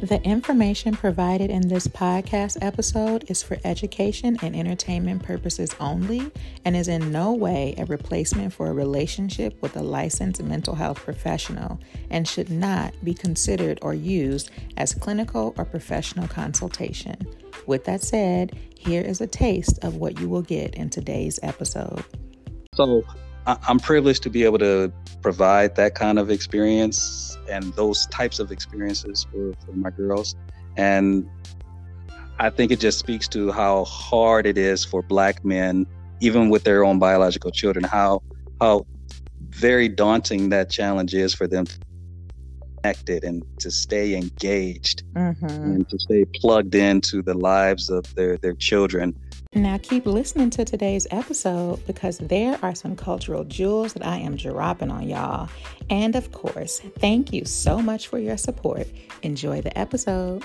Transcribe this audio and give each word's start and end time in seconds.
The 0.00 0.22
information 0.22 0.94
provided 0.94 1.50
in 1.50 1.66
this 1.66 1.88
podcast 1.88 2.58
episode 2.62 3.28
is 3.28 3.42
for 3.42 3.58
education 3.64 4.38
and 4.42 4.54
entertainment 4.54 5.24
purposes 5.24 5.74
only 5.80 6.30
and 6.64 6.76
is 6.76 6.86
in 6.86 7.10
no 7.10 7.32
way 7.32 7.74
a 7.76 7.84
replacement 7.84 8.52
for 8.52 8.68
a 8.68 8.72
relationship 8.72 9.60
with 9.60 9.76
a 9.76 9.82
licensed 9.82 10.40
mental 10.40 10.76
health 10.76 10.98
professional 10.98 11.80
and 12.10 12.28
should 12.28 12.48
not 12.48 12.94
be 13.02 13.12
considered 13.12 13.80
or 13.82 13.92
used 13.92 14.52
as 14.76 14.94
clinical 14.94 15.52
or 15.58 15.64
professional 15.64 16.28
consultation. 16.28 17.16
With 17.66 17.84
that 17.86 18.00
said, 18.00 18.56
here 18.78 19.02
is 19.02 19.20
a 19.20 19.26
taste 19.26 19.82
of 19.82 19.96
what 19.96 20.20
you 20.20 20.28
will 20.28 20.42
get 20.42 20.76
in 20.76 20.90
today's 20.90 21.40
episode. 21.42 22.04
So, 22.74 23.02
I'm 23.46 23.78
privileged 23.78 24.22
to 24.24 24.30
be 24.30 24.44
able 24.44 24.58
to 24.58 24.92
provide 25.22 25.74
that 25.76 25.94
kind 25.94 26.18
of 26.18 26.30
experience 26.30 27.36
and 27.48 27.72
those 27.74 28.06
types 28.06 28.38
of 28.38 28.52
experiences 28.52 29.26
for, 29.30 29.54
for 29.64 29.72
my 29.72 29.90
girls. 29.90 30.36
And 30.76 31.28
I 32.38 32.50
think 32.50 32.70
it 32.70 32.78
just 32.78 32.98
speaks 32.98 33.26
to 33.28 33.50
how 33.50 33.84
hard 33.84 34.46
it 34.46 34.58
is 34.58 34.84
for 34.84 35.02
black 35.02 35.44
men, 35.44 35.86
even 36.20 36.50
with 36.50 36.64
their 36.64 36.84
own 36.84 36.98
biological 36.98 37.50
children, 37.50 37.84
how 37.84 38.22
how 38.60 38.86
very 39.50 39.88
daunting 39.88 40.50
that 40.50 40.70
challenge 40.70 41.14
is 41.14 41.32
for 41.32 41.46
them 41.46 41.64
to 41.64 41.78
connected 42.88 43.24
and 43.24 43.44
to 43.58 43.70
stay 43.70 44.14
engaged 44.14 45.02
mm-hmm. 45.14 45.46
and 45.46 45.88
to 45.88 45.98
stay 45.98 46.24
plugged 46.36 46.74
into 46.74 47.22
the 47.22 47.34
lives 47.34 47.90
of 47.90 48.14
their, 48.14 48.36
their 48.38 48.54
children. 48.54 49.14
Now, 49.54 49.78
keep 49.78 50.04
listening 50.04 50.50
to 50.50 50.64
today's 50.66 51.06
episode 51.10 51.84
because 51.86 52.18
there 52.18 52.58
are 52.62 52.74
some 52.74 52.94
cultural 52.94 53.44
jewels 53.44 53.94
that 53.94 54.04
I 54.04 54.18
am 54.18 54.36
dropping 54.36 54.90
on 54.90 55.08
y'all. 55.08 55.48
And 55.88 56.14
of 56.16 56.32
course, 56.32 56.80
thank 56.98 57.32
you 57.32 57.46
so 57.46 57.80
much 57.80 58.08
for 58.08 58.18
your 58.18 58.36
support. 58.36 58.86
Enjoy 59.22 59.62
the 59.62 59.76
episode. 59.76 60.44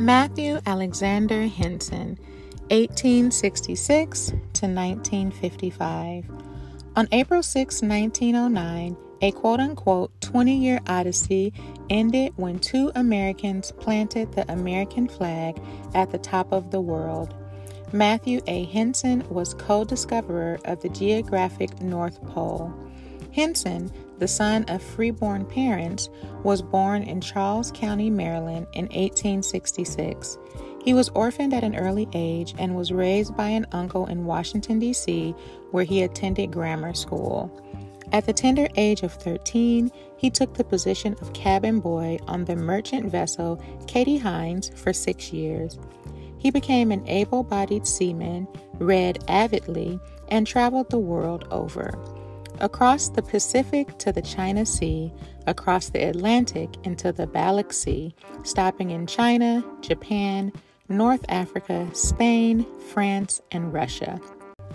Matthew 0.00 0.58
Alexander 0.66 1.46
Henson, 1.46 2.18
1866 2.70 4.26
to 4.26 4.66
1955. 4.66 6.51
On 6.94 7.08
April 7.10 7.42
6, 7.42 7.80
1909, 7.80 8.96
a 9.22 9.32
quote 9.32 9.60
unquote 9.60 10.20
20 10.20 10.54
year 10.54 10.78
odyssey 10.86 11.54
ended 11.88 12.34
when 12.36 12.58
two 12.58 12.92
Americans 12.94 13.72
planted 13.72 14.30
the 14.32 14.50
American 14.52 15.08
flag 15.08 15.58
at 15.94 16.10
the 16.10 16.18
top 16.18 16.52
of 16.52 16.70
the 16.70 16.82
world. 16.82 17.34
Matthew 17.94 18.42
A. 18.46 18.64
Henson 18.64 19.26
was 19.30 19.54
co 19.54 19.84
discoverer 19.84 20.58
of 20.66 20.82
the 20.82 20.90
geographic 20.90 21.80
North 21.80 22.22
Pole. 22.26 22.70
Henson, 23.32 23.90
the 24.18 24.28
son 24.28 24.64
of 24.68 24.82
freeborn 24.82 25.46
parents, 25.46 26.10
was 26.42 26.60
born 26.60 27.02
in 27.04 27.22
Charles 27.22 27.72
County, 27.72 28.10
Maryland 28.10 28.66
in 28.74 28.84
1866. 28.84 30.36
He 30.84 30.92
was 30.92 31.08
orphaned 31.10 31.54
at 31.54 31.64
an 31.64 31.76
early 31.76 32.08
age 32.12 32.54
and 32.58 32.76
was 32.76 32.92
raised 32.92 33.34
by 33.34 33.48
an 33.48 33.66
uncle 33.72 34.06
in 34.06 34.26
Washington, 34.26 34.78
D.C., 34.78 35.34
where 35.72 35.84
he 35.84 36.02
attended 36.02 36.52
grammar 36.52 36.94
school. 36.94 37.50
At 38.12 38.26
the 38.26 38.32
tender 38.32 38.68
age 38.76 39.02
of 39.02 39.12
13, 39.12 39.90
he 40.16 40.30
took 40.30 40.54
the 40.54 40.64
position 40.64 41.16
of 41.20 41.32
cabin 41.32 41.80
boy 41.80 42.18
on 42.28 42.44
the 42.44 42.56
merchant 42.56 43.10
vessel 43.10 43.60
Katie 43.86 44.18
Hines 44.18 44.70
for 44.76 44.92
six 44.92 45.32
years. 45.32 45.78
He 46.38 46.50
became 46.50 46.92
an 46.92 47.06
able 47.08 47.42
bodied 47.42 47.86
seaman, 47.86 48.46
read 48.74 49.24
avidly, 49.28 49.98
and 50.28 50.46
traveled 50.46 50.90
the 50.90 50.98
world 50.98 51.46
over. 51.50 51.98
Across 52.60 53.10
the 53.10 53.22
Pacific 53.22 53.96
to 53.98 54.12
the 54.12 54.22
China 54.22 54.66
Sea, 54.66 55.12
across 55.46 55.88
the 55.88 56.04
Atlantic 56.04 56.68
into 56.84 57.12
the 57.12 57.26
Baltic 57.26 57.72
Sea, 57.72 58.14
stopping 58.42 58.90
in 58.90 59.06
China, 59.06 59.64
Japan, 59.80 60.52
North 60.88 61.24
Africa, 61.28 61.88
Spain, 61.94 62.66
France, 62.92 63.40
and 63.50 63.72
Russia. 63.72 64.20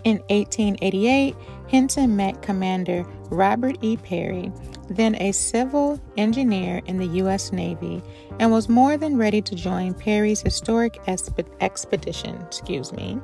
In 0.07 0.19
1888, 0.29 1.35
Henson 1.68 2.16
met 2.16 2.41
Commander 2.41 3.06
Robert 3.29 3.75
E. 3.81 3.97
Peary, 3.97 4.53
then 4.90 5.16
a 5.16 5.34
civil 5.34 6.01
engineer 6.16 6.81
in 6.85 6.97
the 6.97 7.07
U.S. 7.18 7.51
Navy, 7.51 8.01
and 8.40 8.50
was 8.50 8.69
more 8.69 8.95
than 8.95 9.18
ready 9.18 9.41
to 9.41 9.53
join 9.53 9.94
Peary's 9.94 10.40
historic 10.40 10.94
exp- 11.07 11.45
expedition. 11.59 12.38
Excuse 12.44 12.94
me. 12.94 13.19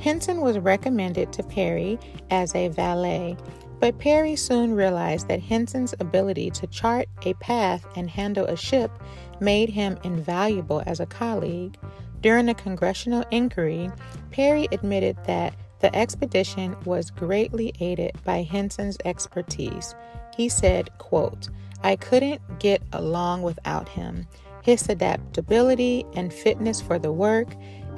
Henson 0.00 0.40
was 0.40 0.58
recommended 0.58 1.32
to 1.32 1.44
Peary 1.44 1.96
as 2.30 2.52
a 2.56 2.70
valet, 2.70 3.36
but 3.78 4.00
Peary 4.00 4.34
soon 4.34 4.74
realized 4.74 5.28
that 5.28 5.40
Henson's 5.40 5.94
ability 6.00 6.50
to 6.50 6.66
chart 6.66 7.08
a 7.24 7.34
path 7.34 7.86
and 7.94 8.10
handle 8.10 8.46
a 8.46 8.56
ship 8.56 8.90
made 9.38 9.68
him 9.68 9.96
invaluable 10.02 10.82
as 10.86 10.98
a 10.98 11.06
colleague. 11.06 11.78
During 12.20 12.48
a 12.48 12.54
congressional 12.54 13.22
inquiry, 13.30 13.92
Peary 14.32 14.66
admitted 14.72 15.16
that 15.26 15.54
the 15.80 15.94
expedition 15.94 16.76
was 16.84 17.10
greatly 17.10 17.72
aided 17.80 18.12
by 18.24 18.42
Henson's 18.42 18.98
expertise. 19.04 19.94
He 20.36 20.48
said, 20.48 20.90
quote, 20.98 21.48
I 21.82 21.96
couldn't 21.96 22.40
get 22.58 22.82
along 22.92 23.42
without 23.42 23.88
him. 23.88 24.26
His 24.62 24.88
adaptability 24.88 26.04
and 26.14 26.32
fitness 26.32 26.80
for 26.80 26.98
the 26.98 27.12
work 27.12 27.48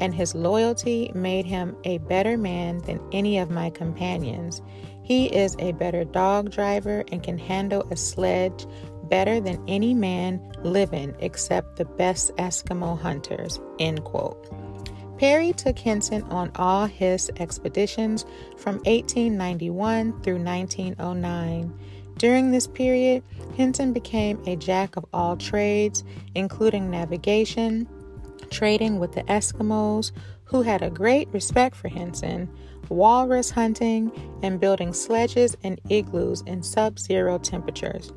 and 0.01 0.15
his 0.15 0.35
loyalty 0.35 1.11
made 1.15 1.47
him 1.47 1.77
a 1.85 1.99
better 1.99 2.37
man 2.37 2.79
than 2.79 3.01
any 3.13 3.39
of 3.39 3.51
my 3.51 3.71
companions. 3.71 4.63
He 5.03 5.27
is 5.27 5.57
a 5.59 5.73
better 5.73 6.05
dog 6.05 6.51
driver 6.51 7.05
and 7.11 7.23
can 7.23 7.39
handle 7.39 7.89
a 7.91 7.97
sledge 7.97 8.67
better 9.05 9.41
than 9.41 9.65
any 9.67 9.95
man 9.95 10.53
living 10.63 11.15
except 11.21 11.77
the 11.77 11.87
best 11.87 12.37
Eskimo 12.37 13.01
hunters. 13.01 13.59
End 13.79 14.05
quote. 14.05 14.68
Peary 15.19 15.53
took 15.53 15.79
Henson 15.81 16.23
on 16.25 16.53
all 16.55 16.87
his 16.87 17.29
expeditions 17.39 18.25
from 18.57 18.77
1891 18.85 20.23
through 20.23 20.39
1909. 20.39 21.79
During 22.19 22.51
this 22.51 22.69
period, 22.69 23.25
Henson 23.57 23.93
became 23.93 24.41
a 24.47 24.55
jack 24.55 24.97
of 24.97 25.05
all 25.13 25.37
trades, 25.37 26.05
including 26.37 26.91
navigation, 26.91 27.89
trading 28.51 29.01
with 29.01 29.13
the 29.13 29.25
Eskimos, 29.25 30.13
who 30.45 30.63
had 30.63 30.83
a 30.83 30.91
great 30.91 31.29
respect 31.33 31.75
for 31.75 31.89
Henson, 31.89 32.49
walrus 32.89 33.51
hunting, 33.51 34.13
and 34.43 34.61
building 34.61 34.93
sledges 34.93 35.57
and 35.65 35.81
igloos 35.89 36.43
in 36.43 36.63
sub 36.63 36.99
zero 36.99 37.39
temperatures. 37.39 38.13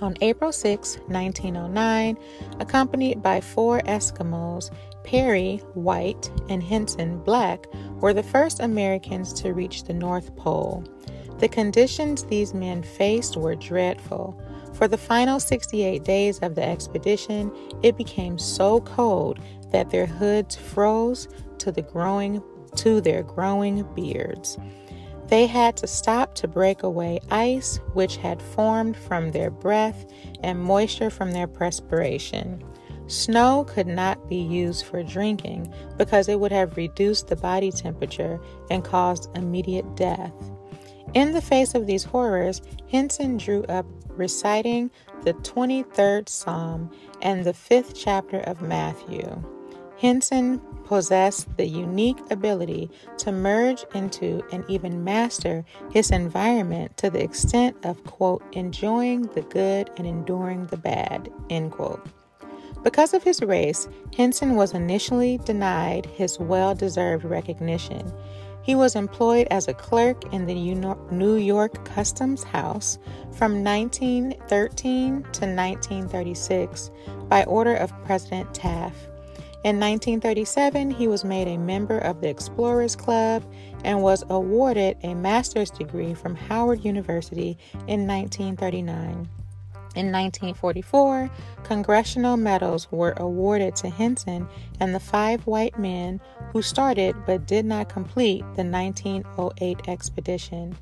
On 0.00 0.16
April 0.22 0.50
6, 0.50 0.96
1909, 1.08 2.16
accompanied 2.58 3.22
by 3.22 3.40
four 3.40 3.80
Eskimos, 3.80 4.70
Peary, 5.04 5.58
white, 5.74 6.30
and 6.48 6.62
Henson, 6.62 7.18
black, 7.18 7.66
were 8.00 8.12
the 8.12 8.22
first 8.22 8.60
Americans 8.60 9.32
to 9.34 9.52
reach 9.52 9.84
the 9.84 9.94
North 9.94 10.34
Pole. 10.36 10.84
The 11.38 11.48
conditions 11.48 12.24
these 12.24 12.52
men 12.52 12.82
faced 12.82 13.36
were 13.36 13.54
dreadful. 13.54 14.40
For 14.74 14.88
the 14.88 14.98
final 14.98 15.40
68 15.40 16.04
days 16.04 16.38
of 16.40 16.54
the 16.54 16.62
expedition, 16.62 17.50
it 17.82 17.96
became 17.96 18.38
so 18.38 18.80
cold 18.80 19.40
that 19.70 19.90
their 19.90 20.06
hoods 20.06 20.56
froze 20.56 21.28
to 21.58 21.72
the 21.72 21.82
growing 21.82 22.42
to 22.76 23.00
their 23.00 23.22
growing 23.22 23.82
beards. 23.94 24.58
They 25.26 25.46
had 25.46 25.76
to 25.78 25.86
stop 25.86 26.34
to 26.36 26.48
break 26.48 26.82
away 26.82 27.20
ice 27.30 27.78
which 27.94 28.16
had 28.16 28.42
formed 28.42 28.96
from 28.96 29.30
their 29.30 29.50
breath 29.50 30.06
and 30.42 30.58
moisture 30.58 31.10
from 31.10 31.32
their 31.32 31.46
perspiration. 31.46 32.64
Snow 33.10 33.64
could 33.64 33.88
not 33.88 34.28
be 34.28 34.36
used 34.36 34.86
for 34.86 35.02
drinking 35.02 35.74
because 35.98 36.28
it 36.28 36.38
would 36.38 36.52
have 36.52 36.76
reduced 36.76 37.26
the 37.26 37.34
body 37.34 37.72
temperature 37.72 38.38
and 38.70 38.84
caused 38.84 39.36
immediate 39.36 39.96
death. 39.96 40.32
In 41.12 41.32
the 41.32 41.42
face 41.42 41.74
of 41.74 41.88
these 41.88 42.04
horrors, 42.04 42.62
Henson 42.88 43.36
drew 43.36 43.64
up 43.64 43.84
reciting 44.10 44.92
the 45.24 45.34
23rd 45.34 46.28
Psalm 46.28 46.88
and 47.20 47.44
the 47.44 47.52
5th 47.52 47.94
chapter 47.96 48.38
of 48.42 48.62
Matthew. 48.62 49.42
Henson 49.98 50.60
possessed 50.84 51.56
the 51.56 51.66
unique 51.66 52.20
ability 52.30 52.88
to 53.18 53.32
merge 53.32 53.84
into 53.92 54.40
and 54.52 54.64
even 54.68 55.02
master 55.02 55.64
his 55.90 56.12
environment 56.12 56.96
to 56.98 57.10
the 57.10 57.22
extent 57.22 57.76
of, 57.84 58.04
quote, 58.04 58.44
enjoying 58.52 59.22
the 59.34 59.42
good 59.42 59.90
and 59.96 60.06
enduring 60.06 60.66
the 60.66 60.76
bad, 60.76 61.28
end 61.50 61.72
quote. 61.72 62.06
Because 62.82 63.12
of 63.12 63.22
his 63.22 63.42
race, 63.42 63.88
Henson 64.16 64.54
was 64.54 64.72
initially 64.72 65.38
denied 65.38 66.06
his 66.06 66.38
well 66.38 66.74
deserved 66.74 67.24
recognition. 67.24 68.10
He 68.62 68.74
was 68.74 68.94
employed 68.94 69.48
as 69.50 69.68
a 69.68 69.74
clerk 69.74 70.32
in 70.32 70.46
the 70.46 70.54
New 71.10 71.36
York 71.36 71.84
Customs 71.84 72.42
House 72.42 72.98
from 73.32 73.64
1913 73.64 75.22
to 75.22 75.46
1936 75.46 76.90
by 77.28 77.44
order 77.44 77.74
of 77.74 77.92
President 78.04 78.52
Taft. 78.54 78.96
In 79.62 79.78
1937, 79.78 80.90
he 80.90 81.06
was 81.06 81.22
made 81.22 81.48
a 81.48 81.58
member 81.58 81.98
of 81.98 82.22
the 82.22 82.30
Explorers 82.30 82.96
Club 82.96 83.44
and 83.84 84.02
was 84.02 84.24
awarded 84.30 84.96
a 85.02 85.14
master's 85.14 85.70
degree 85.70 86.14
from 86.14 86.34
Howard 86.34 86.82
University 86.82 87.58
in 87.86 88.06
1939. 88.06 89.28
In 89.96 90.12
1944, 90.12 91.30
congressional 91.64 92.36
medals 92.36 92.90
were 92.92 93.14
awarded 93.16 93.74
to 93.76 93.88
Henson 93.88 94.48
and 94.78 94.94
the 94.94 95.00
five 95.00 95.46
white 95.48 95.78
men 95.78 96.20
who 96.52 96.62
started 96.62 97.16
but 97.26 97.46
did 97.46 97.64
not 97.64 97.88
complete 97.88 98.42
the 98.54 98.64
1908 98.64 99.88
expedition. 99.88 100.76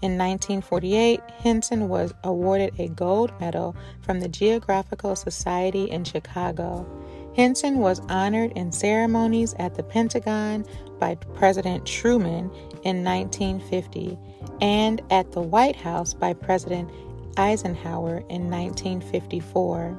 In 0.00 0.18
1948, 0.18 1.20
Henson 1.38 1.88
was 1.88 2.12
awarded 2.24 2.72
a 2.78 2.88
gold 2.88 3.32
medal 3.40 3.76
from 4.00 4.20
the 4.20 4.28
Geographical 4.28 5.14
Society 5.14 5.90
in 5.90 6.04
Chicago. 6.04 6.86
Henson 7.34 7.78
was 7.78 8.00
honored 8.08 8.52
in 8.52 8.72
ceremonies 8.72 9.54
at 9.58 9.74
the 9.74 9.82
Pentagon 9.82 10.64
by 10.98 11.14
President 11.34 11.86
Truman 11.86 12.50
in 12.82 13.04
1950 13.04 14.18
and 14.60 15.00
at 15.10 15.30
the 15.32 15.40
White 15.40 15.76
House 15.76 16.14
by 16.14 16.32
President 16.32 16.90
Eisenhower 17.38 18.18
in 18.28 18.50
1954. 18.50 19.98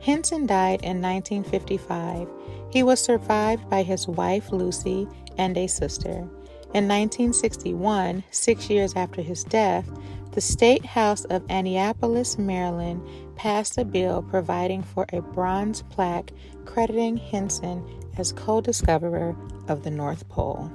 Henson 0.00 0.46
died 0.46 0.80
in 0.82 1.02
1955. 1.02 2.28
He 2.70 2.82
was 2.82 3.00
survived 3.02 3.68
by 3.68 3.82
his 3.82 4.06
wife 4.06 4.52
Lucy 4.52 5.08
and 5.36 5.56
a 5.58 5.66
sister. 5.66 6.28
In 6.74 6.86
1961, 6.86 8.22
six 8.30 8.70
years 8.70 8.94
after 8.94 9.22
his 9.22 9.42
death, 9.44 9.88
the 10.32 10.40
State 10.40 10.84
House 10.84 11.24
of 11.24 11.42
Annapolis, 11.48 12.38
Maryland 12.38 13.02
passed 13.36 13.78
a 13.78 13.84
bill 13.84 14.22
providing 14.22 14.82
for 14.82 15.06
a 15.12 15.20
bronze 15.20 15.82
plaque 15.82 16.30
crediting 16.64 17.16
Henson 17.16 17.82
as 18.18 18.32
co 18.32 18.60
discoverer 18.60 19.34
of 19.66 19.82
the 19.82 19.90
North 19.90 20.28
Pole. 20.28 20.70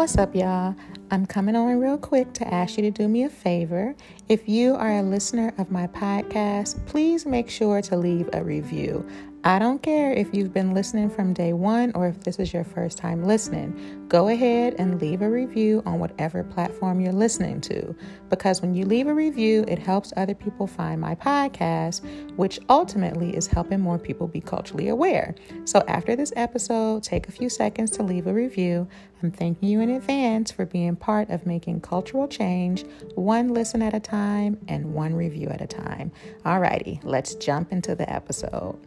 What's 0.00 0.16
up, 0.16 0.34
y'all? 0.34 0.74
I'm 1.10 1.26
coming 1.26 1.54
on 1.54 1.78
real 1.78 1.98
quick 1.98 2.32
to 2.32 2.54
ask 2.54 2.78
you 2.78 2.82
to 2.84 2.90
do 2.90 3.06
me 3.06 3.24
a 3.24 3.28
favor. 3.28 3.94
If 4.30 4.48
you 4.48 4.74
are 4.74 4.96
a 4.96 5.02
listener 5.02 5.52
of 5.58 5.70
my 5.70 5.88
podcast, 5.88 6.86
please 6.86 7.26
make 7.26 7.50
sure 7.50 7.82
to 7.82 7.98
leave 7.98 8.30
a 8.32 8.42
review. 8.42 9.06
I 9.42 9.58
don't 9.58 9.82
care 9.82 10.12
if 10.12 10.34
you've 10.34 10.52
been 10.52 10.74
listening 10.74 11.08
from 11.08 11.32
day 11.32 11.54
one 11.54 11.92
or 11.94 12.06
if 12.06 12.20
this 12.20 12.38
is 12.38 12.52
your 12.52 12.62
first 12.62 12.98
time 12.98 13.24
listening. 13.24 14.04
Go 14.06 14.28
ahead 14.28 14.74
and 14.78 15.00
leave 15.00 15.22
a 15.22 15.30
review 15.30 15.82
on 15.86 15.98
whatever 15.98 16.44
platform 16.44 17.00
you're 17.00 17.14
listening 17.14 17.62
to 17.62 17.96
because 18.28 18.60
when 18.60 18.74
you 18.74 18.84
leave 18.84 19.06
a 19.06 19.14
review, 19.14 19.64
it 19.66 19.78
helps 19.78 20.12
other 20.18 20.34
people 20.34 20.66
find 20.66 21.00
my 21.00 21.14
podcast, 21.14 22.02
which 22.36 22.60
ultimately 22.68 23.34
is 23.34 23.46
helping 23.46 23.80
more 23.80 23.98
people 23.98 24.28
be 24.28 24.42
culturally 24.42 24.88
aware. 24.88 25.34
So 25.64 25.82
after 25.88 26.14
this 26.14 26.34
episode, 26.36 27.02
take 27.02 27.26
a 27.26 27.32
few 27.32 27.48
seconds 27.48 27.90
to 27.92 28.02
leave 28.02 28.26
a 28.26 28.34
review. 28.34 28.86
I'm 29.22 29.30
thanking 29.30 29.70
you 29.70 29.80
in 29.80 29.88
advance 29.88 30.50
for 30.50 30.66
being 30.66 30.96
part 30.96 31.30
of 31.30 31.46
making 31.46 31.80
cultural 31.80 32.28
change 32.28 32.84
one 33.14 33.54
listen 33.54 33.80
at 33.80 33.94
a 33.94 34.00
time 34.00 34.58
and 34.68 34.92
one 34.92 35.14
review 35.14 35.48
at 35.48 35.62
a 35.62 35.66
time. 35.66 36.12
Alrighty, 36.44 37.00
let's 37.04 37.36
jump 37.36 37.72
into 37.72 37.94
the 37.94 38.10
episode. 38.12 38.78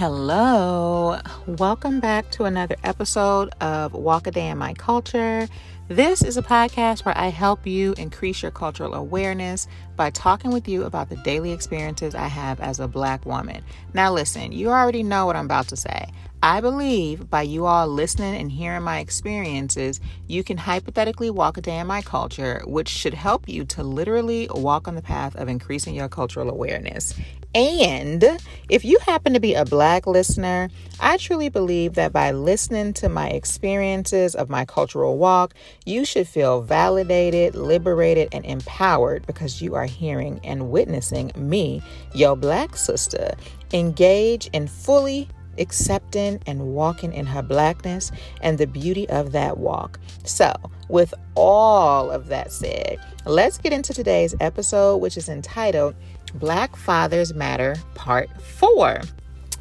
Hello, 0.00 1.20
welcome 1.46 2.00
back 2.00 2.30
to 2.30 2.44
another 2.44 2.76
episode 2.84 3.50
of 3.60 3.92
Walk 3.92 4.26
a 4.26 4.30
Day 4.30 4.48
in 4.48 4.56
My 4.56 4.72
Culture. 4.72 5.46
This 5.88 6.22
is 6.22 6.38
a 6.38 6.42
podcast 6.42 7.04
where 7.04 7.18
I 7.18 7.28
help 7.28 7.66
you 7.66 7.92
increase 7.98 8.40
your 8.40 8.50
cultural 8.50 8.94
awareness 8.94 9.68
by 9.96 10.08
talking 10.08 10.52
with 10.52 10.66
you 10.66 10.84
about 10.84 11.10
the 11.10 11.16
daily 11.16 11.52
experiences 11.52 12.14
I 12.14 12.28
have 12.28 12.60
as 12.60 12.80
a 12.80 12.88
black 12.88 13.26
woman. 13.26 13.62
Now, 13.92 14.10
listen, 14.10 14.52
you 14.52 14.70
already 14.70 15.02
know 15.02 15.26
what 15.26 15.36
I'm 15.36 15.44
about 15.44 15.68
to 15.68 15.76
say. 15.76 16.06
I 16.42 16.62
believe 16.62 17.28
by 17.28 17.42
you 17.42 17.66
all 17.66 17.86
listening 17.86 18.34
and 18.34 18.50
hearing 18.50 18.82
my 18.82 19.00
experiences, 19.00 20.00
you 20.26 20.42
can 20.42 20.56
hypothetically 20.56 21.28
walk 21.28 21.58
a 21.58 21.60
day 21.60 21.78
in 21.78 21.86
my 21.86 22.00
culture, 22.00 22.62
which 22.66 22.88
should 22.88 23.12
help 23.12 23.46
you 23.46 23.66
to 23.66 23.82
literally 23.82 24.48
walk 24.50 24.88
on 24.88 24.94
the 24.94 25.02
path 25.02 25.36
of 25.36 25.48
increasing 25.48 25.94
your 25.94 26.08
cultural 26.08 26.48
awareness. 26.48 27.12
And 27.54 28.24
if 28.70 28.86
you 28.86 28.98
happen 29.00 29.34
to 29.34 29.40
be 29.40 29.52
a 29.52 29.66
black 29.66 30.06
listener, 30.06 30.70
I 30.98 31.18
truly 31.18 31.50
believe 31.50 31.92
that 31.94 32.10
by 32.10 32.30
listening 32.30 32.94
to 32.94 33.10
my 33.10 33.28
experiences 33.28 34.34
of 34.34 34.48
my 34.48 34.64
cultural 34.64 35.18
walk, 35.18 35.52
you 35.84 36.06
should 36.06 36.26
feel 36.26 36.62
validated, 36.62 37.54
liberated, 37.54 38.30
and 38.32 38.46
empowered 38.46 39.26
because 39.26 39.60
you 39.60 39.74
are 39.74 39.84
hearing 39.84 40.40
and 40.42 40.70
witnessing 40.70 41.32
me, 41.36 41.82
your 42.14 42.34
black 42.34 42.76
sister, 42.76 43.32
engage 43.74 44.46
in 44.54 44.66
fully 44.66 45.28
accepting 45.60 46.40
and 46.46 46.74
walking 46.74 47.12
in 47.12 47.26
her 47.26 47.42
blackness 47.42 48.10
and 48.42 48.58
the 48.58 48.66
beauty 48.66 49.08
of 49.08 49.32
that 49.32 49.58
walk. 49.58 50.00
So, 50.24 50.52
with 50.88 51.14
all 51.36 52.10
of 52.10 52.26
that 52.28 52.52
said, 52.52 52.98
let's 53.26 53.58
get 53.58 53.72
into 53.72 53.94
today's 53.94 54.34
episode, 54.40 54.96
which 54.96 55.16
is 55.16 55.28
entitled 55.28 55.94
Black 56.34 56.76
Fathers 56.76 57.34
Matter 57.34 57.76
Part 57.94 58.30
4. 58.40 59.02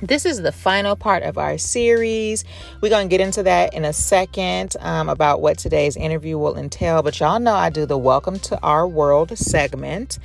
This 0.02 0.26
is 0.26 0.42
the 0.42 0.54
final 0.54 0.96
part 0.96 1.24
of 1.24 1.38
our 1.38 1.58
series. 1.58 2.46
We're 2.80 2.90
going 2.90 3.10
to 3.10 3.12
get 3.12 3.20
into 3.20 3.44
that 3.44 3.74
in 3.74 3.84
a 3.84 3.92
second 3.92 4.78
um, 4.80 5.10
about 5.10 5.42
what 5.42 5.58
today's 5.58 5.98
interview 5.98 6.38
will 6.38 6.58
entail. 6.58 7.04
But 7.04 7.20
y'all 7.20 7.40
know 7.40 7.54
I 7.54 7.70
do 7.70 7.86
the 7.86 7.98
Welcome 7.98 8.40
to 8.40 8.58
Our 8.62 8.88
World 8.88 9.38
segment. 9.38 10.18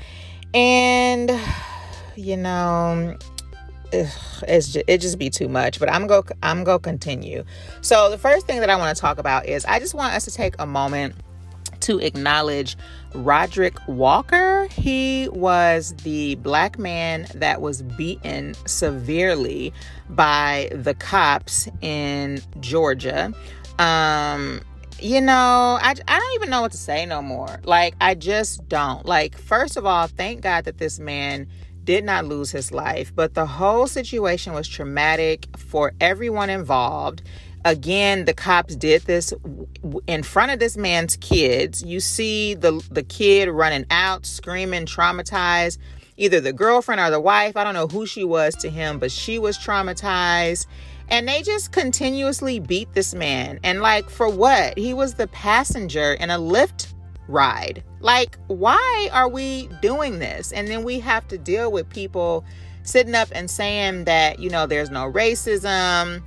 And, 0.52 1.32
you 2.14 2.36
know, 2.36 3.16
it's 3.94 4.72
just, 4.72 4.84
it 4.86 5.00
just 5.00 5.18
be 5.18 5.30
too 5.30 5.48
much 5.48 5.78
but 5.78 5.90
i'm 5.90 6.06
go 6.06 6.24
i'm 6.42 6.64
go 6.64 6.78
continue 6.78 7.44
so 7.80 8.10
the 8.10 8.18
first 8.18 8.46
thing 8.46 8.60
that 8.60 8.70
i 8.70 8.76
want 8.76 8.94
to 8.94 9.00
talk 9.00 9.18
about 9.18 9.46
is 9.46 9.64
i 9.66 9.78
just 9.78 9.94
want 9.94 10.14
us 10.14 10.24
to 10.24 10.30
take 10.30 10.54
a 10.58 10.66
moment 10.66 11.14
to 11.84 11.98
acknowledge 11.98 12.76
Roderick 13.14 13.76
Walker. 13.86 14.66
He 14.70 15.28
was 15.30 15.94
the 16.02 16.36
black 16.36 16.78
man 16.78 17.26
that 17.34 17.60
was 17.60 17.82
beaten 17.82 18.54
severely 18.64 19.72
by 20.08 20.70
the 20.72 20.94
cops 20.94 21.68
in 21.82 22.40
Georgia. 22.60 23.34
Um, 23.78 24.62
you 24.98 25.20
know, 25.20 25.78
I, 25.80 25.94
I 26.08 26.18
don't 26.18 26.34
even 26.36 26.48
know 26.48 26.62
what 26.62 26.72
to 26.72 26.78
say 26.78 27.04
no 27.04 27.20
more. 27.20 27.60
Like, 27.64 27.94
I 28.00 28.14
just 28.14 28.66
don't. 28.68 29.04
Like, 29.04 29.36
first 29.36 29.76
of 29.76 29.84
all, 29.84 30.06
thank 30.06 30.40
God 30.40 30.64
that 30.64 30.78
this 30.78 30.98
man 30.98 31.46
did 31.84 32.04
not 32.04 32.24
lose 32.24 32.50
his 32.50 32.72
life, 32.72 33.14
but 33.14 33.34
the 33.34 33.46
whole 33.46 33.86
situation 33.86 34.52
was 34.52 34.68
traumatic 34.68 35.46
for 35.56 35.92
everyone 36.00 36.50
involved. 36.50 37.22
Again, 37.64 38.26
the 38.26 38.34
cops 38.34 38.76
did 38.76 39.02
this 39.02 39.32
in 40.06 40.22
front 40.22 40.52
of 40.52 40.58
this 40.58 40.76
man's 40.76 41.16
kids. 41.16 41.82
You 41.82 42.00
see 42.00 42.54
the 42.54 42.84
the 42.90 43.02
kid 43.02 43.48
running 43.48 43.86
out, 43.90 44.26
screaming, 44.26 44.84
traumatized. 44.84 45.78
Either 46.16 46.40
the 46.40 46.52
girlfriend 46.52 47.00
or 47.00 47.10
the 47.10 47.20
wife, 47.20 47.56
I 47.56 47.64
don't 47.64 47.74
know 47.74 47.88
who 47.88 48.06
she 48.06 48.22
was 48.22 48.54
to 48.56 48.70
him, 48.70 48.98
but 48.98 49.10
she 49.10 49.38
was 49.38 49.58
traumatized. 49.58 50.66
And 51.08 51.26
they 51.28 51.42
just 51.42 51.72
continuously 51.72 52.60
beat 52.60 52.92
this 52.92 53.14
man. 53.14 53.58
And 53.62 53.80
like 53.80 54.08
for 54.08 54.28
what? 54.28 54.78
He 54.78 54.94
was 54.94 55.14
the 55.14 55.26
passenger 55.28 56.14
in 56.14 56.30
a 56.30 56.38
Lyft 56.38 56.92
ride. 57.28 57.82
Like, 58.04 58.36
why 58.48 59.08
are 59.14 59.28
we 59.30 59.70
doing 59.80 60.18
this? 60.18 60.52
And 60.52 60.68
then 60.68 60.84
we 60.84 61.00
have 61.00 61.26
to 61.28 61.38
deal 61.38 61.72
with 61.72 61.88
people 61.88 62.44
sitting 62.82 63.14
up 63.14 63.28
and 63.32 63.50
saying 63.50 64.04
that, 64.04 64.38
you 64.38 64.50
know, 64.50 64.66
there's 64.66 64.90
no 64.90 65.10
racism 65.10 66.22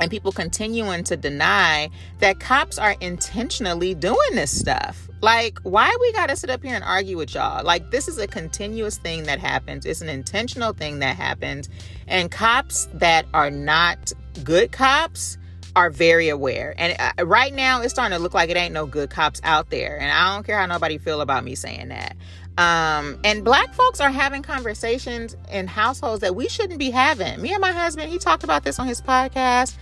and 0.00 0.10
people 0.10 0.32
continuing 0.32 1.04
to 1.04 1.16
deny 1.16 1.88
that 2.18 2.40
cops 2.40 2.80
are 2.80 2.96
intentionally 3.00 3.94
doing 3.94 4.32
this 4.32 4.58
stuff. 4.58 5.08
Like, 5.20 5.60
why 5.62 5.96
we 6.00 6.12
got 6.12 6.30
to 6.30 6.36
sit 6.36 6.50
up 6.50 6.64
here 6.64 6.74
and 6.74 6.82
argue 6.82 7.16
with 7.16 7.32
y'all? 7.32 7.62
Like, 7.62 7.92
this 7.92 8.08
is 8.08 8.18
a 8.18 8.26
continuous 8.26 8.98
thing 8.98 9.22
that 9.24 9.38
happens. 9.38 9.86
It's 9.86 10.00
an 10.00 10.08
intentional 10.08 10.72
thing 10.72 10.98
that 10.98 11.14
happens. 11.14 11.68
And 12.08 12.28
cops 12.28 12.88
that 12.94 13.26
are 13.34 13.52
not 13.52 14.12
good 14.42 14.72
cops 14.72 15.38
are 15.76 15.90
very 15.90 16.28
aware. 16.28 16.74
And 16.78 16.96
uh, 16.98 17.24
right 17.24 17.54
now, 17.54 17.82
it's 17.82 17.92
starting 17.92 18.16
to 18.16 18.22
look 18.22 18.34
like 18.34 18.50
it 18.50 18.56
ain't 18.56 18.74
no 18.74 18.86
good 18.86 19.10
cops 19.10 19.40
out 19.44 19.70
there. 19.70 19.98
And 20.00 20.10
I 20.10 20.34
don't 20.34 20.44
care 20.44 20.58
how 20.58 20.66
nobody 20.66 20.98
feel 20.98 21.20
about 21.20 21.44
me 21.44 21.54
saying 21.54 21.88
that. 21.88 22.16
Um, 22.58 23.18
and 23.24 23.44
black 23.44 23.72
folks 23.74 24.00
are 24.00 24.10
having 24.10 24.42
conversations 24.42 25.36
in 25.50 25.66
households 25.66 26.20
that 26.20 26.34
we 26.34 26.48
shouldn't 26.48 26.78
be 26.78 26.90
having. 26.90 27.40
Me 27.40 27.52
and 27.52 27.60
my 27.60 27.72
husband, 27.72 28.10
he 28.10 28.18
talked 28.18 28.44
about 28.44 28.64
this 28.64 28.78
on 28.78 28.86
his 28.86 29.00
podcast. 29.00 29.76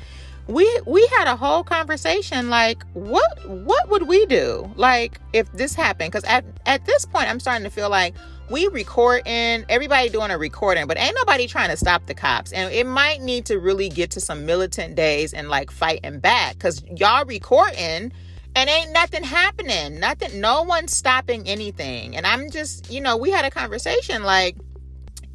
We 0.47 0.80
we 0.87 1.07
had 1.18 1.28
a 1.28 1.37
whole 1.37 1.62
conversation 1.62 2.49
like 2.49 2.83
what 2.95 3.47
what 3.47 3.90
would 3.90 4.09
we 4.09 4.25
do 4.26 4.73
like 4.76 5.21
if 5.35 5.50
this 5.52 5.75
happened? 5.75 6.11
Because 6.12 6.25
at 6.25 6.45
at 6.64 6.87
this 6.87 7.04
point, 7.04 7.28
I'm 7.28 7.40
starting 7.40 7.64
to 7.64 7.71
feel 7.71 7.90
like 7.90 8.14
we 8.50 8.67
recording, 8.69 9.64
everybody 9.69 10.09
doing 10.09 10.31
a 10.31 10.38
recording, 10.38 10.87
but 10.87 10.99
ain't 10.99 11.14
nobody 11.14 11.47
trying 11.47 11.69
to 11.69 11.76
stop 11.76 12.07
the 12.07 12.14
cops. 12.14 12.52
And 12.52 12.73
it 12.73 12.87
might 12.87 13.21
need 13.21 13.45
to 13.47 13.59
really 13.59 13.88
get 13.90 14.11
to 14.12 14.21
some 14.21 14.47
militant 14.47 14.95
days 14.95 15.35
and 15.35 15.49
like 15.50 15.71
fighting 15.71 16.19
back 16.19 16.55
because 16.55 16.83
y'all 16.97 17.26
recording 17.26 18.12
and 18.57 18.71
ain't 18.71 18.93
nothing 18.93 19.23
happening. 19.23 20.00
Nothing, 20.00 20.40
no 20.40 20.62
one's 20.62 20.97
stopping 20.97 21.47
anything. 21.47 22.17
And 22.17 22.26
I'm 22.26 22.50
just, 22.50 22.90
you 22.90 23.00
know, 23.02 23.17
we 23.17 23.31
had 23.31 23.45
a 23.45 23.50
conversation 23.50 24.23
like, 24.23 24.57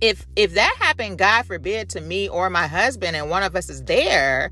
if 0.01 0.25
if 0.35 0.55
that 0.55 0.75
happened, 0.79 1.17
God 1.17 1.45
forbid, 1.45 1.89
to 1.91 2.01
me 2.01 2.27
or 2.27 2.49
my 2.49 2.67
husband, 2.67 3.15
and 3.15 3.29
one 3.29 3.41
of 3.43 3.55
us 3.55 3.69
is 3.69 3.83
there, 3.83 4.51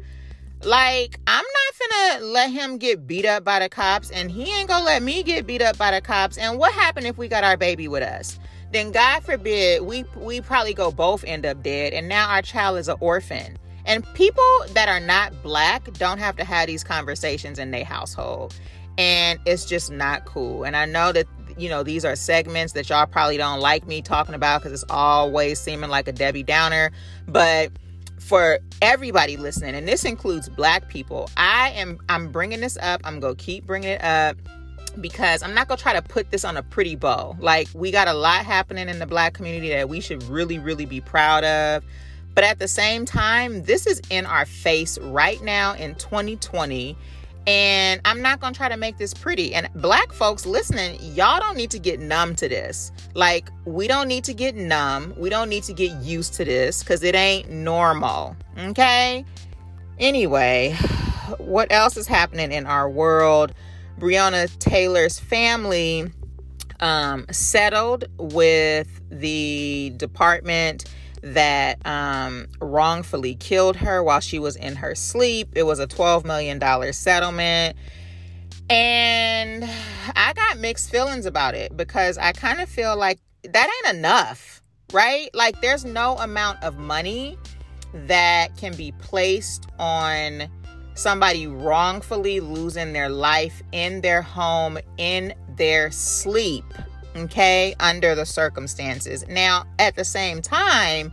like, 0.64 1.20
I'm 1.28 1.44
not 1.44 1.72
gonna 1.90 2.26
let 2.26 2.52
him 2.52 2.78
get 2.78 3.06
beat 3.06 3.26
up 3.26 3.44
by 3.44 3.60
the 3.60 3.68
cops, 3.68 4.12
and 4.12 4.32
he 4.32 4.44
ain't 4.44 4.70
gonna 4.70 4.86
let 4.86 5.04
me 5.04 5.24
get 5.24 5.46
beat 5.46 5.62
up 5.62 5.78
by 5.78 5.92
the 5.92 6.00
cops. 6.00 6.38
And 6.38 6.58
what 6.58 6.72
happened 6.72 7.08
if 7.08 7.18
we 7.18 7.28
got 7.28 7.44
our 7.44 7.58
baby 7.58 7.90
with 7.90 8.04
us? 8.04 8.40
Then 8.72 8.92
God 8.92 9.24
forbid, 9.24 9.84
we 9.84 10.06
we 10.16 10.42
probably 10.42 10.74
go 10.74 10.92
both 10.92 11.24
end 11.26 11.46
up 11.46 11.62
dead, 11.62 11.94
and 11.94 12.08
now 12.08 12.30
our 12.30 12.42
child 12.42 12.78
is 12.78 12.88
an 12.88 12.98
orphan. 13.00 13.58
And 13.86 14.06
people 14.14 14.44
that 14.70 14.88
are 14.88 15.00
not 15.00 15.42
black 15.44 15.92
don't 15.94 16.20
have 16.20 16.38
to 16.38 16.44
have 16.44 16.68
these 16.68 16.84
conversations 16.84 17.60
in 17.60 17.72
their 17.72 17.84
household. 17.84 18.54
And 18.98 19.40
it's 19.46 19.66
just 19.66 19.92
not 19.92 20.26
cool. 20.26 20.66
And 20.66 20.78
I 20.78 20.86
know 20.86 21.12
that, 21.12 21.26
you 21.58 21.68
know, 21.68 21.82
these 21.82 22.06
are 22.06 22.16
segments 22.16 22.74
that 22.74 22.90
y'all 22.90 23.08
probably 23.08 23.38
don't 23.38 23.60
like 23.60 23.88
me 23.88 24.04
talking 24.04 24.36
about 24.36 24.62
because 24.62 24.72
it's 24.72 24.90
always 24.92 25.60
seeming 25.60 25.90
like 25.90 26.08
a 26.08 26.12
Debbie 26.12 26.44
Downer. 26.44 26.92
But 27.28 27.72
for 28.20 28.60
everybody 28.84 29.36
listening 29.36 29.74
and 29.74 29.88
this 29.88 30.06
includes 30.06 30.48
black 30.48 30.88
people 30.88 31.28
i 31.38 31.72
am 31.72 31.98
i'm 32.08 32.32
bringing 32.32 32.62
this 32.62 32.78
up 32.78 33.02
i'm 33.04 33.20
gonna 33.20 33.34
keep 33.36 33.66
bringing 33.66 33.90
it 33.90 34.04
up 34.04 34.38
because 35.00 35.42
i'm 35.44 35.54
not 35.54 35.68
gonna 35.68 35.80
try 35.80 35.94
to 35.94 36.02
put 36.02 36.30
this 36.32 36.44
on 36.44 36.58
a 36.58 36.64
pretty 36.64 36.96
bow 36.96 37.36
like 37.40 37.68
we 37.74 37.92
got 37.92 38.08
a 38.08 38.14
lot 38.14 38.46
happening 38.46 38.90
in 38.90 39.00
the 39.00 39.06
black 39.08 39.34
community 39.34 39.70
that 39.70 39.88
we 39.88 40.00
should 40.00 40.22
really 40.24 40.60
really 40.60 40.86
be 40.86 41.00
proud 41.00 41.44
of 41.44 41.84
but 42.34 42.44
at 42.44 42.60
the 42.60 42.68
same 42.68 43.06
time 43.06 43.64
this 43.64 43.88
is 43.88 44.02
in 44.10 44.26
our 44.26 44.46
face 44.46 44.98
right 45.00 45.42
now 45.42 45.74
in 45.74 45.96
2020 45.96 46.98
and 47.48 48.00
I'm 48.06 48.22
not 48.22 48.40
to 48.42 48.52
try 48.52 48.70
to 48.70 48.78
make 48.78 48.98
this 48.98 49.14
pretty. 49.14 49.54
And 49.56 49.68
black 49.76 50.14
folks 50.14 50.46
listening, 50.46 50.98
y'all 51.02 51.40
don't 51.40 51.58
need 51.58 51.72
to 51.72 51.80
get 51.80 52.00
numb 52.00 52.36
to 52.36 52.48
this. 52.48 52.92
Like, 53.16 53.50
we 53.66 53.88
don't 53.88 54.08
need 54.08 54.24
to 54.26 54.34
get 54.34 54.56
numb. 54.56 55.14
We 55.18 55.30
don't 55.30 55.50
need 55.50 55.64
to 55.64 55.74
get 55.74 55.92
used 56.04 56.36
to 56.36 56.46
this 56.46 56.84
because 56.84 57.04
it 57.04 57.16
ain't 57.16 57.50
normal. 57.50 58.36
Okay? 58.58 59.26
Anyway, 59.98 60.74
what 61.40 61.72
else 61.72 61.98
is 61.98 62.06
happening 62.06 62.52
in 62.52 62.68
our 62.68 62.90
world? 62.90 63.54
Breonna 64.02 64.50
Taylor's 64.58 65.20
family 65.20 66.12
um, 66.80 67.28
settled 67.30 68.06
with 68.18 69.00
the 69.12 69.94
department 69.96 70.86
that 71.22 71.86
um, 71.86 72.48
wrongfully 72.60 73.36
killed 73.36 73.76
her 73.76 74.02
while 74.02 74.20
she 74.20 74.40
was 74.40 74.56
in 74.56 74.76
her 74.78 74.96
sleep. 74.96 75.50
It 75.54 75.64
was 75.64 75.80
a 75.80 75.86
$12 75.86 76.26
million 76.26 76.60
settlement. 76.94 77.78
And 78.72 79.70
I 80.16 80.34
got 80.34 80.58
mixed 80.58 80.90
feelings 80.90 81.28
about 81.28 81.54
it 81.54 81.78
because 81.78 82.18
I 82.18 82.32
kind 82.32 82.60
of 82.60 82.68
feel 82.68 82.98
like 82.98 83.20
that 83.44 83.70
ain't 83.86 83.98
enough, 83.98 84.64
right? 84.92 85.30
Like, 85.36 85.62
there's 85.62 85.86
no 85.86 86.18
amount 86.18 86.64
of 86.64 86.80
money 86.80 87.38
that 87.94 88.58
can 88.58 88.74
be 88.76 88.94
placed 88.94 89.68
on 89.78 90.50
somebody 91.02 91.48
wrongfully 91.48 92.40
losing 92.40 92.94
their 92.94 93.10
life 93.10 93.64
in 93.72 94.02
their 94.02 94.22
home 94.22 94.78
in 94.98 95.34
their 95.58 95.92
sleep 95.92 96.66
okay, 97.16 97.76
under 97.80 98.16
the 98.16 98.26
circumstances. 98.26 99.26
Now, 99.28 99.66
at 99.80 99.96
the 99.96 100.06
same 100.06 100.42
time, 100.42 101.12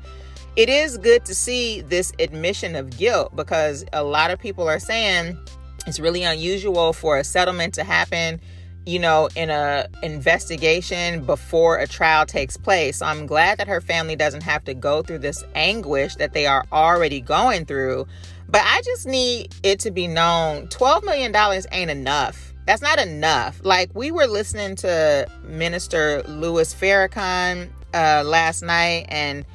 it 0.56 0.68
is 0.68 0.98
good 0.98 1.24
to 1.26 1.34
see 1.34 1.82
this 1.82 2.12
admission 2.18 2.74
of 2.74 2.96
guilt 2.96 3.34
because 3.36 3.84
a 3.92 4.02
lot 4.02 4.30
of 4.30 4.38
people 4.38 4.68
are 4.68 4.80
saying 4.80 5.38
it's 5.86 6.00
really 6.00 6.24
unusual 6.24 6.92
for 6.92 7.16
a 7.18 7.24
settlement 7.24 7.74
to 7.74 7.84
happen 7.84 8.40
you 8.84 8.98
know 8.98 9.28
in 9.36 9.50
a 9.50 9.86
investigation 10.02 11.24
before 11.24 11.78
a 11.78 11.86
trial 11.86 12.26
takes 12.26 12.56
place 12.56 12.98
so 12.98 13.06
i'm 13.06 13.26
glad 13.26 13.58
that 13.58 13.68
her 13.68 13.80
family 13.80 14.16
doesn't 14.16 14.42
have 14.42 14.64
to 14.64 14.74
go 14.74 15.02
through 15.02 15.18
this 15.18 15.44
anguish 15.54 16.16
that 16.16 16.32
they 16.32 16.46
are 16.46 16.64
already 16.72 17.20
going 17.20 17.64
through 17.64 18.06
but 18.48 18.62
i 18.64 18.80
just 18.84 19.06
need 19.06 19.54
it 19.62 19.80
to 19.80 19.90
be 19.90 20.06
known 20.06 20.68
12 20.68 21.04
million 21.04 21.32
dollars 21.32 21.66
ain't 21.72 21.90
enough 21.90 22.48
that's 22.68 22.82
not 22.82 22.98
enough. 22.98 23.62
Like 23.64 23.88
we 23.94 24.10
were 24.10 24.26
listening 24.26 24.76
to 24.76 25.26
Minister 25.42 26.22
Louis 26.24 26.74
Farrakhan 26.74 27.70
uh, 27.94 28.22
last 28.26 28.60
night, 28.60 29.06
and 29.08 29.46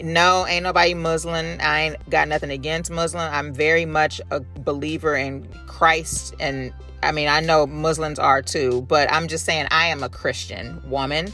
no, 0.00 0.46
ain't 0.46 0.62
nobody 0.62 0.94
Muslim. 0.94 1.58
I 1.60 1.80
ain't 1.80 2.10
got 2.10 2.28
nothing 2.28 2.50
against 2.50 2.90
Muslim. 2.90 3.30
I'm 3.30 3.52
very 3.52 3.84
much 3.84 4.22
a 4.30 4.40
believer 4.40 5.14
in 5.14 5.46
Christ, 5.66 6.34
and 6.40 6.72
I 7.02 7.12
mean 7.12 7.28
I 7.28 7.40
know 7.40 7.66
Muslims 7.66 8.18
are 8.18 8.40
too, 8.40 8.80
but 8.88 9.12
I'm 9.12 9.28
just 9.28 9.44
saying 9.44 9.68
I 9.70 9.88
am 9.88 10.02
a 10.02 10.08
Christian 10.08 10.80
woman. 10.88 11.30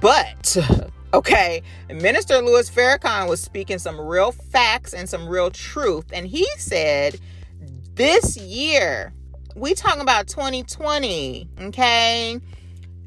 But 0.00 0.56
okay, 1.12 1.62
Minister 1.88 2.38
Louis 2.38 2.70
Farrakhan 2.70 3.28
was 3.28 3.40
speaking 3.40 3.78
some 3.78 4.00
real 4.00 4.32
facts 4.32 4.92
and 4.94 5.08
some 5.08 5.28
real 5.28 5.50
truth, 5.50 6.06
and 6.12 6.26
he 6.26 6.46
said 6.56 7.18
this 7.94 8.36
year 8.36 9.12
we 9.56 9.74
talking 9.74 10.00
about 10.00 10.28
2020, 10.28 11.48
okay? 11.62 12.40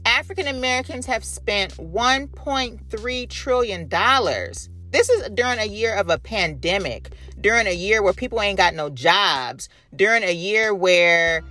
African 0.06 0.48
Americans 0.48 1.06
have 1.06 1.24
spent 1.24 1.74
1.3 1.78 3.30
trillion 3.30 3.88
dollars. 3.88 4.70
This 4.92 5.10
is 5.10 5.30
during 5.30 5.60
a 5.60 5.66
year 5.66 5.96
of 5.96 6.10
a 6.10 6.20
pandemic, 6.20 7.12
during 7.40 7.66
a 7.66 7.74
year 7.74 8.04
where 8.04 8.14
people 8.14 8.42
ain't 8.42 8.58
got 8.58 8.76
no 8.76 8.90
jobs, 8.90 9.70
during 9.96 10.24
a 10.24 10.34
year 10.34 10.76
where 10.76 11.42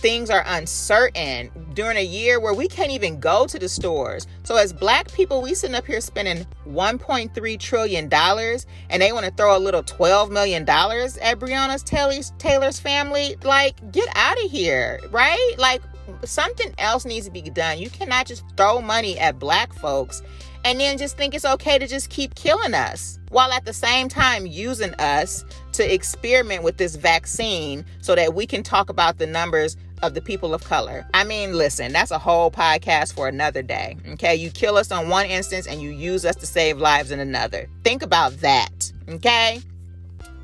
things 0.00 0.30
are 0.30 0.42
uncertain 0.46 1.50
during 1.74 1.98
a 1.98 2.04
year 2.04 2.40
where 2.40 2.54
we 2.54 2.66
can't 2.66 2.90
even 2.90 3.20
go 3.20 3.46
to 3.46 3.58
the 3.58 3.68
stores. 3.68 4.26
So 4.44 4.56
as 4.56 4.72
black 4.72 5.12
people, 5.12 5.42
we 5.42 5.54
sitting 5.54 5.76
up 5.76 5.86
here 5.86 6.00
spending 6.00 6.46
1.3 6.66 7.60
trillion 7.60 8.08
dollars 8.08 8.66
and 8.88 9.02
they 9.02 9.12
want 9.12 9.26
to 9.26 9.32
throw 9.32 9.56
a 9.56 9.60
little 9.60 9.82
12 9.82 10.30
million 10.30 10.64
dollars 10.64 11.18
at 11.18 11.38
Breonna's 11.38 11.82
Taylor's, 11.82 12.32
Taylor's 12.38 12.80
family. 12.80 13.36
Like, 13.42 13.92
get 13.92 14.08
out 14.16 14.42
of 14.42 14.50
here, 14.50 15.00
right? 15.10 15.54
Like 15.58 15.82
something 16.24 16.74
else 16.78 17.04
needs 17.04 17.26
to 17.26 17.32
be 17.32 17.42
done. 17.42 17.78
You 17.78 17.90
cannot 17.90 18.26
just 18.26 18.44
throw 18.56 18.80
money 18.80 19.18
at 19.18 19.38
black 19.38 19.72
folks 19.74 20.22
and 20.64 20.78
then 20.78 20.98
just 20.98 21.16
think 21.16 21.34
it's 21.34 21.44
okay 21.44 21.78
to 21.78 21.86
just 21.86 22.10
keep 22.10 22.34
killing 22.34 22.74
us 22.74 23.18
while 23.30 23.52
at 23.52 23.64
the 23.64 23.72
same 23.72 24.08
time 24.08 24.46
using 24.46 24.92
us 24.94 25.44
to 25.72 25.94
experiment 25.94 26.62
with 26.62 26.76
this 26.76 26.96
vaccine 26.96 27.84
so 28.00 28.14
that 28.14 28.34
we 28.34 28.46
can 28.46 28.62
talk 28.62 28.90
about 28.90 29.18
the 29.18 29.26
numbers 29.26 29.76
of 30.02 30.14
the 30.14 30.20
people 30.20 30.54
of 30.54 30.64
color. 30.64 31.06
I 31.14 31.24
mean, 31.24 31.54
listen, 31.54 31.92
that's 31.92 32.10
a 32.10 32.18
whole 32.18 32.50
podcast 32.50 33.14
for 33.14 33.28
another 33.28 33.62
day. 33.62 33.96
Okay. 34.10 34.34
You 34.34 34.50
kill 34.50 34.76
us 34.76 34.90
on 34.90 35.08
one 35.08 35.26
instance 35.26 35.66
and 35.66 35.80
you 35.80 35.90
use 35.90 36.24
us 36.24 36.36
to 36.36 36.46
save 36.46 36.78
lives 36.78 37.10
in 37.10 37.20
another. 37.20 37.68
Think 37.84 38.02
about 38.02 38.32
that. 38.38 38.92
Okay. 39.08 39.60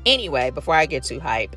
Anyway, 0.05 0.51
before 0.51 0.75
I 0.75 0.85
get 0.85 1.03
too 1.03 1.19
hype, 1.19 1.55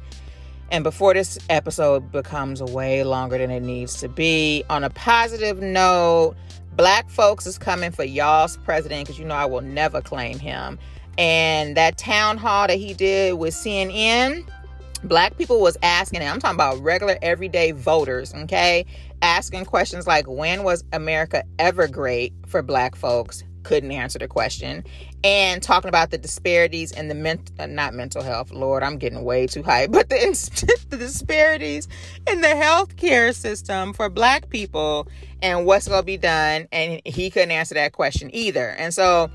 and 0.72 0.84
before 0.84 1.14
this 1.14 1.38
episode 1.48 2.12
becomes 2.12 2.62
way 2.62 3.02
longer 3.02 3.36
than 3.38 3.50
it 3.50 3.62
needs 3.62 3.98
to 4.00 4.08
be, 4.08 4.64
on 4.70 4.84
a 4.84 4.90
positive 4.90 5.60
note, 5.60 6.36
Black 6.76 7.10
folks 7.10 7.46
is 7.46 7.58
coming 7.58 7.90
for 7.90 8.04
y'all's 8.04 8.56
president 8.58 9.06
because 9.06 9.18
you 9.18 9.24
know 9.24 9.34
I 9.34 9.44
will 9.44 9.60
never 9.60 10.00
claim 10.00 10.38
him. 10.38 10.78
And 11.18 11.76
that 11.76 11.98
town 11.98 12.38
hall 12.38 12.68
that 12.68 12.78
he 12.78 12.94
did 12.94 13.34
with 13.34 13.52
CNN, 13.52 14.48
black 15.04 15.36
people 15.38 15.60
was 15.60 15.76
asking, 15.82 16.20
and 16.20 16.28
I'm 16.28 16.40
talking 16.40 16.56
about 16.56 16.80
regular 16.80 17.16
everyday 17.22 17.72
voters, 17.72 18.34
okay? 18.34 18.84
Asking 19.22 19.64
questions 19.64 20.06
like 20.06 20.26
when 20.28 20.62
was 20.62 20.84
America 20.92 21.44
ever 21.58 21.88
great 21.88 22.32
for 22.46 22.62
black 22.62 22.94
folks? 22.94 23.44
Couldn't 23.62 23.92
answer 23.92 24.18
the 24.18 24.28
question. 24.28 24.84
And 25.22 25.62
talking 25.62 25.90
about 25.90 26.10
the 26.10 26.16
disparities 26.16 26.92
in 26.92 27.08
the 27.08 27.14
mental, 27.14 27.54
uh, 27.58 27.66
not 27.66 27.92
mental 27.92 28.22
health, 28.22 28.52
Lord, 28.52 28.82
I'm 28.82 28.96
getting 28.96 29.22
way 29.22 29.46
too 29.46 29.62
high, 29.62 29.86
but 29.88 30.08
the, 30.08 30.16
the 30.88 30.96
disparities 30.96 31.88
in 32.30 32.40
the 32.40 32.48
healthcare 32.48 33.34
system 33.34 33.92
for 33.92 34.08
black 34.08 34.48
people 34.48 35.08
and 35.42 35.66
what's 35.66 35.88
going 35.88 36.00
to 36.00 36.06
be 36.06 36.16
done. 36.16 36.68
And 36.72 37.02
he 37.04 37.30
couldn't 37.30 37.50
answer 37.50 37.74
that 37.74 37.92
question 37.92 38.30
either. 38.34 38.70
And 38.70 38.94
so, 38.94 39.30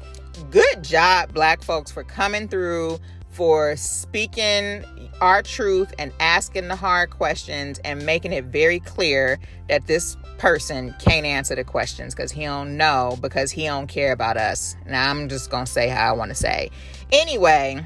good 0.49 0.83
job, 0.83 1.33
black 1.33 1.61
folks, 1.61 1.91
for 1.91 2.03
coming 2.03 2.47
through, 2.47 2.99
for 3.35 3.75
speaking 3.75 4.85
our 5.21 5.41
truth 5.41 5.93
and 5.99 6.11
asking 6.19 6.67
the 6.67 6.75
hard 6.75 7.09
questions 7.09 7.79
and 7.83 8.05
making 8.05 8.33
it 8.33 8.45
very 8.45 8.79
clear 8.79 9.39
that 9.69 9.87
this 9.87 10.17
person 10.37 10.93
can't 10.99 11.25
answer 11.25 11.55
the 11.55 11.63
questions 11.63 12.13
because 12.13 12.31
he 12.31 12.43
don't 12.43 12.77
know 12.77 13.17
because 13.21 13.51
he 13.51 13.65
don't 13.65 13.87
care 13.87 14.11
about 14.11 14.37
us. 14.37 14.75
Now 14.85 15.09
I'm 15.09 15.29
just 15.29 15.49
gonna 15.49 15.65
say 15.65 15.87
how 15.87 16.09
I 16.09 16.11
want 16.11 16.29
to 16.29 16.35
say. 16.35 16.69
Anyway, 17.11 17.85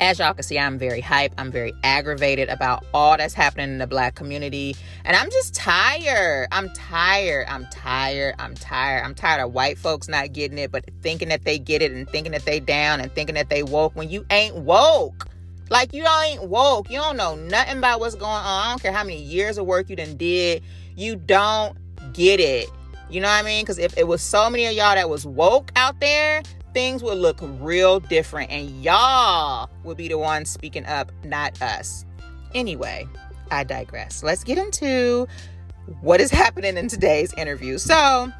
as 0.00 0.18
y'all 0.18 0.34
can 0.34 0.42
see, 0.42 0.58
I'm 0.58 0.78
very 0.78 1.00
hype. 1.00 1.32
I'm 1.38 1.50
very 1.50 1.72
aggravated 1.82 2.48
about 2.48 2.84
all 2.92 3.16
that's 3.16 3.34
happening 3.34 3.70
in 3.70 3.78
the 3.78 3.86
black 3.86 4.14
community. 4.14 4.76
And 5.04 5.16
I'm 5.16 5.30
just 5.30 5.54
tired. 5.54 6.48
I'm 6.52 6.68
tired. 6.74 7.46
I'm 7.48 7.66
tired. 7.70 8.34
I'm 8.38 8.54
tired. 8.54 9.04
I'm 9.04 9.14
tired 9.14 9.42
of 9.42 9.54
white 9.54 9.78
folks 9.78 10.08
not 10.08 10.32
getting 10.32 10.58
it, 10.58 10.70
but 10.70 10.84
thinking 11.00 11.28
that 11.28 11.44
they 11.44 11.58
get 11.58 11.80
it 11.80 11.92
and 11.92 12.08
thinking 12.08 12.32
that 12.32 12.44
they 12.44 12.60
down 12.60 13.00
and 13.00 13.10
thinking 13.12 13.34
that 13.36 13.48
they 13.48 13.62
woke 13.62 13.96
when 13.96 14.10
you 14.10 14.26
ain't 14.30 14.56
woke. 14.56 15.28
Like 15.68 15.92
you 15.92 16.04
ain't 16.24 16.44
woke. 16.44 16.90
You 16.90 16.98
don't 16.98 17.16
know 17.16 17.34
nothing 17.34 17.78
about 17.78 18.00
what's 18.00 18.14
going 18.14 18.30
on. 18.30 18.66
I 18.66 18.68
don't 18.70 18.82
care 18.82 18.92
how 18.92 19.04
many 19.04 19.20
years 19.20 19.58
of 19.58 19.66
work 19.66 19.90
you 19.90 19.96
done 19.96 20.16
did. 20.16 20.62
You 20.94 21.16
don't 21.16 21.76
get 22.12 22.40
it. 22.40 22.68
You 23.10 23.20
know 23.20 23.28
what 23.28 23.34
I 23.34 23.42
mean? 23.42 23.62
Because 23.62 23.78
if 23.78 23.96
it 23.96 24.06
was 24.06 24.22
so 24.22 24.50
many 24.50 24.66
of 24.66 24.72
y'all 24.72 24.94
that 24.94 25.08
was 25.08 25.26
woke 25.26 25.70
out 25.76 26.00
there, 26.00 26.42
things 26.74 27.02
would 27.02 27.18
look 27.18 27.38
real 27.60 28.00
different 28.00 28.50
and 28.50 28.82
y'all 28.82 29.70
would 29.84 29.96
be 29.96 30.08
the 30.08 30.18
ones 30.18 30.50
speaking 30.50 30.84
up, 30.86 31.10
not 31.24 31.60
us. 31.62 32.04
Anyway, 32.54 33.06
I 33.50 33.64
digress. 33.64 34.22
Let's 34.22 34.44
get 34.44 34.58
into 34.58 35.26
what 36.00 36.20
is 36.20 36.30
happening 36.32 36.76
in 36.76 36.88
today's 36.88 37.32
interview. 37.34 37.78
So, 37.78 38.32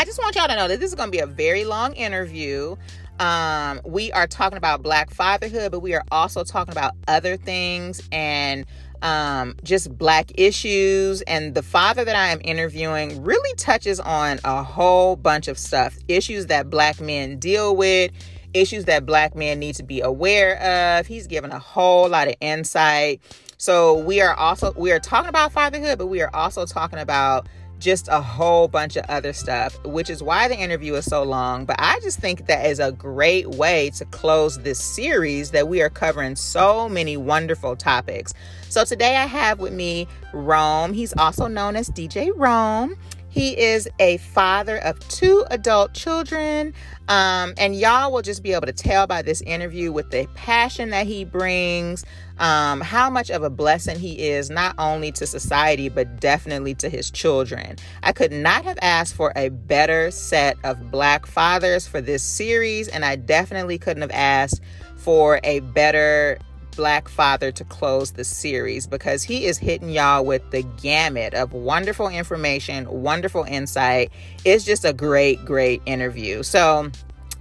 I 0.00 0.04
just 0.04 0.20
want 0.20 0.36
y'all 0.36 0.46
to 0.46 0.54
know 0.54 0.68
that 0.68 0.78
this 0.78 0.90
is 0.90 0.94
going 0.94 1.08
to 1.08 1.12
be 1.12 1.18
a 1.18 1.26
very 1.26 1.64
long 1.64 1.92
interview. 1.94 2.76
Um, 3.18 3.80
we 3.84 4.12
are 4.12 4.26
talking 4.26 4.58
about 4.58 4.82
Black 4.82 5.10
fatherhood, 5.10 5.72
but 5.72 5.80
we 5.80 5.94
are 5.94 6.04
also 6.12 6.44
talking 6.44 6.72
about 6.72 6.92
other 7.08 7.36
things 7.36 8.00
and 8.12 8.64
um, 9.02 9.56
just 9.64 9.96
black 9.96 10.30
issues. 10.36 11.22
And 11.22 11.54
the 11.54 11.62
father 11.62 12.04
that 12.04 12.16
I 12.16 12.28
am 12.28 12.40
interviewing 12.44 13.22
really 13.22 13.54
touches 13.56 14.00
on 14.00 14.38
a 14.44 14.62
whole 14.62 15.16
bunch 15.16 15.48
of 15.48 15.58
stuff 15.58 15.96
issues 16.08 16.46
that 16.46 16.70
black 16.70 17.00
men 17.00 17.38
deal 17.38 17.76
with, 17.76 18.12
issues 18.54 18.84
that 18.86 19.06
black 19.06 19.34
men 19.34 19.58
need 19.58 19.74
to 19.76 19.82
be 19.82 20.00
aware 20.00 20.98
of. 20.98 21.06
He's 21.06 21.26
given 21.26 21.50
a 21.50 21.58
whole 21.58 22.08
lot 22.08 22.28
of 22.28 22.34
insight. 22.40 23.20
So 23.56 23.98
we 23.98 24.20
are 24.20 24.34
also 24.34 24.72
we 24.76 24.92
are 24.92 25.00
talking 25.00 25.28
about 25.28 25.52
fatherhood, 25.52 25.98
but 25.98 26.06
we 26.06 26.22
are 26.22 26.30
also 26.32 26.64
talking 26.64 27.00
about 27.00 27.48
just 27.78 28.08
a 28.08 28.20
whole 28.20 28.68
bunch 28.68 28.96
of 28.96 29.04
other 29.08 29.32
stuff, 29.32 29.82
which 29.84 30.10
is 30.10 30.22
why 30.22 30.48
the 30.48 30.56
interview 30.56 30.94
is 30.94 31.04
so 31.04 31.22
long. 31.22 31.64
But 31.64 31.76
I 31.78 32.00
just 32.00 32.18
think 32.18 32.46
that 32.46 32.66
is 32.66 32.80
a 32.80 32.92
great 32.92 33.48
way 33.50 33.90
to 33.90 34.04
close 34.06 34.58
this 34.58 34.82
series 34.82 35.50
that 35.52 35.68
we 35.68 35.80
are 35.82 35.90
covering 35.90 36.36
so 36.36 36.88
many 36.88 37.16
wonderful 37.16 37.76
topics. 37.76 38.34
So 38.68 38.84
today 38.84 39.16
I 39.16 39.26
have 39.26 39.60
with 39.60 39.72
me 39.72 40.06
Rome. 40.32 40.92
He's 40.92 41.16
also 41.16 41.46
known 41.46 41.76
as 41.76 41.88
DJ 41.90 42.32
Rome. 42.34 42.96
He 43.38 43.56
is 43.56 43.88
a 44.00 44.16
father 44.16 44.78
of 44.78 44.98
two 45.08 45.44
adult 45.48 45.94
children. 45.94 46.74
Um, 47.06 47.54
and 47.56 47.76
y'all 47.76 48.10
will 48.10 48.20
just 48.20 48.42
be 48.42 48.52
able 48.52 48.66
to 48.66 48.72
tell 48.72 49.06
by 49.06 49.22
this 49.22 49.42
interview 49.42 49.92
with 49.92 50.10
the 50.10 50.26
passion 50.34 50.90
that 50.90 51.06
he 51.06 51.24
brings, 51.24 52.04
um, 52.40 52.80
how 52.80 53.08
much 53.08 53.30
of 53.30 53.44
a 53.44 53.48
blessing 53.48 53.96
he 53.96 54.18
is, 54.18 54.50
not 54.50 54.74
only 54.76 55.12
to 55.12 55.24
society, 55.24 55.88
but 55.88 56.18
definitely 56.18 56.74
to 56.74 56.88
his 56.88 57.12
children. 57.12 57.76
I 58.02 58.10
could 58.10 58.32
not 58.32 58.64
have 58.64 58.78
asked 58.82 59.14
for 59.14 59.32
a 59.36 59.50
better 59.50 60.10
set 60.10 60.56
of 60.64 60.90
Black 60.90 61.24
fathers 61.24 61.86
for 61.86 62.00
this 62.00 62.24
series, 62.24 62.88
and 62.88 63.04
I 63.04 63.14
definitely 63.14 63.78
couldn't 63.78 64.02
have 64.02 64.10
asked 64.10 64.60
for 64.96 65.38
a 65.44 65.60
better 65.60 66.38
black 66.78 67.08
father 67.08 67.50
to 67.50 67.64
close 67.64 68.12
the 68.12 68.22
series 68.22 68.86
because 68.86 69.24
he 69.24 69.46
is 69.46 69.58
hitting 69.58 69.90
y'all 69.90 70.24
with 70.24 70.48
the 70.52 70.62
gamut 70.80 71.34
of 71.34 71.52
wonderful 71.52 72.06
information, 72.06 72.88
wonderful 72.88 73.42
insight. 73.42 74.12
It's 74.44 74.64
just 74.64 74.84
a 74.84 74.92
great, 74.92 75.44
great 75.44 75.82
interview. 75.86 76.44
So, 76.44 76.88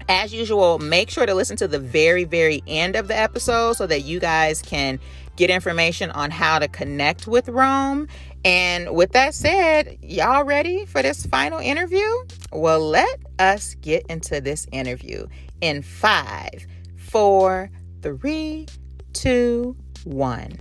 as 0.10 0.34
usual, 0.34 0.79
make 0.79 1.12
sure 1.12 1.27
to 1.27 1.36
listen 1.36 1.56
to 1.58 1.67
the 1.67 1.77
very, 1.77 2.24
very 2.24 2.63
end 2.65 2.96
of 2.96 3.08
the 3.08 3.15
episode 3.15 3.74
so 3.74 3.86
that 3.86 4.01
you 4.01 4.20
guys 4.20 4.63
can 4.63 5.00
get 5.36 5.51
information 5.51 6.10
on 6.12 6.32
how 6.32 6.58
to 6.58 6.67
connect 6.67 7.27
with 7.27 7.48
Rome. 7.48 8.08
And 8.44 8.96
with 8.96 9.12
that 9.12 9.36
said, 9.36 10.00
y'all 10.01 10.46
ready 10.46 10.88
for 10.88 11.03
this 11.03 11.27
final 11.27 11.60
interview? 11.60 12.10
Well, 12.51 12.79
let 12.79 13.20
us 13.38 13.75
get 13.75 14.03
into 14.08 14.41
this 14.41 14.65
interview 14.72 15.27
in 15.62 15.84
five, 15.84 16.65
four, 16.96 17.70
three, 18.01 18.65
two, 19.18 19.76
one. 20.04 20.60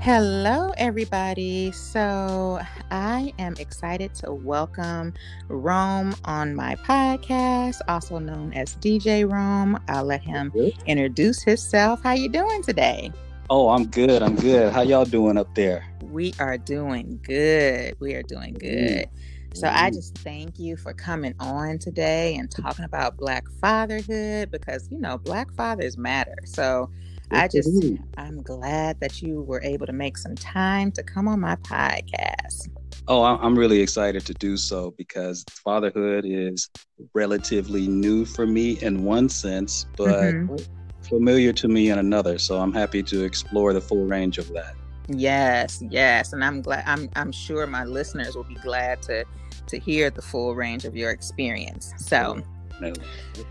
Hello, 0.00 0.72
everybody. 0.76 1.70
So, 1.70 2.60
I 2.90 3.32
am 3.38 3.54
excited 3.58 4.12
to 4.16 4.32
welcome 4.32 5.14
Rome 5.46 6.16
on 6.24 6.56
my 6.56 6.74
podcast, 6.74 7.80
also 7.86 8.18
known 8.18 8.52
as 8.52 8.74
DJ 8.78 9.30
Rome. 9.30 9.78
I'll 9.88 10.04
let 10.04 10.22
him 10.22 10.52
introduce 10.86 11.42
himself. 11.42 12.02
How 12.02 12.14
you 12.14 12.28
doing 12.28 12.64
today? 12.64 13.12
Oh, 13.48 13.68
I'm 13.68 13.86
good. 13.86 14.22
I'm 14.22 14.34
good. 14.34 14.72
How 14.72 14.82
y'all 14.82 15.04
doing 15.04 15.38
up 15.38 15.54
there? 15.54 15.86
We 16.02 16.34
are 16.40 16.58
doing 16.58 17.20
good. 17.22 17.94
We 18.00 18.14
are 18.14 18.22
doing 18.24 18.54
good. 18.54 19.06
Mm. 19.06 19.23
So 19.54 19.68
I 19.72 19.90
just 19.90 20.18
thank 20.18 20.58
you 20.58 20.76
for 20.76 20.92
coming 20.92 21.32
on 21.38 21.78
today 21.78 22.34
and 22.34 22.50
talking 22.50 22.84
about 22.84 23.16
Black 23.16 23.44
fatherhood 23.60 24.50
because, 24.50 24.88
you 24.90 24.98
know, 24.98 25.16
Black 25.16 25.52
fathers 25.54 25.96
matter. 25.96 26.34
So 26.44 26.90
I 27.30 27.46
just, 27.46 27.70
I'm 28.18 28.42
glad 28.42 28.98
that 28.98 29.22
you 29.22 29.42
were 29.42 29.62
able 29.62 29.86
to 29.86 29.92
make 29.92 30.18
some 30.18 30.34
time 30.34 30.90
to 30.92 31.04
come 31.04 31.28
on 31.28 31.38
my 31.38 31.54
podcast. 31.56 32.68
Oh, 33.06 33.22
I'm 33.22 33.56
really 33.56 33.80
excited 33.80 34.26
to 34.26 34.34
do 34.34 34.56
so 34.56 34.92
because 34.98 35.44
fatherhood 35.48 36.24
is 36.26 36.68
relatively 37.12 37.86
new 37.86 38.24
for 38.24 38.48
me 38.48 38.72
in 38.82 39.04
one 39.04 39.28
sense, 39.28 39.86
but 39.96 40.34
mm-hmm. 40.34 40.56
familiar 41.02 41.52
to 41.52 41.68
me 41.68 41.90
in 41.90 41.98
another. 42.00 42.38
So 42.38 42.58
I'm 42.58 42.72
happy 42.72 43.04
to 43.04 43.22
explore 43.22 43.72
the 43.72 43.80
full 43.80 44.04
range 44.04 44.38
of 44.38 44.52
that. 44.54 44.74
Yes, 45.08 45.82
yes, 45.90 46.32
and 46.32 46.42
I'm 46.42 46.62
glad. 46.62 46.84
I'm 46.86 47.10
I'm 47.14 47.30
sure 47.30 47.66
my 47.66 47.84
listeners 47.84 48.36
will 48.36 48.44
be 48.44 48.54
glad 48.54 49.02
to 49.02 49.26
to 49.68 49.78
hear 49.78 50.10
the 50.10 50.22
full 50.22 50.54
range 50.54 50.84
of 50.84 50.96
your 50.96 51.10
experience. 51.10 51.92
So, 51.96 52.42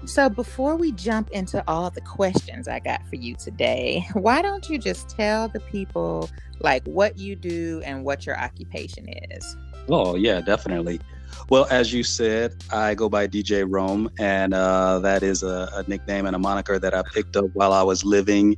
so 0.05 0.29
before 0.29 0.75
we 0.75 0.91
jump 0.91 1.29
into 1.31 1.63
all 1.67 1.89
the 1.89 2.01
questions 2.01 2.67
I 2.67 2.79
got 2.79 3.07
for 3.07 3.15
you 3.15 3.35
today, 3.35 4.05
why 4.13 4.41
don't 4.41 4.69
you 4.69 4.77
just 4.77 5.09
tell 5.09 5.47
the 5.47 5.59
people 5.59 6.29
like 6.59 6.85
what 6.85 7.17
you 7.17 7.35
do 7.35 7.81
and 7.85 8.03
what 8.03 8.25
your 8.25 8.39
occupation 8.39 9.07
is? 9.09 9.57
Oh, 9.89 10.15
yeah, 10.15 10.41
definitely. 10.41 10.99
Well, 11.49 11.67
as 11.69 11.91
you 11.91 12.03
said, 12.03 12.63
I 12.71 12.95
go 12.95 13.09
by 13.09 13.27
DJ 13.27 13.65
Rome, 13.67 14.09
and 14.17 14.53
uh, 14.53 14.99
that 14.99 15.23
is 15.23 15.43
a, 15.43 15.69
a, 15.73 15.83
nickname 15.89 16.25
and 16.25 16.35
a 16.35 16.39
moniker 16.39 16.79
that 16.79 16.93
I 16.93 17.01
picked 17.01 17.35
up 17.35 17.45
while 17.53 17.73
I 17.73 17.83
was 17.83 18.05
living, 18.05 18.55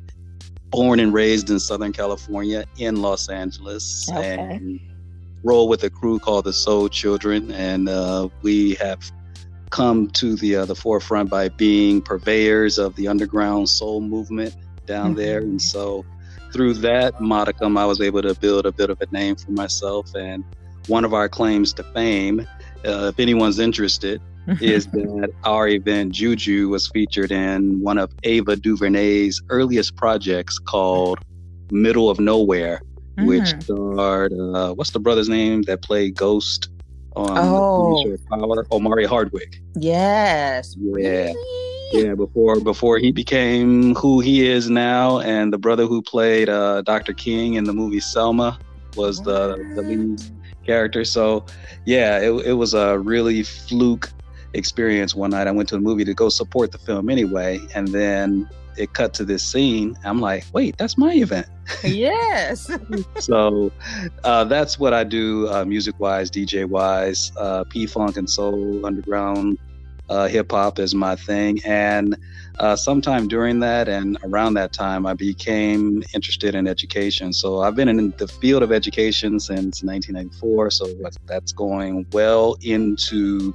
born 0.69 0.99
and 0.99 1.13
raised 1.13 1.49
in 1.49 1.59
Southern 1.59 1.93
California 1.93 2.65
in 2.77 3.01
Los 3.01 3.29
Angeles. 3.29 4.07
Okay. 4.11 4.35
And 4.35 4.79
roll 5.45 5.69
with 5.69 5.83
a 5.83 5.89
crew 5.89 6.19
called 6.19 6.45
the 6.45 6.53
Soul 6.53 6.89
Children, 6.89 7.51
and 7.51 7.87
uh, 7.87 8.27
we 8.41 8.73
have 8.75 8.99
come 9.69 10.09
to 10.09 10.35
the 10.35 10.57
uh, 10.57 10.65
the 10.65 10.75
forefront 10.75 11.29
by 11.29 11.49
being 11.49 12.01
purveyors 12.01 12.77
of 12.77 12.95
the 12.95 13.07
underground 13.07 13.69
soul 13.69 14.01
movement 14.01 14.55
down 14.85 15.11
mm-hmm. 15.11 15.19
there, 15.19 15.39
and 15.39 15.61
so 15.61 16.03
through 16.51 16.73
that 16.73 17.19
modicum, 17.19 17.77
I 17.77 17.85
was 17.85 17.99
able 17.99 18.21
to 18.21 18.33
build 18.33 18.65
a 18.65 18.71
bit 18.71 18.89
of 18.89 19.01
a 19.01 19.07
name 19.11 19.35
for 19.35 19.51
myself. 19.51 20.15
And 20.15 20.43
one 20.87 21.03
of 21.03 21.13
our 21.13 21.27
claims 21.27 21.73
to 21.73 21.83
fame, 21.83 22.47
uh, 22.85 23.11
if 23.13 23.19
anyone's 23.19 23.59
interested, 23.59 24.21
is 24.61 24.85
that 24.87 25.33
our 25.43 25.67
event 25.67 26.13
Juju 26.13 26.69
was 26.69 26.87
featured 26.87 27.31
in 27.31 27.81
one 27.81 27.97
of 27.97 28.13
Ava 28.23 28.55
DuVernay's 28.55 29.41
earliest 29.49 29.97
projects 29.97 30.57
called 30.57 31.19
Middle 31.71 32.09
of 32.09 32.19
Nowhere 32.19 32.81
mm. 33.17 33.27
which 33.27 33.61
starred 33.63 34.33
uh, 34.33 34.73
what's 34.73 34.91
the 34.91 34.99
brother's 34.99 35.29
name 35.29 35.63
that 35.63 35.81
played 35.81 36.15
Ghost 36.15 36.69
on 37.15 37.37
oh. 37.37 38.17
Power? 38.29 38.65
Omari 38.71 39.05
Hardwick. 39.05 39.61
Yes. 39.75 40.75
Yeah. 40.79 41.33
Yeah, 41.91 42.15
before 42.15 42.59
before 42.59 42.97
he 42.97 43.11
became 43.11 43.93
who 43.95 44.19
he 44.19 44.47
is 44.47 44.69
now, 44.69 45.19
and 45.19 45.53
the 45.53 45.57
brother 45.57 45.85
who 45.85 46.01
played 46.01 46.49
uh, 46.49 46.81
Dr. 46.81 47.13
King 47.13 47.53
in 47.53 47.65
the 47.65 47.73
movie 47.73 47.99
Selma 47.99 48.57
was 48.95 49.21
the, 49.21 49.55
the 49.75 49.81
lead 49.81 50.21
character. 50.65 51.05
So, 51.05 51.45
yeah, 51.85 52.19
it, 52.19 52.31
it 52.45 52.53
was 52.53 52.73
a 52.73 52.97
really 52.99 53.43
fluke 53.43 54.09
experience 54.53 55.13
one 55.13 55.31
night. 55.31 55.47
I 55.47 55.51
went 55.51 55.69
to 55.69 55.75
a 55.75 55.79
movie 55.79 56.05
to 56.05 56.13
go 56.13 56.29
support 56.29 56.71
the 56.71 56.77
film 56.79 57.09
anyway, 57.09 57.59
and 57.75 57.87
then 57.89 58.49
it 58.77 58.93
cut 58.93 59.13
to 59.15 59.25
this 59.25 59.43
scene. 59.43 59.97
I'm 60.03 60.19
like, 60.19 60.45
wait, 60.53 60.77
that's 60.77 60.97
my 60.97 61.13
event. 61.13 61.47
Yes. 61.83 62.69
so 63.19 63.71
uh, 64.23 64.43
that's 64.43 64.77
what 64.79 64.93
I 64.93 65.03
do 65.03 65.47
uh, 65.49 65.65
music 65.65 65.95
wise, 65.99 66.29
DJ 66.29 66.65
wise. 66.65 67.31
Uh, 67.37 67.63
P 67.65 67.85
Funk 67.87 68.17
and 68.17 68.29
Soul, 68.29 68.85
underground 68.85 69.57
uh, 70.09 70.27
hip 70.27 70.51
hop 70.51 70.79
is 70.79 70.93
my 70.93 71.15
thing. 71.15 71.59
And 71.65 72.17
uh, 72.59 72.75
sometime 72.75 73.27
during 73.27 73.59
that 73.61 73.87
and 73.87 74.17
around 74.23 74.53
that 74.55 74.73
time, 74.73 75.05
I 75.05 75.13
became 75.13 76.03
interested 76.13 76.55
in 76.55 76.67
education. 76.67 77.33
So 77.33 77.61
I've 77.61 77.75
been 77.75 77.89
in 77.89 78.11
the 78.17 78.27
field 78.27 78.63
of 78.63 78.71
education 78.71 79.39
since 79.39 79.83
1994. 79.83 80.71
So 80.71 80.87
that's 81.25 81.51
going 81.51 82.05
well 82.11 82.55
into 82.61 83.53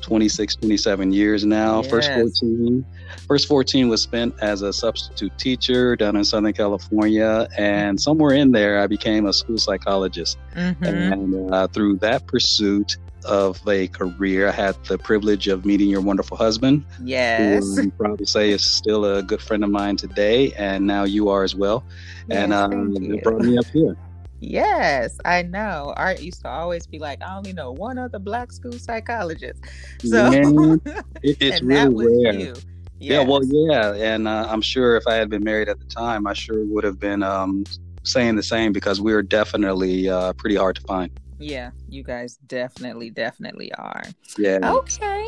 26, 0.00 0.56
27 0.56 1.12
years 1.12 1.44
now. 1.44 1.82
Yes. 1.82 1.90
First 1.90 2.12
14, 2.12 2.84
first 3.26 3.48
14 3.48 3.88
was 3.88 4.02
spent 4.02 4.34
as 4.40 4.62
a 4.62 4.72
substitute 4.72 5.36
teacher 5.38 5.96
down 5.96 6.16
in 6.16 6.24
Southern 6.24 6.52
California, 6.52 7.48
and 7.56 8.00
somewhere 8.00 8.34
in 8.34 8.52
there, 8.52 8.80
I 8.80 8.86
became 8.86 9.26
a 9.26 9.32
school 9.32 9.58
psychologist. 9.58 10.38
Mm-hmm. 10.54 10.84
And 10.84 11.54
uh, 11.54 11.66
through 11.68 11.96
that 11.98 12.26
pursuit, 12.26 12.96
of 13.24 13.60
a 13.68 13.88
career. 13.88 14.48
I 14.48 14.52
had 14.52 14.82
the 14.84 14.98
privilege 14.98 15.48
of 15.48 15.64
meeting 15.64 15.88
your 15.88 16.00
wonderful 16.00 16.36
husband. 16.36 16.84
Yes. 17.02 17.76
Who 17.76 17.82
I 17.82 17.86
probably 17.90 18.26
say 18.26 18.50
is 18.50 18.68
still 18.68 19.04
a 19.04 19.22
good 19.22 19.42
friend 19.42 19.64
of 19.64 19.70
mine 19.70 19.96
today, 19.96 20.52
and 20.52 20.86
now 20.86 21.04
you 21.04 21.28
are 21.28 21.44
as 21.44 21.54
well. 21.54 21.84
Yes, 22.28 22.44
and 22.44 22.52
um, 22.52 22.96
it 22.96 23.22
brought 23.22 23.42
me 23.42 23.58
up 23.58 23.66
here. 23.66 23.96
Yes, 24.40 25.18
I 25.24 25.42
know. 25.42 25.92
Art 25.96 26.22
used 26.22 26.40
to 26.42 26.48
always 26.48 26.86
be 26.86 26.98
like, 26.98 27.22
I 27.22 27.36
only 27.36 27.52
know 27.52 27.72
one 27.72 27.98
other 27.98 28.18
black 28.18 28.52
school 28.52 28.72
psychologist. 28.72 29.62
So 30.02 30.30
Man, 30.30 30.80
it, 31.22 31.36
it's 31.40 31.62
really 31.62 31.94
rare. 31.94 32.32
Yes. 32.32 32.64
Yeah, 32.98 33.20
well, 33.20 33.42
yeah, 33.44 33.94
and 33.94 34.26
uh, 34.26 34.46
I'm 34.48 34.60
sure 34.62 34.96
if 34.96 35.06
I 35.06 35.14
had 35.14 35.30
been 35.30 35.44
married 35.44 35.68
at 35.68 35.78
the 35.78 35.86
time, 35.86 36.26
I 36.26 36.32
sure 36.32 36.64
would 36.66 36.84
have 36.84 36.98
been 36.98 37.22
um, 37.22 37.64
saying 38.02 38.36
the 38.36 38.42
same 38.42 38.72
because 38.72 39.00
we 39.00 39.12
were 39.12 39.22
definitely 39.22 40.08
uh, 40.08 40.32
pretty 40.34 40.56
hard 40.56 40.76
to 40.76 40.82
find. 40.82 41.10
Yeah, 41.40 41.70
you 41.88 42.02
guys 42.02 42.38
definitely, 42.48 43.08
definitely 43.08 43.72
are. 43.74 44.02
Yeah. 44.36 44.58
Okay. 44.62 45.26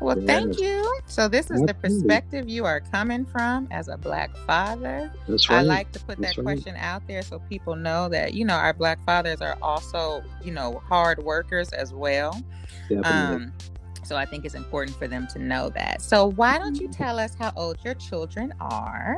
Well, 0.00 0.18
yeah. 0.18 0.26
thank 0.26 0.60
you. 0.60 1.00
So 1.06 1.26
this 1.26 1.50
is 1.50 1.62
the 1.62 1.72
perspective 1.72 2.48
you 2.48 2.66
are 2.66 2.80
coming 2.80 3.24
from 3.24 3.66
as 3.70 3.88
a 3.88 3.96
black 3.96 4.36
father. 4.46 5.10
That's 5.26 5.48
right. 5.48 5.60
I 5.60 5.62
like 5.62 5.90
to 5.92 6.00
put 6.00 6.18
That's 6.18 6.36
that 6.36 6.42
right. 6.42 6.56
question 6.56 6.76
out 6.76 7.06
there 7.08 7.22
so 7.22 7.38
people 7.48 7.76
know 7.76 8.10
that 8.10 8.34
you 8.34 8.44
know 8.44 8.54
our 8.54 8.74
black 8.74 9.02
fathers 9.06 9.40
are 9.40 9.56
also 9.62 10.22
you 10.44 10.52
know 10.52 10.82
hard 10.86 11.22
workers 11.24 11.70
as 11.70 11.94
well. 11.94 12.40
Definitely. 12.90 13.10
Um, 13.10 13.52
so 14.02 14.16
I 14.16 14.26
think 14.26 14.44
it's 14.44 14.54
important 14.54 14.98
for 14.98 15.08
them 15.08 15.26
to 15.28 15.38
know 15.38 15.70
that. 15.70 16.02
So 16.02 16.30
why 16.32 16.58
don't 16.58 16.78
you 16.78 16.88
tell 16.88 17.18
us 17.18 17.34
how 17.34 17.52
old 17.56 17.78
your 17.82 17.94
children 17.94 18.52
are? 18.60 19.16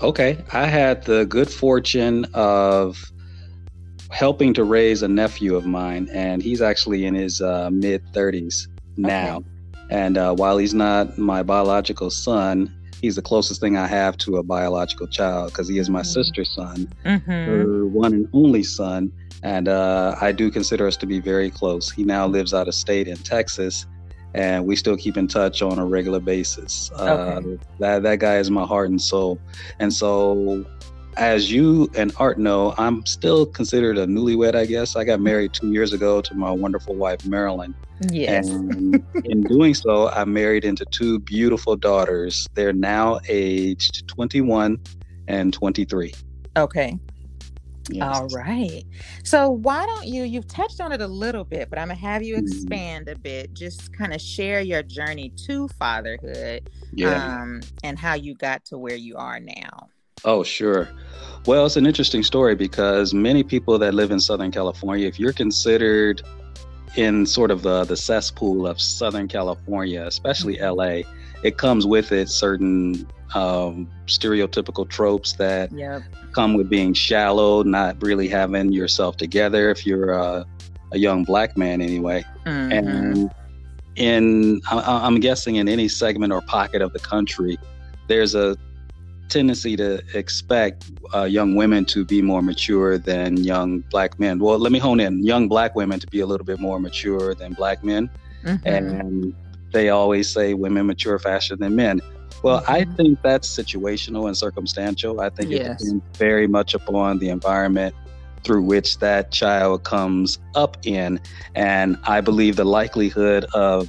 Okay, 0.00 0.38
I 0.52 0.66
had 0.66 1.04
the 1.04 1.26
good 1.26 1.50
fortune 1.50 2.26
of 2.34 3.11
helping 4.12 4.52
to 4.54 4.64
raise 4.64 5.02
a 5.02 5.08
nephew 5.08 5.56
of 5.56 5.66
mine, 5.66 6.08
and 6.12 6.42
he's 6.42 6.62
actually 6.62 7.06
in 7.06 7.14
his 7.14 7.40
uh, 7.40 7.70
mid 7.72 8.04
30s 8.12 8.68
now. 8.96 9.38
Okay. 9.38 9.46
And 9.90 10.16
uh, 10.16 10.34
while 10.34 10.58
he's 10.58 10.74
not 10.74 11.18
my 11.18 11.42
biological 11.42 12.10
son, 12.10 12.72
he's 13.00 13.16
the 13.16 13.22
closest 13.22 13.60
thing 13.60 13.76
I 13.76 13.86
have 13.86 14.16
to 14.18 14.36
a 14.36 14.42
biological 14.42 15.06
child 15.06 15.50
because 15.50 15.68
he 15.68 15.78
is 15.78 15.90
my 15.90 16.00
mm-hmm. 16.00 16.08
sister's 16.08 16.54
son, 16.54 16.92
mm-hmm. 17.04 17.30
her 17.30 17.86
one 17.86 18.12
and 18.12 18.28
only 18.32 18.62
son. 18.62 19.12
And 19.42 19.66
uh, 19.66 20.14
I 20.20 20.30
do 20.30 20.50
consider 20.50 20.86
us 20.86 20.96
to 20.98 21.06
be 21.06 21.18
very 21.18 21.50
close. 21.50 21.90
He 21.90 22.04
now 22.04 22.26
lives 22.26 22.54
out 22.54 22.68
of 22.68 22.74
state 22.74 23.08
in 23.08 23.16
Texas, 23.16 23.86
and 24.34 24.66
we 24.66 24.76
still 24.76 24.96
keep 24.96 25.16
in 25.16 25.26
touch 25.26 25.62
on 25.62 25.78
a 25.78 25.84
regular 25.84 26.20
basis. 26.20 26.90
Uh, 26.92 27.40
that 27.80 28.02
that 28.02 28.18
guy 28.20 28.36
is 28.36 28.50
my 28.50 28.64
heart 28.64 28.90
and 28.90 29.00
soul. 29.00 29.40
And 29.80 29.92
so 29.92 30.64
as 31.16 31.52
you 31.52 31.90
and 31.94 32.12
Art 32.18 32.38
know, 32.38 32.74
I'm 32.78 33.04
still 33.06 33.46
considered 33.46 33.98
a 33.98 34.06
newlywed, 34.06 34.54
I 34.54 34.66
guess. 34.66 34.96
I 34.96 35.04
got 35.04 35.20
married 35.20 35.52
two 35.52 35.72
years 35.72 35.92
ago 35.92 36.20
to 36.20 36.34
my 36.34 36.50
wonderful 36.50 36.94
wife, 36.94 37.24
Marilyn. 37.26 37.74
Yes. 38.10 38.48
And 38.48 39.04
in 39.24 39.42
doing 39.42 39.74
so, 39.74 40.08
I 40.08 40.24
married 40.24 40.64
into 40.64 40.84
two 40.86 41.18
beautiful 41.20 41.76
daughters. 41.76 42.48
They're 42.54 42.72
now 42.72 43.20
aged 43.28 44.08
21 44.08 44.80
and 45.28 45.52
23. 45.52 46.12
Okay. 46.56 46.98
Yes. 47.90 48.16
All 48.16 48.28
right. 48.28 48.84
So 49.24 49.50
why 49.50 49.86
don't 49.86 50.06
you 50.06 50.22
you've 50.22 50.46
touched 50.46 50.80
on 50.80 50.92
it 50.92 51.00
a 51.00 51.06
little 51.06 51.44
bit, 51.44 51.68
but 51.68 51.78
I'm 51.78 51.88
going 51.88 51.98
to 51.98 52.04
have 52.06 52.22
you 52.22 52.36
mm-hmm. 52.36 52.46
expand 52.46 53.08
a 53.08 53.18
bit, 53.18 53.52
just 53.54 53.92
kind 53.92 54.14
of 54.14 54.20
share 54.20 54.60
your 54.60 54.82
journey 54.82 55.30
to 55.46 55.68
fatherhood 55.80 56.70
yeah. 56.94 57.40
um 57.42 57.60
and 57.82 57.98
how 57.98 58.14
you 58.14 58.34
got 58.34 58.64
to 58.66 58.78
where 58.78 58.96
you 58.96 59.16
are 59.16 59.40
now. 59.40 59.88
Oh, 60.24 60.42
sure. 60.42 60.88
Well, 61.46 61.66
it's 61.66 61.76
an 61.76 61.86
interesting 61.86 62.22
story 62.22 62.54
because 62.54 63.12
many 63.12 63.42
people 63.42 63.78
that 63.78 63.94
live 63.94 64.10
in 64.10 64.20
Southern 64.20 64.52
California, 64.52 65.08
if 65.08 65.18
you're 65.18 65.32
considered 65.32 66.22
in 66.96 67.26
sort 67.26 67.50
of 67.50 67.62
the, 67.62 67.84
the 67.84 67.96
cesspool 67.96 68.66
of 68.66 68.80
Southern 68.80 69.26
California, 69.26 70.04
especially 70.06 70.56
mm-hmm. 70.56 70.76
LA, 70.76 71.10
it 71.42 71.58
comes 71.58 71.86
with 71.86 72.12
it 72.12 72.28
certain 72.28 73.06
um, 73.34 73.90
stereotypical 74.06 74.88
tropes 74.88 75.32
that 75.34 75.72
yep. 75.72 76.02
come 76.32 76.54
with 76.54 76.68
being 76.68 76.94
shallow, 76.94 77.62
not 77.62 78.00
really 78.02 78.28
having 78.28 78.72
yourself 78.72 79.16
together 79.16 79.70
if 79.70 79.84
you're 79.86 80.12
a, 80.12 80.46
a 80.92 80.98
young 80.98 81.24
black 81.24 81.56
man, 81.56 81.80
anyway. 81.80 82.24
Mm-hmm. 82.46 82.72
And 82.72 83.34
in, 83.96 84.60
I'm 84.70 85.18
guessing, 85.18 85.56
in 85.56 85.68
any 85.68 85.88
segment 85.88 86.32
or 86.32 86.40
pocket 86.42 86.82
of 86.82 86.92
the 86.92 86.98
country, 86.98 87.58
there's 88.06 88.34
a 88.34 88.56
tendency 89.32 89.76
to 89.76 90.02
expect 90.14 90.90
uh, 91.14 91.24
young 91.24 91.54
women 91.54 91.84
to 91.86 92.04
be 92.04 92.20
more 92.22 92.42
mature 92.42 92.98
than 92.98 93.38
young 93.38 93.80
black 93.90 94.20
men. 94.20 94.38
Well, 94.38 94.58
let 94.58 94.72
me 94.72 94.78
hone 94.78 95.00
in 95.00 95.24
young 95.24 95.48
black 95.48 95.74
women 95.74 95.98
to 96.00 96.06
be 96.06 96.20
a 96.20 96.26
little 96.26 96.44
bit 96.44 96.60
more 96.60 96.78
mature 96.78 97.34
than 97.34 97.54
black 97.54 97.82
men. 97.82 98.10
Mm-hmm. 98.44 98.68
And 98.68 99.34
they 99.72 99.88
always 99.88 100.30
say 100.30 100.54
women 100.54 100.86
mature 100.86 101.18
faster 101.18 101.56
than 101.56 101.74
men. 101.74 102.00
Well, 102.42 102.60
mm-hmm. 102.60 102.72
I 102.72 102.84
think 102.96 103.22
that's 103.22 103.48
situational 103.48 104.26
and 104.26 104.36
circumstantial. 104.36 105.20
I 105.20 105.30
think 105.30 105.50
yes. 105.50 105.82
it 105.82 105.84
depends 105.84 106.18
very 106.18 106.46
much 106.46 106.74
upon 106.74 107.18
the 107.18 107.30
environment 107.30 107.94
through 108.44 108.62
which 108.62 108.98
that 108.98 109.30
child 109.30 109.84
comes 109.84 110.38
up 110.54 110.76
in. 110.84 111.20
And 111.54 111.96
I 112.04 112.20
believe 112.20 112.56
the 112.56 112.64
likelihood 112.64 113.44
of 113.54 113.88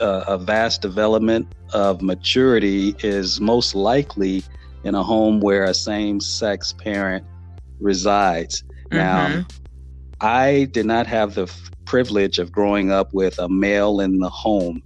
uh, 0.00 0.24
a 0.26 0.38
vast 0.38 0.80
development 0.80 1.54
of 1.72 2.00
maturity 2.00 2.94
is 3.00 3.40
most 3.40 3.74
likely 3.74 4.42
in 4.84 4.94
a 4.94 5.02
home 5.02 5.40
where 5.40 5.64
a 5.64 5.74
same 5.74 6.20
sex 6.20 6.72
parent 6.72 7.24
resides. 7.80 8.62
Mm-hmm. 8.90 8.96
Now, 8.96 9.46
I 10.20 10.68
did 10.72 10.86
not 10.86 11.06
have 11.06 11.34
the 11.34 11.44
f- 11.44 11.70
privilege 11.84 12.38
of 12.38 12.52
growing 12.52 12.90
up 12.90 13.12
with 13.12 13.38
a 13.38 13.48
male 13.48 14.00
in 14.00 14.18
the 14.18 14.28
home, 14.28 14.82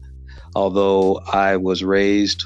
although 0.55 1.21
I 1.33 1.57
was 1.57 1.83
raised 1.83 2.45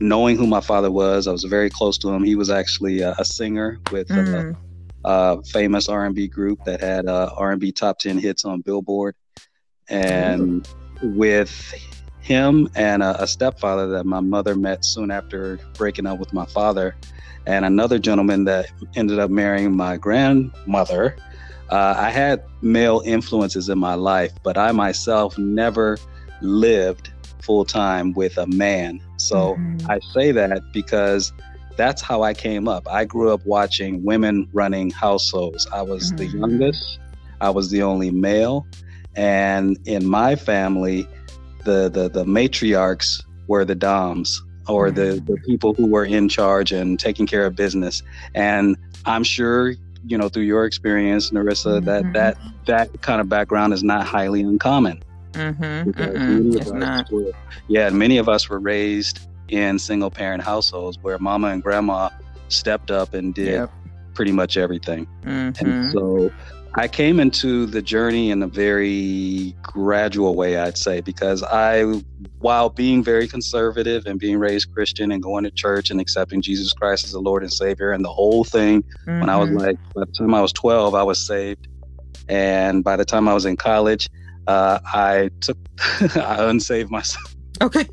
knowing 0.00 0.36
who 0.36 0.46
my 0.46 0.60
father 0.60 0.90
was. 0.90 1.26
I 1.26 1.32
was 1.32 1.44
very 1.44 1.70
close 1.70 1.98
to 1.98 2.08
him. 2.08 2.24
He 2.24 2.34
was 2.34 2.50
actually 2.50 3.00
a, 3.00 3.14
a 3.18 3.24
singer 3.24 3.78
with 3.92 4.08
mm-hmm. 4.08 4.58
a, 5.04 5.36
a, 5.38 5.42
famous 5.44 5.88
R&B 5.88 6.28
group 6.28 6.64
that 6.64 6.80
had 6.80 7.06
uh, 7.06 7.30
R&B 7.36 7.72
top 7.72 7.98
10 7.98 8.18
hits 8.18 8.44
on 8.44 8.62
Billboard. 8.62 9.14
And 9.88 10.62
mm-hmm. 10.62 11.16
with 11.16 11.74
him 12.20 12.68
and 12.74 13.02
a, 13.02 13.22
a, 13.22 13.26
stepfather 13.26 13.88
that 13.88 14.04
my 14.04 14.20
mother 14.20 14.54
met 14.54 14.84
soon 14.84 15.10
after 15.10 15.58
breaking 15.74 16.06
up 16.06 16.18
with 16.18 16.32
my 16.32 16.46
father, 16.46 16.96
and 17.46 17.64
another 17.64 17.98
gentleman 17.98 18.44
that 18.44 18.66
ended 18.94 19.18
up 19.18 19.30
marrying 19.30 19.74
my 19.74 19.96
grandmother. 19.96 21.16
Uh, 21.70 21.94
I 21.96 22.10
had 22.10 22.42
male 22.62 23.00
influences 23.04 23.68
in 23.68 23.78
my 23.78 23.94
life, 23.94 24.32
but 24.42 24.58
I 24.58 24.72
myself 24.72 25.38
never 25.38 25.98
lived 26.42 27.10
full 27.40 27.64
time 27.64 28.12
with 28.12 28.36
a 28.38 28.46
man. 28.46 29.00
So 29.16 29.54
mm-hmm. 29.54 29.90
I 29.90 30.00
say 30.12 30.32
that 30.32 30.60
because 30.72 31.32
that's 31.76 32.02
how 32.02 32.22
I 32.22 32.34
came 32.34 32.68
up. 32.68 32.86
I 32.88 33.04
grew 33.04 33.32
up 33.32 33.44
watching 33.46 34.04
women 34.04 34.48
running 34.52 34.90
households. 34.90 35.66
I 35.72 35.82
was 35.82 36.12
mm-hmm. 36.12 36.16
the 36.16 36.26
youngest, 36.26 36.98
I 37.40 37.50
was 37.50 37.70
the 37.70 37.82
only 37.82 38.10
male. 38.10 38.66
And 39.16 39.78
in 39.86 40.06
my 40.06 40.36
family, 40.36 41.08
the 41.64 41.88
the 41.88 42.08
the 42.08 42.24
matriarchs 42.24 43.22
were 43.46 43.64
the 43.64 43.74
doms 43.74 44.42
or 44.68 44.90
the 44.90 45.20
mm. 45.20 45.26
the 45.26 45.36
people 45.46 45.74
who 45.74 45.86
were 45.86 46.04
in 46.04 46.28
charge 46.28 46.72
and 46.72 46.98
taking 46.98 47.26
care 47.26 47.46
of 47.46 47.56
business 47.56 48.02
and 48.34 48.76
i'm 49.04 49.24
sure 49.24 49.74
you 50.06 50.16
know 50.16 50.28
through 50.28 50.44
your 50.44 50.64
experience 50.64 51.30
narissa 51.30 51.80
mm-hmm. 51.80 51.86
that 51.86 52.12
that 52.12 52.38
that 52.66 53.02
kind 53.02 53.20
of 53.20 53.28
background 53.28 53.72
is 53.72 53.82
not 53.82 54.06
highly 54.06 54.40
uncommon 54.42 55.02
mm-hmm. 55.32 56.56
it's 56.56 56.70
not. 56.70 57.10
Were, 57.10 57.32
yeah 57.68 57.90
many 57.90 58.18
of 58.18 58.28
us 58.28 58.48
were 58.48 58.60
raised 58.60 59.20
in 59.48 59.78
single 59.78 60.10
parent 60.10 60.42
households 60.42 60.98
where 61.02 61.18
mama 61.18 61.48
and 61.48 61.62
grandma 61.62 62.08
stepped 62.48 62.90
up 62.90 63.14
and 63.14 63.34
did 63.34 63.46
yep. 63.46 63.72
pretty 64.14 64.32
much 64.32 64.56
everything 64.56 65.06
mm-hmm. 65.24 65.64
and 65.64 65.90
so 65.90 66.30
I 66.74 66.86
came 66.86 67.18
into 67.18 67.66
the 67.66 67.82
journey 67.82 68.30
in 68.30 68.42
a 68.42 68.46
very 68.46 69.56
gradual 69.60 70.36
way, 70.36 70.56
I'd 70.56 70.78
say, 70.78 71.00
because 71.00 71.42
I, 71.42 71.82
while 72.38 72.70
being 72.70 73.02
very 73.02 73.26
conservative 73.26 74.06
and 74.06 74.20
being 74.20 74.38
raised 74.38 74.72
Christian 74.72 75.10
and 75.10 75.20
going 75.20 75.42
to 75.44 75.50
church 75.50 75.90
and 75.90 76.00
accepting 76.00 76.40
Jesus 76.42 76.72
Christ 76.72 77.04
as 77.04 77.12
the 77.12 77.20
Lord 77.20 77.42
and 77.42 77.52
Savior 77.52 77.90
and 77.90 78.04
the 78.04 78.12
whole 78.12 78.44
thing, 78.44 78.82
mm-hmm. 78.82 79.20
when 79.20 79.28
I 79.28 79.36
was 79.36 79.48
mm-hmm. 79.48 79.58
like, 79.58 79.78
by 79.94 80.04
the 80.04 80.12
time 80.12 80.32
I 80.32 80.40
was 80.40 80.52
12, 80.52 80.94
I 80.94 81.02
was 81.02 81.26
saved. 81.26 81.66
And 82.28 82.84
by 82.84 82.96
the 82.96 83.04
time 83.04 83.26
I 83.26 83.34
was 83.34 83.46
in 83.46 83.56
college, 83.56 84.08
uh, 84.46 84.78
I 84.84 85.30
took, 85.40 85.58
I 86.16 86.48
unsaved 86.48 86.90
myself. 86.90 87.34
Okay. 87.62 87.86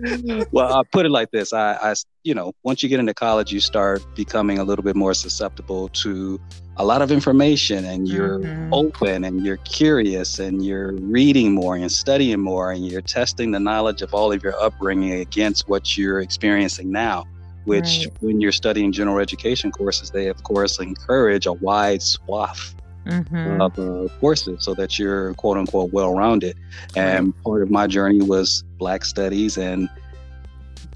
well, 0.52 0.72
I'll 0.72 0.84
put 0.84 1.04
it 1.04 1.10
like 1.10 1.30
this. 1.30 1.52
I, 1.52 1.74
I, 1.74 1.94
you 2.22 2.34
know, 2.34 2.54
once 2.62 2.82
you 2.82 2.88
get 2.88 3.00
into 3.00 3.12
college, 3.12 3.52
you 3.52 3.60
start 3.60 4.02
becoming 4.14 4.58
a 4.58 4.64
little 4.64 4.82
bit 4.82 4.96
more 4.96 5.14
susceptible 5.14 5.88
to 5.88 6.40
a 6.80 6.84
lot 6.84 7.02
of 7.02 7.12
information 7.12 7.84
and 7.84 8.08
you're 8.08 8.38
mm-hmm. 8.38 8.72
open 8.72 9.22
and 9.24 9.44
you're 9.44 9.58
curious 9.58 10.38
and 10.38 10.64
you're 10.64 10.92
reading 10.92 11.52
more 11.52 11.76
and 11.76 11.92
studying 11.92 12.40
more 12.40 12.72
and 12.72 12.88
you're 12.88 13.02
testing 13.02 13.50
the 13.50 13.60
knowledge 13.60 14.00
of 14.00 14.14
all 14.14 14.32
of 14.32 14.42
your 14.42 14.58
upbringing 14.58 15.12
against 15.20 15.68
what 15.68 15.98
you're 15.98 16.20
experiencing 16.20 16.90
now 16.90 17.26
which 17.66 18.06
right. 18.06 18.22
when 18.22 18.40
you're 18.40 18.50
studying 18.50 18.92
general 18.92 19.18
education 19.18 19.70
courses 19.70 20.10
they 20.10 20.28
of 20.28 20.42
course 20.42 20.80
encourage 20.80 21.44
a 21.44 21.52
wide 21.52 22.00
swath 22.00 22.74
mm-hmm. 23.04 23.60
of 23.60 23.78
uh, 23.78 24.08
courses 24.18 24.64
so 24.64 24.72
that 24.72 24.98
you're 24.98 25.34
quote 25.34 25.58
unquote 25.58 25.92
well 25.92 26.14
rounded 26.14 26.56
and 26.96 27.38
part 27.42 27.62
of 27.62 27.70
my 27.70 27.86
journey 27.86 28.22
was 28.22 28.64
black 28.78 29.04
studies 29.04 29.58
and 29.58 29.90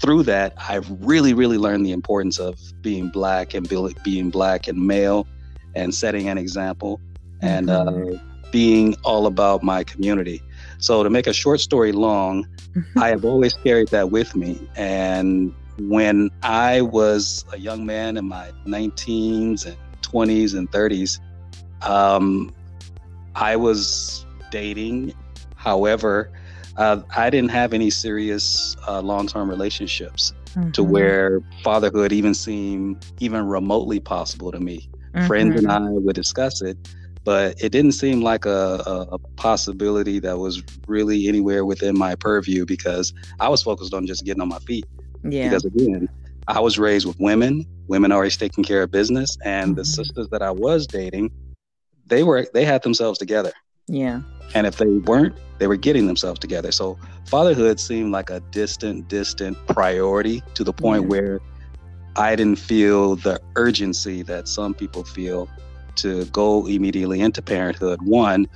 through 0.01 0.23
that 0.23 0.51
i've 0.67 0.89
really 1.05 1.35
really 1.35 1.59
learned 1.59 1.85
the 1.85 1.91
importance 1.91 2.39
of 2.39 2.59
being 2.81 3.07
black 3.09 3.53
and 3.53 3.69
being 4.03 4.31
black 4.31 4.67
and 4.67 4.79
male 4.79 5.27
and 5.75 5.93
setting 5.93 6.27
an 6.27 6.37
example 6.37 6.99
and 7.41 7.69
uh, 7.69 7.85
mm-hmm. 7.85 8.15
uh, 8.15 8.19
being 8.51 8.95
all 9.03 9.27
about 9.27 9.63
my 9.63 9.83
community. 9.83 10.41
So, 10.77 11.03
to 11.03 11.09
make 11.09 11.27
a 11.27 11.33
short 11.33 11.59
story 11.59 11.91
long, 11.91 12.47
I 12.97 13.09
have 13.09 13.25
always 13.25 13.53
carried 13.53 13.89
that 13.89 14.11
with 14.11 14.35
me. 14.35 14.67
And 14.75 15.53
when 15.79 16.29
I 16.43 16.81
was 16.81 17.45
a 17.51 17.57
young 17.57 17.85
man 17.85 18.17
in 18.17 18.27
my 18.27 18.51
19s 18.65 19.65
and 19.65 19.77
20s 20.01 20.57
and 20.57 20.71
30s, 20.71 21.19
um, 21.81 22.53
I 23.35 23.55
was 23.55 24.25
dating. 24.51 25.13
However, 25.55 26.31
uh, 26.77 27.01
I 27.15 27.29
didn't 27.29 27.51
have 27.51 27.73
any 27.73 27.89
serious 27.89 28.75
uh, 28.87 29.01
long 29.01 29.27
term 29.27 29.49
relationships 29.49 30.33
mm-hmm. 30.55 30.71
to 30.71 30.83
where 30.83 31.41
fatherhood 31.63 32.11
even 32.11 32.33
seemed 32.33 33.05
even 33.19 33.47
remotely 33.47 33.99
possible 33.99 34.51
to 34.51 34.59
me 34.59 34.89
mm-hmm. 35.15 35.27
friends 35.27 35.59
and 35.59 35.67
mm-hmm. 35.67 35.87
I 35.87 35.91
would 35.91 36.15
discuss 36.15 36.61
it, 36.61 36.77
but 37.23 37.61
it 37.61 37.71
didn't 37.71 37.93
seem 37.93 38.21
like 38.21 38.45
a, 38.45 38.83
a, 38.85 39.07
a, 39.13 39.19
possibility 39.35 40.19
that 40.19 40.37
was 40.37 40.63
really 40.87 41.27
anywhere 41.27 41.65
within 41.65 41.97
my 41.97 42.15
purview 42.15 42.65
because 42.65 43.13
I 43.39 43.49
was 43.49 43.63
focused 43.63 43.93
on 43.93 44.05
just 44.05 44.23
getting 44.25 44.41
on 44.41 44.49
my 44.49 44.59
feet. 44.59 44.85
Yeah. 45.23 45.49
Because 45.49 45.65
again, 45.65 46.07
I 46.47 46.59
was 46.59 46.77
raised 46.77 47.07
with 47.07 47.19
women, 47.19 47.65
women 47.87 48.11
always 48.11 48.37
taking 48.37 48.63
care 48.63 48.83
of 48.83 48.91
business, 48.91 49.37
and 49.43 49.71
mm-hmm. 49.71 49.75
the 49.75 49.85
sisters 49.85 50.27
that 50.29 50.41
I 50.41 50.51
was 50.51 50.85
dating, 50.85 51.31
they 52.05 52.23
were 52.23 52.47
they 52.53 52.63
had 52.63 52.83
themselves 52.83 53.17
together. 53.17 53.51
Yeah. 53.87 54.21
And 54.53 54.67
if 54.67 54.77
they 54.77 54.85
weren't, 54.85 55.35
they 55.57 55.67
were 55.67 55.75
getting 55.75 56.07
themselves 56.07 56.39
together. 56.39 56.71
So 56.71 56.97
fatherhood 57.25 57.79
seemed 57.79 58.11
like 58.11 58.29
a 58.29 58.39
distant, 58.51 59.07
distant 59.07 59.57
priority 59.67 60.43
to 60.53 60.63
the 60.63 60.73
point 60.73 61.03
yeah. 61.03 61.09
where 61.09 61.41
I 62.17 62.35
didn't 62.35 62.59
feel 62.59 63.15
the 63.15 63.41
urgency 63.55 64.21
that 64.23 64.47
some 64.47 64.73
people 64.73 65.03
feel 65.03 65.49
to 65.95 66.25
go 66.25 66.65
immediately 66.67 67.21
into 67.21 67.41
parenthood. 67.41 68.01
One, 68.01 68.47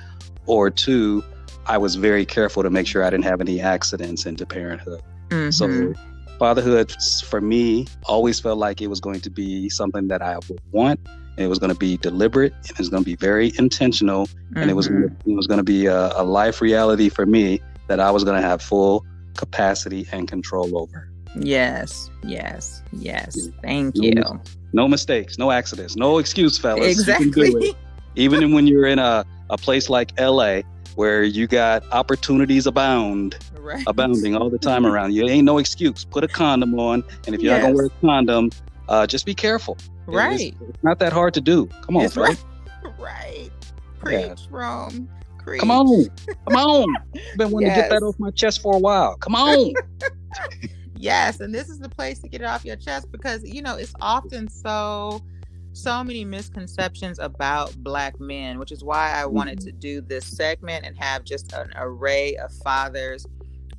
or 0.46 0.70
two, 0.70 1.24
I 1.66 1.78
was 1.78 1.96
very 1.96 2.26
careful 2.26 2.64
to 2.64 2.70
make 2.70 2.88
sure 2.88 3.04
I 3.04 3.10
didn't 3.10 3.26
have 3.26 3.42
any 3.42 3.62
accidents 3.62 4.26
into 4.26 4.46
parenthood. 4.46 5.02
Mm-hmm. 5.30 5.52
So, 5.52 5.94
fatherhood 6.40 6.96
for 7.26 7.42
me 7.42 7.86
always 8.06 8.40
felt 8.40 8.58
like 8.58 8.82
it 8.82 8.88
was 8.88 9.02
going 9.02 9.20
to 9.20 9.30
be 9.30 9.70
something 9.70 10.08
that 10.08 10.22
I 10.22 10.36
would 10.36 10.62
want. 10.72 11.00
And 11.06 11.46
it 11.46 11.48
was 11.48 11.60
going 11.60 11.72
to 11.72 11.78
be 11.78 11.98
deliberate 11.98 12.54
and 12.54 12.72
it 12.72 12.80
was 12.80 12.90
going 12.90 13.04
to 13.04 13.06
be 13.06 13.16
very 13.16 13.52
intentional. 13.58 14.26
Mm-hmm. 14.26 14.58
And 14.58 14.72
it 14.72 14.74
was, 14.74 14.88
mm-hmm. 14.90 15.30
it 15.30 15.36
was 15.36 15.48
going 15.48 15.60
to 15.60 15.64
be 15.64 15.86
a, 15.86 16.12
a 16.16 16.24
life 16.24 16.62
reality 16.62 17.10
for 17.10 17.26
me 17.26 17.62
that 17.88 18.00
I 18.00 18.12
was 18.12 18.24
going 18.24 18.42
to 18.42 18.48
have 18.48 18.62
full 18.62 19.06
capacity 19.38 20.08
and 20.12 20.28
control 20.28 20.78
over. 20.78 21.09
Yes, 21.36 22.10
yes, 22.24 22.82
yes. 22.92 23.50
Thank 23.62 23.96
no, 23.96 24.04
you. 24.04 24.42
No 24.74 24.88
mistakes, 24.88 25.38
no 25.38 25.52
accidents, 25.52 25.96
no 25.96 26.18
excuse, 26.18 26.58
fellas. 26.58 26.86
Exactly. 26.86 27.76
Even 28.16 28.54
when 28.54 28.68
you're 28.68 28.88
in 28.88 29.00
a, 29.00 29.26
a 29.50 29.58
place 29.58 29.90
like 29.90 30.20
LA 30.20 30.62
where 30.96 31.24
you 31.24 31.48
got 31.48 31.84
opportunities 31.92 32.68
abound, 32.68 33.38
right. 33.60 33.84
abounding 33.88 34.36
all 34.36 34.50
the 34.50 34.58
time 34.58 34.86
around 34.86 35.14
you. 35.14 35.28
Ain't 35.28 35.46
no 35.46 35.58
excuse. 35.58 36.04
Put 36.06 36.24
a 36.24 36.28
condom 36.28 36.78
on, 36.80 37.04
and 37.26 37.36
if 37.36 37.42
you're 37.42 37.54
yes. 37.54 37.62
not 37.62 37.68
gonna 37.68 37.76
wear 37.76 37.86
a 37.86 38.02
condom, 38.02 38.50
uh, 38.90 39.08
just 39.08 39.26
be 39.26 39.34
careful. 39.34 39.78
Right. 40.08 40.54
It's, 40.54 40.70
it's, 40.70 40.84
not 40.84 41.00
that 41.00 41.14
hard 41.14 41.34
to 41.36 41.42
do. 41.42 41.68
Come 41.84 41.98
on, 41.98 42.10
right. 42.16 42.44
Right. 43.00 43.50
Preach, 44.00 44.20
yeah. 44.20 44.36
Rome. 44.50 45.10
Preach. 45.38 45.60
Come 45.60 45.72
on. 45.72 46.10
Come 46.48 46.56
on. 46.56 46.96
Been 47.38 47.52
wanting 47.52 47.68
yes. 47.68 47.78
to 47.78 47.82
get 47.82 47.90
that 47.90 48.04
off 48.04 48.16
my 48.20 48.32
chest 48.32 48.62
for 48.62 48.76
a 48.76 48.80
while. 48.80 49.16
Come 49.18 49.36
on. 49.36 49.74
Yes, 51.00 51.40
and 51.40 51.56
this 51.56 51.70
is 51.70 51.80
the 51.80 51.88
place 51.88 52.20
to 52.20 52.28
get 52.28 52.42
it 52.42 52.44
off 52.44 52.66
your 52.66 52.76
chest 52.76 53.10
because 53.10 53.42
you 53.44 53.62
know 53.62 53.76
it's 53.76 53.94
often 54.02 54.50
so 54.50 55.22
so 55.72 56.04
many 56.04 56.26
misconceptions 56.26 57.20
about 57.20 57.74
black 57.78 58.20
men, 58.20 58.60
which 58.60 58.74
is 58.74 58.84
why 58.84 59.14
I 59.14 59.26
wanted 59.26 59.60
mm-hmm. 59.60 59.68
to 59.68 59.72
do 59.72 60.02
this 60.02 60.26
segment 60.26 60.86
and 60.86 60.98
have 60.98 61.24
just 61.24 61.54
an 61.54 61.72
array 61.78 62.36
of 62.36 62.52
fathers 62.52 63.26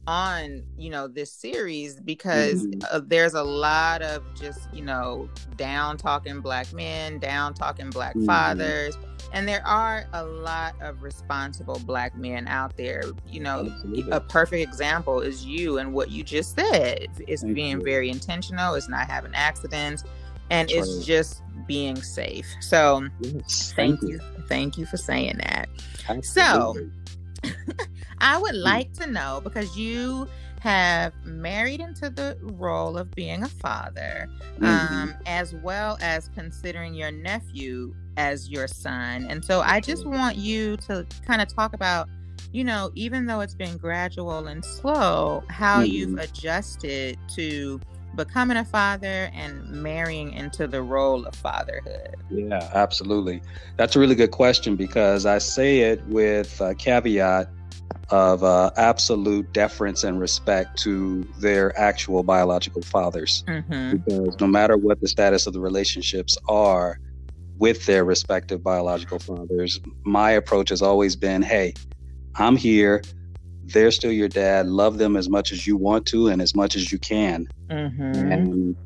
on 0.07 0.63
you 0.79 0.89
know 0.89 1.07
this 1.07 1.31
series 1.31 2.01
because 2.01 2.67
mm-hmm. 2.67 2.81
uh, 2.91 3.01
there's 3.05 3.35
a 3.35 3.43
lot 3.43 4.01
of 4.01 4.25
just 4.35 4.73
you 4.73 4.83
know 4.83 5.29
down 5.57 5.99
talking 5.99 6.41
black 6.41 6.73
men 6.73 7.19
down 7.19 7.53
talking 7.53 7.91
black 7.91 8.15
mm-hmm. 8.15 8.25
fathers 8.25 8.97
and 9.33 9.49
there 9.49 9.67
are 9.67 10.07
a 10.13 10.25
lot 10.25 10.75
of 10.81 11.03
responsible 11.03 11.81
black 11.85 12.17
men 12.17 12.47
out 12.49 12.77
there 12.77 13.03
you 13.27 13.41
know 13.41 13.67
Absolutely. 13.67 14.11
a 14.11 14.21
perfect 14.21 14.63
example 14.63 15.21
is 15.21 15.45
you 15.45 15.79
and 15.79 15.93
what 15.93 16.11
you 16.11 16.23
just 16.23 16.55
said 16.55 17.09
it's 17.27 17.43
Thank 17.43 17.55
being 17.55 17.81
you. 17.81 17.85
very 17.85 18.11
intentional 18.11 18.75
it's 18.75 18.89
not 18.89 19.09
having 19.09 19.35
accidents 19.35 20.05
and 20.51 20.69
That's 20.69 20.79
it's 20.79 20.97
right. 20.99 21.07
just 21.07 21.43
being 21.67 21.97
safe 21.97 22.47
so 22.61 23.07
yes. 23.21 23.73
thank, 23.75 24.01
thank 24.01 24.03
you. 24.03 24.09
you 24.19 24.45
thank 24.49 24.79
you 24.79 24.87
for 24.87 24.97
saying 24.97 25.39
that 25.39 25.69
Absolutely. 26.09 26.91
so 27.45 27.51
i 28.19 28.37
would 28.37 28.55
hmm. 28.55 28.63
like 28.63 28.93
to 28.95 29.07
know 29.07 29.41
because 29.43 29.77
you 29.77 30.29
have 30.61 31.15
married 31.25 31.81
into 31.81 32.11
the 32.11 32.37
role 32.43 32.99
of 32.99 33.11
being 33.13 33.43
a 33.43 33.49
father, 33.49 34.29
mm-hmm. 34.59 34.65
um, 34.65 35.15
as 35.27 35.55
well 35.55 35.99
as 36.03 36.29
considering 36.35 36.95
your 36.95 37.11
nephew 37.11 37.95
as 38.17 38.51
your 38.51 38.67
son. 38.67 39.27
And 39.29 39.45
so 39.45 39.61
I 39.61 39.81
just 39.81 40.07
want 40.07 40.37
you 40.37 40.77
to 40.79 41.07
kind 41.27 41.41
of 41.41 41.53
talk 41.53 41.73
about, 41.73 42.09
you 42.53 42.65
know, 42.65 42.91
even 42.95 43.27
though 43.27 43.41
it's 43.41 43.55
been 43.55 43.77
gradual 43.77 44.47
and 44.47 44.65
slow, 44.65 45.43
how 45.49 45.83
mm-hmm. 45.83 45.93
you've 45.93 46.19
adjusted 46.19 47.19
to 47.35 47.81
becoming 48.17 48.57
a 48.57 48.65
father 48.65 49.31
and 49.33 49.69
marrying 49.71 50.33
into 50.33 50.67
the 50.67 50.83
role 50.83 51.25
of 51.25 51.35
fatherhood? 51.35 52.17
Yeah, 52.31 52.71
absolutely. 52.75 53.43
That's 53.77 53.97
a 53.97 54.01
really 54.01 54.15
good 54.15 54.33
question 54.33 54.77
because 54.77 55.27
I 55.27 55.39
say 55.39 55.81
it 55.81 56.05
with 56.07 56.61
a 56.61 56.75
caveat 56.75 57.49
of 58.11 58.43
uh, 58.43 58.71
absolute 58.77 59.53
deference 59.53 60.03
and 60.03 60.21
respect 60.21 60.77
to 60.81 61.23
their 61.39 61.79
actual 61.79 62.23
biological 62.23 62.83
fathers. 62.83 63.45
Mm-hmm. 63.47 63.99
Because 63.99 64.41
no 64.41 64.49
matter 64.49 64.77
what 64.77 65.01
the 65.01 65.09
status 65.09 65.47
of 65.47 65.53
the 65.53 65.61
relationships 65.61 66.37
are 66.49 66.99
with 67.61 67.85
their 67.85 68.05
respective 68.05 68.63
biological 68.63 69.19
fathers, 69.19 69.79
my 70.03 70.31
approach 70.31 70.71
has 70.71 70.81
always 70.81 71.15
been 71.15 71.43
hey, 71.43 71.75
I'm 72.35 72.57
here. 72.57 73.03
They're 73.65 73.91
still 73.91 74.11
your 74.11 74.29
dad. 74.29 74.67
Love 74.67 74.99
them 74.99 75.15
as 75.15 75.29
much 75.29 75.53
as 75.53 75.67
you 75.67 75.77
want 75.77 76.07
to 76.07 76.29
and 76.29 76.43
as 76.43 76.57
much 76.57 76.75
as 76.75 76.91
you 76.91 76.99
can. 76.99 77.47
Mm-hmm. 77.69 78.33
And 78.33 78.77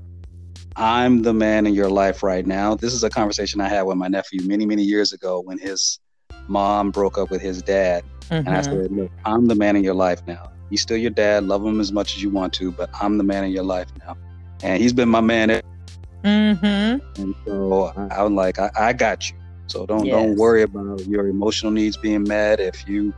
I'm 0.77 1.23
the 1.23 1.33
man 1.33 1.67
in 1.67 1.75
your 1.75 1.89
life 1.89 2.23
right 2.23 2.45
now. 2.45 2.75
This 2.75 2.93
is 2.93 3.05
a 3.05 3.09
conversation 3.09 3.61
I 3.61 3.69
had 3.69 3.83
with 3.83 3.97
my 3.97 4.09
nephew 4.09 4.41
many, 4.43 4.67
many 4.67 4.83
years 4.83 5.13
ago 5.13 5.41
when 5.41 5.57
his 5.57 6.01
mom 6.49 6.91
broke 6.91 7.17
up 7.17 7.31
with 7.31 7.41
his 7.41 7.63
dad. 7.63 8.05
Mm-hmm. 8.23 8.35
And 8.35 8.49
I 8.49 8.61
mm-hmm. 8.61 8.83
said, 8.83 8.93
Look, 8.93 9.11
I'm 9.25 9.47
the 9.47 9.55
man 9.55 9.77
in 9.77 9.85
your 9.85 9.95
life 9.95 10.21
now. 10.27 10.51
He's 10.69 10.83
still 10.83 10.97
your 10.97 11.13
dad. 11.13 11.45
Love 11.45 11.65
him 11.65 11.79
as 11.81 11.93
much 11.93 12.17
as 12.17 12.23
you 12.25 12.31
want 12.31 12.53
to, 12.55 12.73
but 12.73 12.91
I'm 13.01 13.19
the 13.19 13.25
man 13.25 13.45
in 13.45 13.53
your 13.53 13.63
life 13.63 13.89
now. 14.01 14.17
And 14.65 14.83
he's 14.83 14.93
been 14.93 15.09
my 15.09 15.21
man. 15.21 15.63
Mm-hmm. 16.25 17.23
And 17.23 17.35
so 17.45 17.93
I, 18.11 18.25
am 18.25 18.35
like, 18.35 18.59
I, 18.59 18.71
I, 18.79 18.93
got 18.93 19.31
you. 19.31 19.37
So 19.67 19.85
don't 19.87 20.07
yes. 20.07 20.15
don't 20.15 20.37
worry 20.37 20.63
about 20.63 21.07
your 21.07 21.29
emotional 21.29 21.71
needs 21.71 21.97
being 21.97 22.23
met. 22.25 22.61
If 22.61 22.89
you 22.89 23.13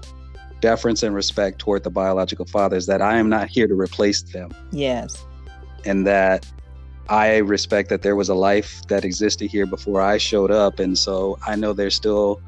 deference 0.62 1.02
and 1.02 1.14
respect 1.14 1.58
toward 1.58 1.82
the 1.82 1.90
biological 1.90 2.46
fathers 2.46 2.86
that 2.86 3.02
I 3.02 3.18
am 3.18 3.28
not 3.28 3.48
here 3.48 3.68
to 3.68 3.74
replace 3.74 4.22
them. 4.22 4.50
Yes. 4.70 5.22
And 5.84 6.06
that 6.06 6.46
I 7.08 7.38
respect 7.38 7.90
that 7.90 8.00
there 8.00 8.16
was 8.16 8.30
a 8.30 8.34
life 8.34 8.80
that 8.88 9.04
existed 9.04 9.50
here 9.50 9.66
before 9.66 10.00
I 10.00 10.16
showed 10.16 10.50
up. 10.50 10.78
And 10.78 10.96
so 10.96 11.38
I 11.46 11.56
know 11.56 11.74
there's 11.74 11.94
still, 11.94 12.40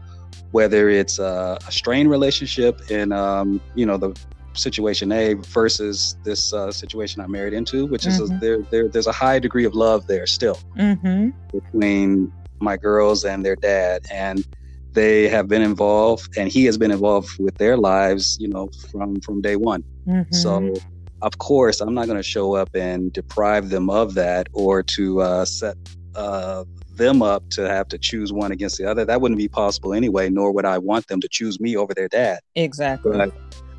whether 0.52 0.88
it's 0.88 1.18
a, 1.18 1.58
a 1.66 1.72
strained 1.72 2.08
relationship 2.08 2.90
in, 2.90 3.12
um, 3.12 3.60
you 3.74 3.84
know, 3.84 3.98
the 3.98 4.16
situation 4.54 5.10
A 5.10 5.34
versus 5.34 6.16
this 6.22 6.52
uh, 6.54 6.70
situation 6.70 7.20
I 7.20 7.26
married 7.26 7.52
into, 7.52 7.86
which 7.86 8.06
is 8.06 8.20
mm-hmm. 8.20 8.36
a, 8.36 8.38
there, 8.38 8.62
there, 8.70 8.88
there's 8.88 9.08
a 9.08 9.12
high 9.12 9.40
degree 9.40 9.64
of 9.64 9.74
love 9.74 10.06
there 10.06 10.26
still 10.26 10.58
mm-hmm. 10.78 11.30
between 11.52 12.32
my 12.60 12.76
girls 12.76 13.24
and 13.24 13.44
their 13.44 13.56
dad. 13.56 14.06
And 14.12 14.46
they 14.94 15.28
have 15.28 15.48
been 15.48 15.62
involved 15.62 16.36
and 16.38 16.48
he 16.48 16.64
has 16.64 16.78
been 16.78 16.90
involved 16.90 17.38
with 17.38 17.56
their 17.58 17.76
lives, 17.76 18.38
you 18.40 18.48
know, 18.48 18.70
from, 18.90 19.20
from 19.20 19.40
day 19.40 19.56
one. 19.56 19.84
Mm-hmm. 20.06 20.32
So 20.32 20.74
of 21.24 21.38
course, 21.38 21.80
I'm 21.80 21.94
not 21.94 22.06
going 22.06 22.18
to 22.18 22.22
show 22.22 22.54
up 22.54 22.74
and 22.74 23.12
deprive 23.12 23.70
them 23.70 23.88
of 23.88 24.14
that 24.14 24.46
or 24.52 24.82
to 24.82 25.22
uh, 25.22 25.44
set 25.46 25.76
uh, 26.14 26.64
them 26.96 27.22
up 27.22 27.48
to 27.50 27.68
have 27.68 27.88
to 27.88 27.98
choose 27.98 28.32
one 28.32 28.52
against 28.52 28.76
the 28.76 28.84
other. 28.84 29.04
That 29.06 29.20
wouldn't 29.20 29.38
be 29.38 29.48
possible 29.48 29.94
anyway, 29.94 30.28
nor 30.28 30.52
would 30.52 30.66
I 30.66 30.78
want 30.78 31.08
them 31.08 31.20
to 31.20 31.28
choose 31.28 31.58
me 31.60 31.76
over 31.76 31.94
their 31.94 32.08
dad. 32.08 32.40
Exactly. 32.54 33.12
But 33.12 33.32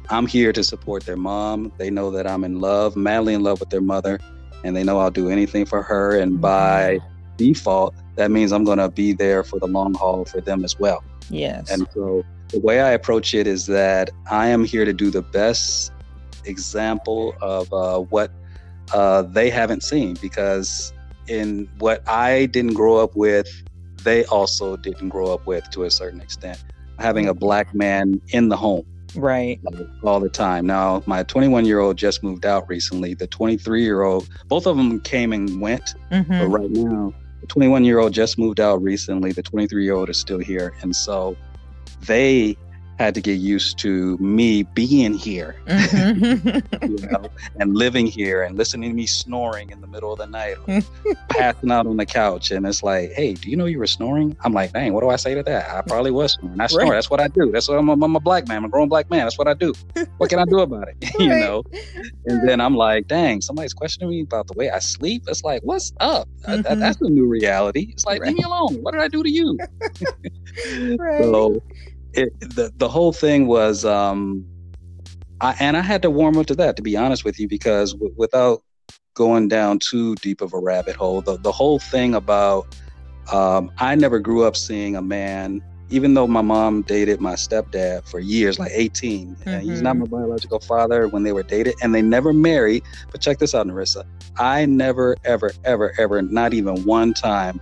I'm 0.10 0.26
here 0.26 0.52
to 0.54 0.64
support 0.64 1.06
their 1.06 1.18
mom. 1.18 1.72
They 1.78 1.92
know 1.92 2.10
that 2.12 2.28
I'm 2.28 2.44
in 2.44 2.60
love, 2.60 2.96
madly 2.96 3.36
in 3.36 3.44
love 3.44 3.60
with 3.60 3.70
their 3.70 3.82
mother, 3.82 4.20
and 4.64 4.76
they 4.76 4.84
know 4.84 4.98
I'll 4.98 5.12
do 5.12 5.30
anything 5.30 5.66
for 5.66 5.84
her. 5.84 6.18
And 6.18 6.42
by 6.42 7.00
default, 7.38 7.94
that 8.16 8.32
means 8.32 8.52
I'm 8.52 8.64
going 8.64 8.78
to 8.78 8.90
be 8.90 9.14
there 9.14 9.44
for 9.44 9.60
the 9.60 9.68
long 9.68 9.94
haul 9.94 10.26
for 10.26 10.42
them 10.42 10.64
as 10.64 10.80
well. 10.80 11.04
Yes. 11.30 11.70
And 11.72 11.88
so 11.94 12.24
the 12.50 12.60
way 12.60 12.82
I 12.82 12.92
approach 12.92 13.34
it 13.34 13.48
is 13.48 13.66
that 13.68 14.10
I 14.30 14.48
am 14.48 14.64
here 14.64 14.86
to 14.86 14.94
do 14.94 15.10
the 15.10 15.22
best 15.22 15.92
example 16.46 17.36
of 17.42 17.72
uh, 17.74 18.00
what 18.00 18.32
uh, 18.94 19.24
they 19.24 19.50
haven't 19.50 19.84
seen 19.84 20.16
because 20.22 20.94
in 21.28 21.70
what 21.80 22.08
I 22.08 22.46
didn't 22.48 22.74
grow 22.74 22.98
up 22.98 23.16
with, 23.16 23.48
they 24.04 24.26
also 24.26 24.78
didn't 24.78 25.10
grow 25.10 25.34
up 25.34 25.46
with 25.48 25.70
to 25.72 25.84
a 25.84 25.92
certain 25.92 26.22
extent. 26.22 26.64
Having 27.00 27.28
a 27.28 27.34
black 27.34 27.74
man 27.74 28.22
in 28.30 28.50
the 28.50 28.56
home. 28.56 28.86
Right. 29.16 29.60
All 30.04 30.20
the 30.20 30.30
time. 30.30 30.66
Now, 30.66 31.02
my 31.06 31.24
21 31.24 31.66
year 31.66 31.80
old 31.80 31.98
just 31.98 32.22
moved 32.22 32.46
out 32.46 32.68
recently. 32.70 33.14
The 33.14 33.28
23 33.28 33.84
year 33.84 34.04
old, 34.04 34.30
both 34.48 34.68
of 34.68 34.78
them 34.78 35.00
came 35.00 35.34
and 35.34 35.60
went. 35.60 35.96
Mm-hmm. 36.12 36.40
But 36.40 36.48
right 36.48 36.70
now, 36.70 37.14
the 37.46 37.54
21 37.54 37.84
year 37.84 38.00
old 38.00 38.12
just 38.12 38.40
moved 38.40 38.60
out 38.60 38.82
recently. 38.82 39.32
The 39.32 39.44
23 39.44 39.84
year 39.84 39.94
old 39.94 40.10
is 40.10 40.18
still 40.18 40.40
here. 40.40 40.74
And 40.82 40.96
so 40.96 41.38
they 42.02 42.58
had 42.98 43.14
to 43.14 43.22
get 43.22 43.34
used 43.34 43.78
to 43.80 44.18
me 44.18 44.64
being 44.64 45.14
here 45.14 45.56
mm-hmm. 45.68 46.86
you 46.86 47.08
know, 47.08 47.26
and 47.60 47.76
living 47.76 48.06
here 48.06 48.44
and 48.44 48.58
listening 48.58 48.90
to 48.90 48.96
me 48.96 49.06
snoring 49.06 49.70
in 49.70 49.82
the 49.82 49.88
middle 49.88 50.14
of 50.14 50.20
the 50.20 50.26
night 50.26 50.58
passing 51.30 51.72
out 51.72 51.86
on 51.88 51.98
the 51.98 52.06
couch. 52.06 52.52
And 52.52 52.66
it's 52.66 52.84
like 52.84 53.12
hey 53.12 53.34
do 53.34 53.50
you 53.50 53.58
know 53.58 53.66
you 53.66 53.80
were 53.80 53.88
snoring? 53.88 54.36
I'm 54.44 54.54
like 54.54 54.72
dang 54.74 54.94
what 54.94 55.02
do 55.02 55.10
i 55.10 55.16
say 55.16 55.36
to 55.36 55.44
that? 55.44 55.70
I 55.70 55.82
probably 55.82 56.12
was 56.12 56.34
snoring. 56.34 56.60
I 56.60 56.68
snore. 56.68 56.84
Right. 56.84 56.92
that's 56.92 57.10
what 57.10 57.20
i 57.20 57.28
do. 57.28 57.52
That's 57.52 57.68
what 57.68 57.78
I'm, 57.78 57.90
I'm, 57.90 58.16
a 58.16 58.20
black 58.20 58.48
man. 58.48 58.58
I'm 58.58 58.66
a 58.66 58.70
grown 58.70 58.88
black 58.88 59.10
man. 59.10 59.26
That's 59.26 59.38
what 59.38 59.48
i 59.48 59.54
do. 59.54 59.74
What 60.18 60.30
can 60.30 60.40
i 60.40 60.46
do 60.46 60.60
about 60.60 60.88
it? 60.88 60.96
You 61.20 61.32
right. 61.32 61.40
know? 61.40 61.64
And 62.26 62.48
then 62.48 62.60
i'm 62.60 62.76
like 62.76 63.08
dang 63.08 63.42
somebody's 63.42 63.74
questioning 63.74 64.10
me 64.10 64.22
about 64.22 64.48
the 64.48 64.54
way 64.54 64.70
i 64.70 64.80
sleep. 64.80 65.24
It's 65.28 65.44
like 65.44 65.62
what's 65.64 65.94
up? 66.00 66.28
Mm-hmm. 66.44 66.62
that, 66.62 66.80
that's 66.80 67.02
a 67.02 67.10
new 67.10 67.28
reality. 67.28 67.90
It's 67.92 68.06
like 68.06 68.22
right. 68.22 68.30
leave 68.30 68.38
me 68.38 68.44
alone. 68.44 68.76
What 68.82 68.94
did 68.94 69.02
i 69.02 69.08
do 69.08 69.24
to 69.24 69.30
you? 69.30 69.58
So 71.20 71.62
it, 72.18 72.40
the 72.40 72.72
the 72.78 72.90
whole 72.90 73.14
thing 73.14 73.48
was, 73.48 73.86
um, 73.86 74.46
I, 75.42 75.56
and 75.60 75.78
I 75.78 75.82
had 75.82 76.02
to 76.04 76.10
warm 76.10 76.38
up 76.38 76.46
to 76.48 76.56
that 76.56 76.76
to 76.78 76.82
be 76.82 76.96
honest 76.98 77.26
with 77.26 77.40
you, 77.40 77.48
because 77.48 77.94
w- 77.94 78.14
without 78.18 78.64
going 79.14 79.48
down 79.48 79.80
too 79.80 80.16
deep 80.16 80.42
of 80.42 80.54
a 80.54 80.60
rabbit 80.60 80.96
hole, 80.96 81.22
the 81.22 81.38
the 81.38 81.52
whole 81.52 81.80
thing 81.80 82.16
about 82.16 82.76
um, 83.32 83.72
I 83.78 83.96
never 83.96 84.20
grew 84.20 84.44
up 84.44 84.56
seeing 84.56 84.96
a 84.96 85.02
man. 85.02 85.62
Even 85.92 86.16
though 86.16 86.26
my 86.26 86.42
mom 86.42 86.82
dated 86.82 87.22
my 87.22 87.34
stepdad 87.34 88.10
for 88.10 88.20
years, 88.20 88.58
like 88.58 88.72
18, 88.74 89.36
mm-hmm. 89.36 89.50
and 89.50 89.62
he's 89.62 89.84
not 89.84 89.96
my 89.96 90.08
biological 90.08 90.60
father 90.60 91.08
when 91.08 91.22
they 91.22 91.32
were 91.32 91.44
dated, 91.44 91.76
and 91.84 91.94
they 91.94 92.02
never 92.02 92.34
married. 92.34 92.82
But 93.12 93.22
check 93.22 93.38
this 93.38 93.54
out, 93.54 93.68
Narissa. 93.68 94.04
I 94.38 94.66
never, 94.66 95.16
ever, 95.24 95.52
ever, 95.64 95.94
ever, 96.00 96.24
not 96.24 96.56
even 96.56 96.84
one 96.86 97.14
time 97.14 97.62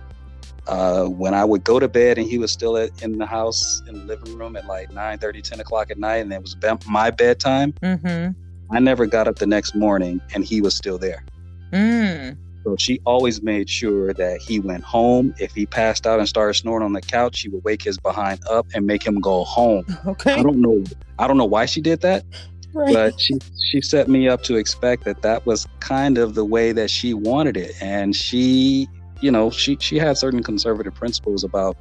uh, 0.66 1.04
when 1.04 1.34
I 1.34 1.44
would 1.44 1.64
go 1.64 1.78
to 1.78 1.88
bed 1.88 2.18
and 2.18 2.26
he 2.26 2.38
was 2.38 2.50
still 2.50 2.76
at, 2.76 3.02
in 3.02 3.18
the 3.18 3.26
house 3.26 3.82
in 3.88 3.98
the 3.98 4.04
living 4.04 4.36
room 4.36 4.56
at 4.56 4.66
like 4.66 4.92
9 4.92 5.18
30, 5.18 5.42
10 5.42 5.60
o'clock 5.60 5.90
at 5.90 5.98
night, 5.98 6.16
and 6.16 6.32
it 6.32 6.40
was 6.40 6.56
my 6.86 7.10
bedtime, 7.10 7.72
mm-hmm. 7.82 8.32
I 8.74 8.80
never 8.80 9.06
got 9.06 9.28
up 9.28 9.36
the 9.36 9.46
next 9.46 9.74
morning 9.74 10.20
and 10.34 10.44
he 10.44 10.60
was 10.60 10.74
still 10.74 10.98
there. 10.98 11.24
Mm. 11.72 12.36
So 12.64 12.76
she 12.78 12.98
always 13.04 13.42
made 13.42 13.68
sure 13.68 14.14
that 14.14 14.40
he 14.40 14.58
went 14.58 14.84
home. 14.84 15.34
If 15.38 15.52
he 15.52 15.66
passed 15.66 16.06
out 16.06 16.18
and 16.18 16.26
started 16.26 16.54
snoring 16.54 16.82
on 16.82 16.94
the 16.94 17.02
couch, 17.02 17.36
she 17.36 17.50
would 17.50 17.62
wake 17.62 17.82
his 17.82 17.98
behind 17.98 18.40
up 18.48 18.66
and 18.74 18.86
make 18.86 19.02
him 19.06 19.20
go 19.20 19.44
home. 19.44 19.84
Okay. 20.06 20.32
I 20.34 20.42
don't 20.42 20.60
know. 20.60 20.84
I 21.18 21.26
don't 21.26 21.38
know 21.38 21.44
why 21.44 21.66
she 21.66 21.80
did 21.80 22.00
that, 22.02 22.24
right. 22.72 22.92
but 22.92 23.20
she 23.20 23.38
she 23.70 23.80
set 23.80 24.08
me 24.08 24.28
up 24.28 24.42
to 24.44 24.56
expect 24.56 25.04
that 25.04 25.22
that 25.22 25.44
was 25.46 25.66
kind 25.80 26.18
of 26.18 26.34
the 26.34 26.44
way 26.44 26.72
that 26.72 26.90
she 26.90 27.14
wanted 27.14 27.56
it, 27.56 27.74
and 27.80 28.14
she 28.14 28.88
you 29.24 29.30
know, 29.30 29.50
she 29.50 29.78
she 29.80 29.96
had 29.96 30.18
certain 30.18 30.42
conservative 30.42 30.94
principles 30.94 31.44
about 31.44 31.78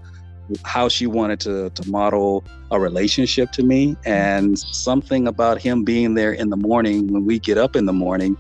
how 0.64 0.88
she 0.88 1.06
wanted 1.08 1.40
to 1.42 1.70
to 1.72 1.90
model 1.90 2.44
a 2.72 2.80
relationship 2.80 3.52
to 3.52 3.64
me, 3.64 3.98
and 4.06 4.58
something 4.58 5.28
about 5.28 5.62
him 5.62 5.84
being 5.84 6.14
there 6.14 6.32
in 6.32 6.50
the 6.50 6.56
morning 6.56 7.08
when 7.08 7.26
we 7.26 7.40
get 7.40 7.58
up 7.58 7.76
in 7.76 7.86
the 7.86 7.94
morning 7.94 8.38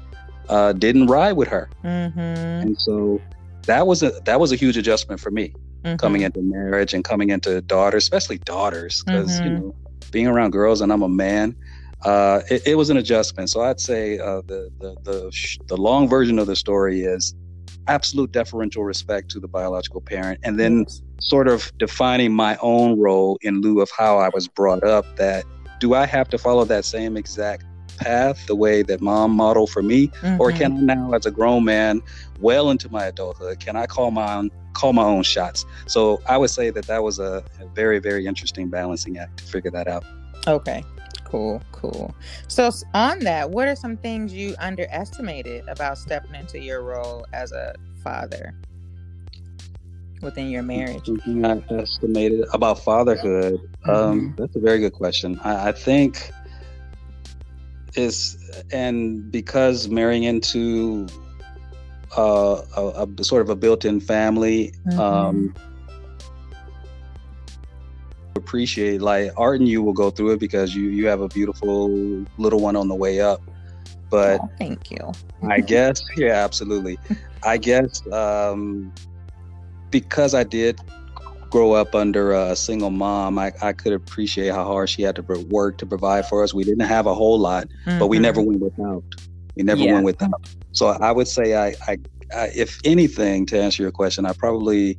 uh, 0.47 0.71
didn't 0.71 1.07
ride 1.07 1.33
with 1.33 1.49
her, 1.49 1.69
mm-hmm. 1.83 2.19
and 2.63 2.79
so 2.79 3.19
that 3.63 3.85
was 3.87 4.01
a 4.03 4.11
that 4.23 4.39
was 4.39 4.53
a 4.53 4.55
huge 4.55 4.77
adjustment 4.77 5.19
for 5.19 5.31
me 5.31 5.53
mm-hmm. 5.83 5.97
coming 5.97 6.21
into 6.21 6.41
marriage 6.41 6.93
and 6.93 7.03
coming 7.03 7.29
into 7.29 7.61
daughters, 7.61 8.03
especially 8.03 8.37
daughters, 8.39 9.03
because 9.05 9.39
mm-hmm. 9.39 9.43
you 9.43 9.59
know, 9.59 9.75
being 10.11 10.27
around 10.27 10.51
girls 10.51 10.79
and 10.79 10.93
I'm 10.93 11.01
a 11.01 11.09
man. 11.09 11.55
Uh, 12.03 12.41
it, 12.49 12.67
it, 12.67 12.75
was 12.75 12.89
an 12.89 12.97
adjustment. 12.97 13.49
So 13.49 13.61
I'd 13.61 13.79
say 13.79 14.19
uh, 14.19 14.41
the, 14.41 14.69
the 14.79 14.95
the 15.03 15.17
the 15.67 15.77
long 15.77 16.09
version 16.09 16.37
of 16.37 16.47
the 16.47 16.55
story 16.55 17.01
is 17.03 17.33
absolute 17.87 18.31
deferential 18.31 18.83
respect 18.83 19.29
to 19.31 19.39
the 19.39 19.47
biological 19.47 20.01
parent 20.01 20.39
and 20.43 20.59
then 20.59 20.85
sort 21.19 21.47
of 21.47 21.71
defining 21.77 22.33
my 22.33 22.57
own 22.61 22.99
role 22.99 23.37
in 23.41 23.61
lieu 23.61 23.81
of 23.81 23.89
how 23.91 24.17
I 24.17 24.29
was 24.29 24.47
brought 24.47 24.83
up 24.83 25.05
that 25.17 25.45
do 25.79 25.93
I 25.93 26.05
have 26.05 26.29
to 26.29 26.37
follow 26.37 26.65
that 26.65 26.85
same 26.85 27.17
exact 27.17 27.65
path 27.97 28.47
the 28.47 28.55
way 28.55 28.81
that 28.81 29.01
mom 29.01 29.31
modeled 29.31 29.69
for 29.69 29.83
me? 29.83 30.07
Mm-hmm. 30.07 30.41
or 30.41 30.51
can 30.51 30.89
I 30.89 30.95
now 30.95 31.13
as 31.13 31.25
a 31.25 31.31
grown 31.31 31.65
man 31.65 32.01
well 32.39 32.69
into 32.69 32.89
my 32.89 33.05
adulthood 33.05 33.59
can 33.59 33.75
I 33.75 33.85
call 33.85 34.11
my 34.11 34.35
own 34.35 34.51
call 34.73 34.93
my 34.93 35.03
own 35.03 35.23
shots? 35.23 35.65
So 35.87 36.21
I 36.27 36.37
would 36.37 36.49
say 36.49 36.69
that 36.69 36.87
that 36.87 37.03
was 37.03 37.19
a, 37.19 37.43
a 37.59 37.67
very 37.67 37.99
very 37.99 38.25
interesting 38.25 38.69
balancing 38.69 39.17
act 39.17 39.37
to 39.37 39.45
figure 39.45 39.71
that 39.71 39.87
out. 39.87 40.05
Okay 40.47 40.83
cool, 41.33 41.63
cool. 41.71 42.15
So 42.47 42.69
on 42.93 43.17
that, 43.19 43.49
what 43.49 43.67
are 43.67 43.75
some 43.75 43.97
things 43.97 44.31
you 44.31 44.55
underestimated 44.59 45.67
about 45.67 45.97
stepping 45.97 46.35
into 46.35 46.59
your 46.59 46.83
role 46.83 47.25
as 47.33 47.51
a 47.51 47.73
father 48.03 48.53
within 50.21 50.51
your 50.51 50.61
marriage? 50.61 51.07
Something 51.07 51.43
I 51.43 51.63
estimated 51.71 52.45
about 52.53 52.83
fatherhood. 52.83 53.55
Um, 53.85 53.89
mm-hmm. 53.89 53.91
Um, 53.91 54.35
that's 54.37 54.55
a 54.55 54.59
very 54.59 54.77
good 54.77 54.93
question. 54.93 55.39
I, 55.43 55.69
I 55.69 55.71
think 55.71 56.31
is 57.95 58.37
and 58.71 59.31
because 59.31 59.87
marrying 59.87 60.23
into 60.23 61.07
uh, 62.15 62.61
a, 62.77 63.07
a, 63.07 63.23
sort 63.23 63.41
of 63.41 63.49
a 63.49 63.55
built-in 63.55 63.99
family. 63.99 64.71
Mm-hmm. 64.85 64.99
Um, 64.99 65.55
appreciate 68.43 69.01
like 69.01 69.31
art 69.37 69.59
and 69.59 69.69
you 69.69 69.81
will 69.81 69.93
go 69.93 70.09
through 70.09 70.31
it 70.31 70.39
because 70.39 70.75
you 70.75 70.89
you 70.89 71.07
have 71.07 71.21
a 71.21 71.27
beautiful 71.27 71.89
little 72.37 72.59
one 72.59 72.75
on 72.75 72.87
the 72.87 72.95
way 72.95 73.21
up 73.21 73.41
but 74.09 74.39
oh, 74.41 74.49
thank 74.57 74.91
you 74.91 75.11
i 75.49 75.59
guess 75.73 76.01
yeah 76.17 76.43
absolutely 76.43 76.97
i 77.43 77.57
guess 77.57 78.05
um 78.11 78.91
because 79.91 80.33
i 80.33 80.43
did 80.43 80.79
grow 81.53 81.73
up 81.73 81.93
under 81.93 82.31
a 82.31 82.55
single 82.55 82.89
mom, 82.89 83.37
I, 83.37 83.51
I 83.61 83.73
could 83.73 83.93
appreciate 83.93 84.51
how 84.51 84.65
hard 84.65 84.89
she 84.89 85.03
had 85.03 85.15
to 85.17 85.21
work 85.51 85.77
to 85.77 85.85
provide 85.85 86.25
for 86.25 86.43
us. 86.43 86.51
We 86.51 86.63
didn't 86.63 86.87
have 86.87 87.05
a 87.05 87.13
whole 87.13 87.37
lot, 87.37 87.67
mm-hmm. 87.85 87.99
but 87.99 88.07
we 88.07 88.17
never 88.17 88.41
mm-hmm. 88.41 88.59
went 88.59 88.75
without. 88.75 89.03
We 89.55 89.61
never 89.61 89.81
yeah. 89.81 89.93
went 89.93 90.05
without. 90.05 90.49
So 90.71 90.87
I 90.87 91.11
would 91.11 91.27
say, 91.27 91.53
I, 91.53 91.75
I, 91.87 91.97
I, 92.35 92.49
if 92.55 92.79
anything, 92.83 93.45
to 93.45 93.61
answer 93.61 93.83
your 93.83 93.91
question, 93.91 94.25
I 94.25 94.33
probably 94.33 94.97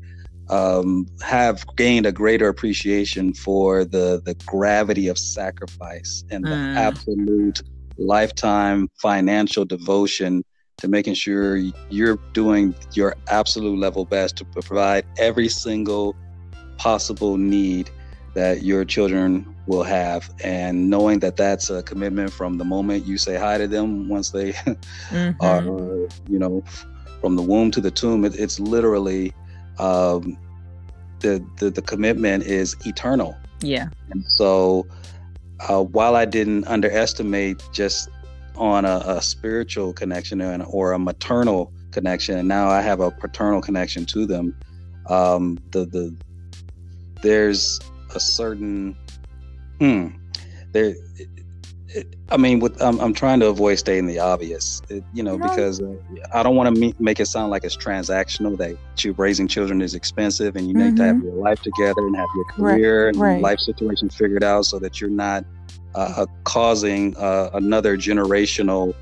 um, 0.50 1.06
have 1.22 1.64
gained 1.76 2.06
a 2.06 2.12
greater 2.12 2.48
appreciation 2.48 3.32
for 3.32 3.84
the 3.84 4.20
the 4.24 4.34
gravity 4.46 5.08
of 5.08 5.18
sacrifice 5.18 6.24
and 6.30 6.44
the 6.44 6.50
mm. 6.50 6.76
absolute 6.76 7.62
lifetime 7.98 8.88
financial 8.96 9.64
devotion 9.64 10.44
to 10.76 10.88
making 10.88 11.14
sure 11.14 11.56
you're 11.88 12.16
doing 12.32 12.74
your 12.92 13.14
absolute 13.28 13.78
level 13.78 14.04
best 14.04 14.36
to 14.36 14.44
provide 14.44 15.06
every 15.18 15.48
single 15.48 16.16
possible 16.76 17.36
need 17.36 17.90
that 18.34 18.62
your 18.62 18.84
children 18.84 19.54
will 19.66 19.84
have 19.84 20.28
and 20.42 20.90
knowing 20.90 21.20
that 21.20 21.36
that's 21.36 21.70
a 21.70 21.82
commitment 21.84 22.30
from 22.30 22.58
the 22.58 22.64
moment 22.64 23.06
you 23.06 23.16
say 23.16 23.36
hi 23.36 23.56
to 23.56 23.68
them 23.68 24.08
once 24.08 24.30
they 24.30 24.52
mm-hmm. 24.52 25.30
are 25.40 25.62
you 26.28 26.38
know 26.38 26.62
from 27.20 27.36
the 27.36 27.42
womb 27.42 27.70
to 27.70 27.80
the 27.80 27.90
tomb 27.90 28.24
it, 28.24 28.34
it's 28.38 28.58
literally 28.58 29.32
um, 29.78 30.38
the, 31.20 31.44
the 31.58 31.70
the 31.70 31.82
commitment 31.82 32.44
is 32.44 32.76
eternal 32.86 33.36
yeah 33.60 33.88
and 34.10 34.24
so 34.26 34.86
uh, 35.68 35.82
while 35.82 36.16
i 36.16 36.24
didn't 36.24 36.66
underestimate 36.66 37.62
just 37.72 38.08
on 38.56 38.84
a, 38.84 39.02
a 39.06 39.22
spiritual 39.22 39.92
connection 39.92 40.40
and, 40.40 40.64
or 40.68 40.92
a 40.92 40.98
maternal 40.98 41.72
connection, 41.90 42.38
and 42.38 42.48
now 42.48 42.68
I 42.68 42.80
have 42.82 43.00
a 43.00 43.10
paternal 43.10 43.60
connection 43.60 44.04
to 44.06 44.26
them. 44.26 44.54
Um, 45.08 45.58
the 45.70 45.86
the 45.86 46.14
there's 47.22 47.80
a 48.14 48.20
certain 48.20 48.96
hmm 49.80 50.08
there. 50.72 50.94
I 52.30 52.36
mean, 52.36 52.58
with 52.60 52.80
I'm, 52.82 52.98
I'm 53.00 53.14
trying 53.14 53.40
to 53.40 53.46
avoid 53.46 53.78
stating 53.78 54.06
the 54.06 54.18
obvious, 54.18 54.82
it, 54.88 55.04
you 55.12 55.22
know, 55.22 55.38
because 55.38 55.80
uh, 55.80 55.94
I 56.32 56.42
don't 56.42 56.56
want 56.56 56.74
to 56.74 56.80
me- 56.80 56.94
make 56.98 57.20
it 57.20 57.26
sound 57.26 57.50
like 57.50 57.64
it's 57.64 57.76
transactional. 57.76 58.56
That 58.56 58.76
you, 59.04 59.12
raising 59.12 59.48
children 59.48 59.80
is 59.80 59.94
expensive, 59.94 60.56
and 60.56 60.66
you 60.66 60.74
mm-hmm. 60.74 60.88
need 60.88 60.96
to 60.96 61.04
have 61.04 61.16
mm-hmm. 61.16 61.26
your 61.26 61.36
life 61.36 61.62
together 61.62 62.06
and 62.06 62.16
have 62.16 62.28
your 62.34 62.44
career 62.46 63.04
right, 63.04 63.08
and 63.14 63.20
right. 63.20 63.42
life 63.42 63.60
situation 63.60 64.08
figured 64.08 64.42
out, 64.42 64.66
so 64.66 64.78
that 64.78 65.00
you're 65.00 65.10
not 65.10 65.44
uh, 65.94 66.26
causing 66.44 67.16
uh, 67.16 67.50
another 67.54 67.96
generational 67.96 68.94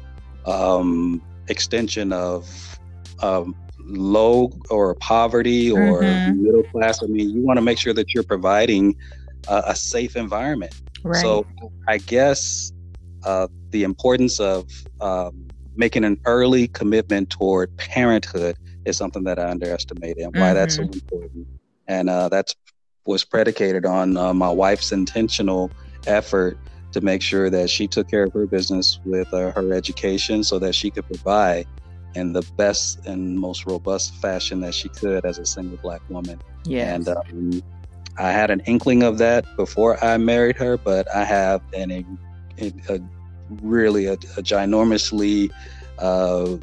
um, 0.46 1.22
extension 1.48 2.12
of 2.12 2.78
um, 3.20 3.54
low 3.78 4.50
or 4.70 4.94
poverty 4.96 5.70
or 5.70 6.02
mm-hmm. 6.02 6.42
middle 6.42 6.62
class. 6.64 7.02
I 7.02 7.06
mean, 7.06 7.30
you 7.30 7.40
want 7.40 7.56
to 7.56 7.62
make 7.62 7.78
sure 7.78 7.94
that 7.94 8.12
you're 8.12 8.22
providing 8.22 8.96
uh, 9.48 9.62
a 9.66 9.74
safe 9.74 10.16
environment. 10.16 10.74
Right. 11.02 11.20
So 11.20 11.46
I 11.88 11.98
guess 11.98 12.72
uh, 13.24 13.48
the 13.70 13.84
importance 13.84 14.40
of 14.40 14.68
um, 15.00 15.48
making 15.74 16.04
an 16.04 16.20
early 16.24 16.68
commitment 16.68 17.30
toward 17.30 17.76
parenthood 17.76 18.56
is 18.84 18.96
something 18.96 19.24
that 19.24 19.38
I 19.38 19.50
underestimated 19.50 20.18
and 20.18 20.34
why 20.34 20.40
mm-hmm. 20.40 20.54
that's 20.54 20.76
so 20.76 20.82
mm-hmm. 20.82 20.94
important. 20.94 21.46
And 21.88 22.10
uh, 22.10 22.28
that's 22.28 22.54
was 23.04 23.24
predicated 23.24 23.84
on 23.84 24.16
uh, 24.16 24.32
my 24.32 24.48
wife's 24.48 24.92
intentional 24.92 25.70
effort 26.06 26.56
to 26.92 27.00
make 27.00 27.22
sure 27.22 27.50
that 27.50 27.70
she 27.70 27.88
took 27.88 28.08
care 28.08 28.24
of 28.24 28.32
her 28.32 28.46
business 28.46 29.00
with 29.04 29.32
uh, 29.34 29.50
her 29.52 29.72
education 29.72 30.44
so 30.44 30.58
that 30.58 30.74
she 30.74 30.90
could 30.90 31.06
provide 31.06 31.66
in 32.14 32.32
the 32.32 32.42
best 32.56 33.04
and 33.06 33.38
most 33.38 33.66
robust 33.66 34.14
fashion 34.16 34.60
that 34.60 34.74
she 34.74 34.88
could 34.88 35.24
as 35.24 35.38
a 35.38 35.46
single 35.46 35.78
black 35.78 36.02
woman. 36.10 36.38
Yeah. 36.64 36.94
And 36.94 37.08
um, 37.08 37.62
I 38.18 38.30
had 38.30 38.50
an 38.50 38.60
inkling 38.66 39.02
of 39.02 39.18
that 39.18 39.44
before 39.56 40.02
I 40.04 40.18
married 40.18 40.56
her, 40.56 40.76
but 40.76 41.12
I 41.14 41.24
have 41.24 41.62
an, 41.72 42.18
a, 42.58 42.72
a 42.88 43.00
really 43.60 44.06
a, 44.06 44.14
a 44.14 44.42
ginormously 44.42 45.50
uh, 45.98 46.56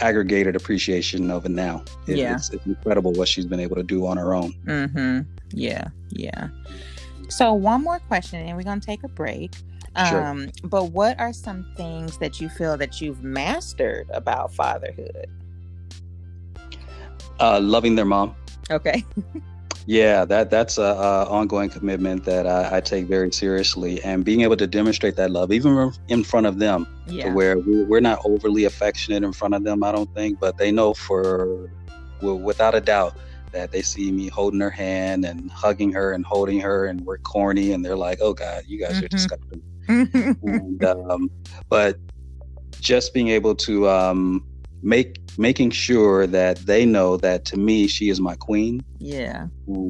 aggregated 0.00 0.56
appreciation 0.56 1.30
of 1.30 1.44
it 1.44 1.50
now. 1.50 1.84
It, 2.06 2.18
yeah. 2.18 2.34
It's, 2.34 2.50
it's, 2.50 2.66
incredible 2.66 3.12
what 3.12 3.28
she's 3.28 3.46
been 3.46 3.60
able 3.60 3.76
to 3.76 3.82
do 3.82 4.06
on 4.06 4.16
her 4.16 4.34
own. 4.34 4.52
Mm-hmm. 4.64 5.20
Yeah. 5.52 5.88
Yeah. 6.10 6.48
So, 7.28 7.52
one 7.52 7.84
more 7.84 8.00
question, 8.00 8.40
and 8.40 8.56
we're 8.56 8.64
going 8.64 8.80
to 8.80 8.86
take 8.86 9.04
a 9.04 9.08
break. 9.08 9.54
Sure. 10.08 10.24
Um, 10.24 10.50
but 10.64 10.92
what 10.92 11.18
are 11.18 11.32
some 11.32 11.66
things 11.76 12.18
that 12.18 12.40
you 12.40 12.48
feel 12.48 12.76
that 12.76 13.00
you've 13.00 13.22
mastered 13.22 14.08
about 14.10 14.54
fatherhood? 14.54 15.26
Uh, 17.40 17.60
loving 17.60 17.96
their 17.96 18.04
mom. 18.04 18.34
Okay. 18.70 19.04
yeah, 19.90 20.24
that 20.26 20.50
that's 20.50 20.78
a, 20.78 20.82
a 20.82 21.24
ongoing 21.24 21.68
commitment 21.68 22.24
that 22.24 22.46
I, 22.46 22.76
I, 22.76 22.80
take 22.80 23.06
very 23.06 23.32
seriously, 23.32 24.00
and 24.04 24.24
being 24.24 24.42
able 24.42 24.56
to 24.56 24.68
demonstrate 24.68 25.16
that 25.16 25.32
love, 25.32 25.50
even 25.50 25.92
in 26.06 26.22
front 26.22 26.46
of 26.46 26.60
them, 26.60 26.86
yeah. 27.08 27.32
where 27.32 27.58
we, 27.58 27.82
we're 27.82 27.98
not 27.98 28.20
overly 28.24 28.66
affectionate 28.66 29.24
in 29.24 29.32
front 29.32 29.52
of 29.52 29.64
them. 29.64 29.82
I 29.82 29.90
don't 29.90 30.14
think, 30.14 30.38
but 30.38 30.58
they 30.58 30.70
know 30.70 30.94
for 30.94 31.68
well, 32.22 32.38
without 32.38 32.76
a 32.76 32.80
doubt 32.80 33.16
that 33.50 33.72
they 33.72 33.82
see 33.82 34.12
me 34.12 34.28
holding 34.28 34.60
her 34.60 34.70
hand 34.70 35.24
and 35.24 35.50
hugging 35.50 35.90
her 35.90 36.12
and 36.12 36.24
holding 36.24 36.60
her 36.60 36.86
and 36.86 37.00
we're 37.04 37.18
corny 37.18 37.72
and 37.72 37.84
they're 37.84 37.96
like 37.96 38.18
oh 38.20 38.32
god 38.32 38.62
you 38.68 38.78
guys 38.78 38.92
mm-hmm. 38.92 39.06
are 39.06 39.08
disgusting 39.08 39.60
and, 39.88 40.84
um, 40.84 41.28
but 41.68 41.98
just 42.78 43.12
being 43.12 43.26
able 43.26 43.56
to 43.56 43.88
um, 43.88 44.46
make 44.82 45.20
making 45.38 45.70
sure 45.70 46.26
that 46.26 46.56
they 46.58 46.84
know 46.86 47.16
that 47.16 47.44
to 47.44 47.56
me 47.56 47.86
she 47.86 48.08
is 48.08 48.20
my 48.20 48.34
queen 48.36 48.80
yeah 48.98 49.46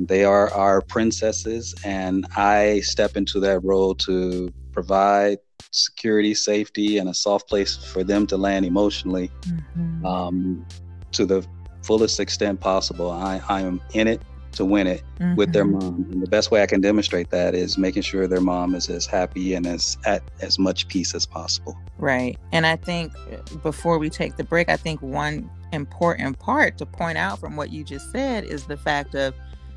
they 0.07 0.24
are 0.24 0.53
our 0.53 0.80
princesses 0.80 1.74
and 1.84 2.26
i 2.36 2.80
step 2.80 3.16
into 3.16 3.38
that 3.41 3.61
role 3.61 3.95
to 3.95 4.53
provide 4.72 5.38
security 5.70 6.34
safety 6.34 6.99
and 6.99 7.09
a 7.09 7.14
soft 7.14 7.49
place 7.49 7.76
for 7.76 8.03
them 8.03 8.26
to 8.26 8.36
land 8.36 8.64
emotionally 8.64 9.30
mm-hmm. 9.43 10.05
um, 10.05 10.66
to 11.12 11.24
the 11.24 11.47
fullest 11.82 12.20
extent 12.20 12.61
possible. 12.61 13.11
I, 13.11 13.41
I 13.49 13.61
am 13.62 13.80
in 13.95 14.09
it 14.09 14.22
to 14.53 14.64
win 14.64 14.86
it 14.86 15.03
mm-hmm. 15.18 15.36
with 15.36 15.53
their 15.53 15.64
mm-hmm. 15.64 15.78
mom. 15.78 16.07
And 16.11 16.22
the 16.22 16.28
best 16.28 16.51
way 16.51 16.62
I 16.62 16.66
can 16.66 16.80
demonstrate 16.80 17.30
that 17.30 17.55
is 17.55 17.78
making 17.78 18.03
sure 18.03 18.26
their 18.26 18.40
mom 18.40 18.74
is 18.74 18.88
as 18.88 19.07
happy 19.07 19.55
and 19.55 19.66
as 19.66 19.96
at 20.05 20.22
as 20.40 20.59
much 20.59 20.88
peace 20.88 21.14
as 21.14 21.26
possible. 21.26 21.78
Right. 21.98 22.38
And 22.53 22.66
I 22.66 22.76
think 22.76 23.12
uh, 23.16 23.57
before 23.59 23.98
we 23.98 24.11
take 24.11 24.36
the 24.36 24.44
break, 24.44 24.68
I 24.68 24.76
think 24.76 25.01
one 25.03 25.51
important 25.72 26.38
part 26.38 26.78
to 26.78 26.86
point 26.86 27.18
out 27.18 27.38
from 27.38 27.57
what 27.57 27.70
you 27.70 27.84
just 27.84 28.11
said 28.11 28.44
is 28.44 28.66
the 28.66 28.76
fact 28.76 29.14
of 29.14 29.34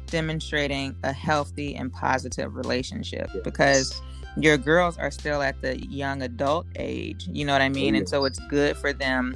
demonstrating 0.08 0.96
a 1.04 1.14
healthy 1.14 1.76
and 1.76 1.92
positive 1.92 2.56
relationship 2.56 3.30
yes. 3.34 3.44
because 3.44 4.02
your 4.38 4.58
girls 4.58 4.98
are 4.98 5.12
still 5.12 5.42
at 5.42 5.62
the 5.62 5.80
young 5.88 6.22
adult 6.22 6.66
age, 6.76 7.28
you 7.32 7.46
know 7.46 7.54
what 7.54 7.62
I 7.62 7.70
mean? 7.70 7.94
Yes. 7.94 8.02
And 8.02 8.10
so 8.10 8.26
it's 8.26 8.40
good 8.50 8.76
for 8.78 8.92
them 8.94 9.36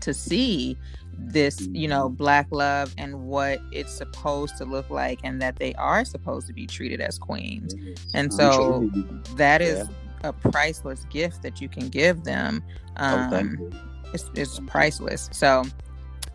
to 0.00 0.12
see 0.12 0.76
this 1.18 1.60
you 1.72 1.88
know 1.88 2.06
mm-hmm. 2.06 2.16
black 2.16 2.46
love 2.50 2.94
and 2.98 3.24
what 3.24 3.60
it's 3.72 3.92
supposed 3.92 4.56
to 4.58 4.64
look 4.64 4.88
like 4.90 5.20
and 5.24 5.40
that 5.40 5.56
they 5.56 5.74
are 5.74 6.04
supposed 6.04 6.46
to 6.46 6.52
be 6.52 6.66
treated 6.66 7.00
as 7.00 7.18
queens. 7.18 7.74
And 8.12 8.32
so 8.32 8.90
that 9.36 9.60
is 9.60 9.88
yeah. 10.22 10.28
a 10.28 10.32
priceless 10.32 11.04
gift 11.10 11.42
that 11.42 11.60
you 11.60 11.68
can 11.68 11.88
give 11.88 12.24
them 12.24 12.62
oh, 12.98 13.04
um 13.04 13.58
oh, 13.72 14.10
it's, 14.12 14.30
it's 14.34 14.60
priceless. 14.66 15.28
So 15.32 15.64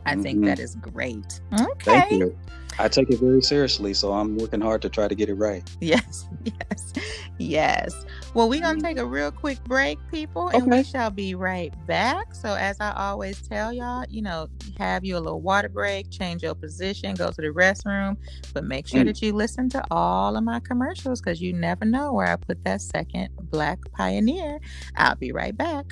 i 0.05 0.13
mm-hmm. 0.13 0.21
think 0.21 0.45
that 0.45 0.59
is 0.59 0.75
great. 0.75 1.41
Okay 1.59 2.31
I 2.79 2.87
take 2.87 3.09
it 3.09 3.19
very 3.19 3.41
seriously, 3.41 3.93
so 3.93 4.13
I'm 4.13 4.37
working 4.37 4.61
hard 4.61 4.81
to 4.83 4.89
try 4.89 5.09
to 5.09 5.15
get 5.15 5.27
it 5.27 5.35
right. 5.35 5.69
Yes, 5.81 6.27
yes, 6.43 6.93
yes. 7.37 8.05
Well, 8.33 8.47
we're 8.47 8.61
going 8.61 8.77
to 8.77 8.81
take 8.81 8.97
a 8.97 9.05
real 9.05 9.31
quick 9.31 9.61
break, 9.63 9.97
people, 10.11 10.49
and 10.49 10.63
okay. 10.63 10.77
we 10.77 10.83
shall 10.83 11.09
be 11.09 11.35
right 11.35 11.73
back. 11.87 12.35
So, 12.35 12.53
as 12.53 12.77
I 12.79 12.93
always 12.93 13.41
tell 13.41 13.73
y'all, 13.73 14.05
you 14.07 14.21
know, 14.21 14.47
have 14.77 15.03
you 15.03 15.17
a 15.17 15.19
little 15.19 15.41
water 15.41 15.67
break, 15.67 16.11
change 16.11 16.43
your 16.43 16.55
position, 16.55 17.15
go 17.15 17.31
to 17.31 17.41
the 17.41 17.47
restroom, 17.47 18.17
but 18.53 18.63
make 18.63 18.87
sure 18.87 19.01
mm. 19.01 19.07
that 19.07 19.21
you 19.21 19.33
listen 19.33 19.67
to 19.69 19.83
all 19.91 20.37
of 20.37 20.43
my 20.43 20.59
commercials 20.59 21.21
because 21.21 21.41
you 21.41 21.53
never 21.53 21.85
know 21.85 22.13
where 22.13 22.27
I 22.27 22.35
put 22.35 22.63
that 22.65 22.81
second 22.81 23.29
Black 23.41 23.79
Pioneer. 23.91 24.59
I'll 24.95 25.15
be 25.15 25.31
right 25.31 25.55
back. 25.57 25.85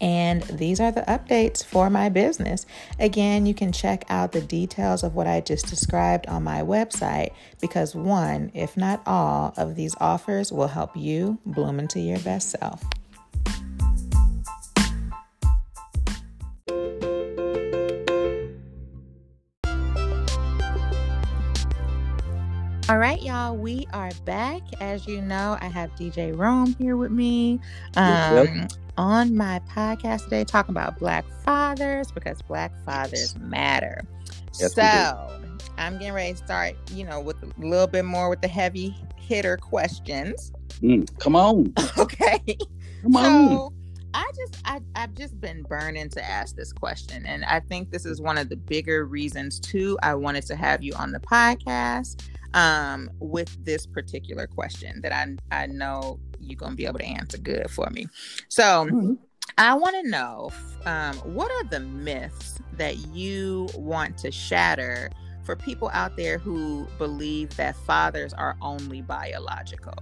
And 0.00 0.42
these 0.42 0.80
are 0.80 0.92
the 0.92 1.02
updates 1.02 1.64
for 1.64 1.88
my 1.88 2.08
business. 2.08 2.66
Again, 2.98 3.46
you 3.46 3.54
can 3.54 3.72
check 3.72 4.04
out 4.08 4.32
the 4.32 4.40
details 4.40 5.02
of 5.02 5.14
what 5.14 5.26
I 5.26 5.40
just 5.40 5.68
described 5.68 6.26
on 6.26 6.44
my 6.44 6.62
website 6.62 7.32
because 7.60 7.94
one, 7.94 8.50
if 8.54 8.76
not 8.76 9.02
all, 9.06 9.54
of 9.56 9.74
these 9.74 9.94
offers 10.00 10.52
will 10.52 10.68
help 10.68 10.96
you 10.96 11.38
bloom 11.46 11.78
into 11.78 12.00
your 12.00 12.18
best 12.20 12.50
self. 12.50 12.84
All 22.88 22.98
right, 22.98 23.20
y'all, 23.22 23.56
we 23.56 23.86
are 23.92 24.12
back. 24.24 24.62
As 24.80 25.06
you 25.06 25.20
know, 25.20 25.58
I 25.60 25.66
have 25.66 25.90
DJ 25.96 26.36
Rome 26.36 26.76
here 26.78 26.96
with 26.96 27.10
me. 27.10 27.60
Um, 27.96 28.46
yep 28.46 28.72
on 28.98 29.36
my 29.36 29.60
podcast 29.68 30.24
today 30.24 30.44
talking 30.44 30.70
about 30.70 30.98
Black 30.98 31.24
fathers 31.44 32.10
because 32.10 32.40
Black 32.42 32.72
fathers 32.84 33.36
matter. 33.36 34.02
Yes, 34.58 34.74
so 34.74 35.42
I'm 35.76 35.98
getting 35.98 36.14
ready 36.14 36.32
to 36.32 36.38
start, 36.38 36.74
you 36.92 37.04
know, 37.04 37.20
with 37.20 37.36
a 37.42 37.52
little 37.58 37.86
bit 37.86 38.04
more 38.04 38.30
with 38.30 38.40
the 38.40 38.48
heavy 38.48 38.96
hitter 39.16 39.56
questions. 39.56 40.52
Mm, 40.80 41.06
come 41.18 41.36
on. 41.36 41.72
okay. 41.98 42.40
Come 43.02 43.12
so, 43.12 43.20
on. 43.20 43.74
I 44.14 44.30
just 44.34 44.62
I, 44.64 44.80
I've 44.94 45.14
just 45.14 45.38
been 45.40 45.62
burning 45.62 46.08
to 46.10 46.24
ask 46.24 46.56
this 46.56 46.72
question. 46.72 47.26
And 47.26 47.44
I 47.44 47.60
think 47.60 47.90
this 47.90 48.06
is 48.06 48.20
one 48.20 48.38
of 48.38 48.48
the 48.48 48.56
bigger 48.56 49.04
reasons 49.04 49.60
too. 49.60 49.98
I 50.02 50.14
wanted 50.14 50.46
to 50.46 50.56
have 50.56 50.82
you 50.82 50.94
on 50.94 51.12
the 51.12 51.20
podcast 51.20 52.22
um, 52.54 53.10
with 53.18 53.64
this 53.64 53.86
particular 53.86 54.46
question 54.46 55.00
that 55.02 55.12
I 55.12 55.36
I 55.50 55.66
know 55.66 56.18
you're 56.38 56.56
gonna 56.56 56.76
be 56.76 56.86
able 56.86 56.98
to 56.98 57.06
answer 57.06 57.38
good 57.38 57.70
for 57.70 57.88
me. 57.90 58.06
So 58.48 58.62
mm-hmm. 58.62 59.12
I 59.58 59.74
want 59.74 59.96
to 60.04 60.10
know 60.10 60.50
um, 60.84 61.16
what 61.18 61.50
are 61.50 61.64
the 61.64 61.80
myths 61.80 62.58
that 62.74 62.98
you 63.08 63.68
want 63.74 64.18
to 64.18 64.30
shatter 64.30 65.10
for 65.44 65.56
people 65.56 65.90
out 65.94 66.16
there 66.16 66.38
who 66.38 66.86
believe 66.98 67.56
that 67.56 67.76
fathers 67.76 68.34
are 68.34 68.56
only 68.60 69.00
biological. 69.00 69.94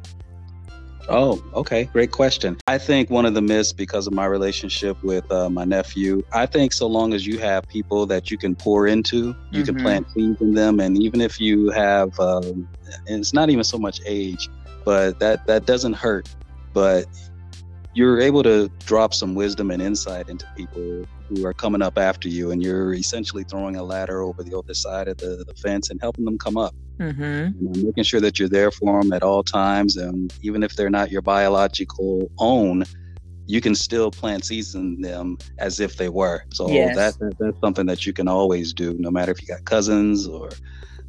Oh, 1.09 1.45
okay. 1.55 1.85
Great 1.85 2.11
question. 2.11 2.57
I 2.67 2.79
think 2.79 3.11
one 3.11 3.27
of 3.27 3.35
the 3.35 3.43
myths, 3.43 3.73
because 3.73 4.07
of 4.07 4.13
my 4.15 4.25
relationship 4.25 5.03
with 5.03 5.31
uh, 5.31 5.51
my 5.51 5.65
nephew, 5.65 6.23
I 6.33 6.47
think 6.47 6.73
so 6.73 6.87
long 6.87 7.13
as 7.13 7.27
you 7.27 7.39
have 7.39 7.69
people 7.69 8.07
that 8.07 8.31
you 8.31 8.39
can 8.39 8.55
pour 8.55 8.87
into, 8.87 9.17
you 9.17 9.35
mm-hmm. 9.35 9.65
can 9.65 9.75
plant 9.77 10.11
seeds 10.13 10.41
in 10.41 10.55
them. 10.55 10.81
And 10.81 11.03
even 11.03 11.21
if 11.21 11.41
you 11.41 11.71
have, 11.71 12.19
um, 12.19 12.69
and 13.07 13.21
it's 13.21 13.35
not 13.35 13.51
even 13.51 13.65
so 13.65 13.79
much 13.79 14.01
age, 14.07 14.49
but 14.85 15.19
that, 15.19 15.47
that 15.47 15.67
doesn't 15.67 15.95
hurt. 15.95 16.29
But 16.73 17.07
you're 17.95 18.21
able 18.21 18.43
to 18.43 18.69
drop 18.87 19.15
some 19.15 19.35
wisdom 19.35 19.71
and 19.71 19.81
insight 19.81 20.29
into 20.29 20.47
people 20.57 21.07
who 21.29 21.47
are 21.47 21.55
coming 21.55 21.81
up 21.81 21.97
after 21.97 22.29
you, 22.29 22.51
and 22.51 22.63
you're 22.63 22.93
essentially 22.95 23.45
throwing 23.45 23.77
a 23.77 23.83
ladder 23.83 24.21
over 24.21 24.43
the 24.43 24.57
other 24.57 24.75
side 24.75 25.09
of 25.09 25.17
the, 25.19 25.45
the 25.47 25.55
fence 25.55 25.91
and 25.91 26.01
helping 26.01 26.25
them 26.25 26.37
come 26.37 26.57
up. 26.57 26.75
Mm-hmm. 26.99 27.59
You 27.59 27.71
know, 27.71 27.87
making 27.87 28.05
sure 28.05 28.21
that 28.21 28.39
you're 28.39 28.49
there 28.49 28.71
for 28.71 29.01
them 29.01 29.13
at 29.13 29.23
all 29.23 29.43
times, 29.43 29.97
and 29.97 30.33
even 30.43 30.63
if 30.63 30.77
they're 30.77 30.91
not 30.91 31.11
your 31.11 31.23
biological 31.23 32.31
own, 32.39 32.85
you 33.47 33.61
can 33.61 33.75
still 33.75 34.11
plant 34.11 34.45
seeds 34.45 34.75
in 34.75 35.01
them 35.01 35.39
as 35.59 35.81
if 35.81 35.97
they 35.97 36.09
were. 36.09 36.45
So 36.53 36.69
yes. 36.69 36.97
that, 36.97 37.19
that, 37.19 37.39
that's 37.39 37.61
something 37.61 37.87
that 37.87 38.07
you 38.07 38.13
can 38.13 38.27
always 38.27 38.73
do, 38.73 38.95
no 38.99 39.11
matter 39.11 39.33
if 39.33 39.43
you 39.43 39.49
got 39.49 39.65
cousins 39.65 40.27
or 40.27 40.51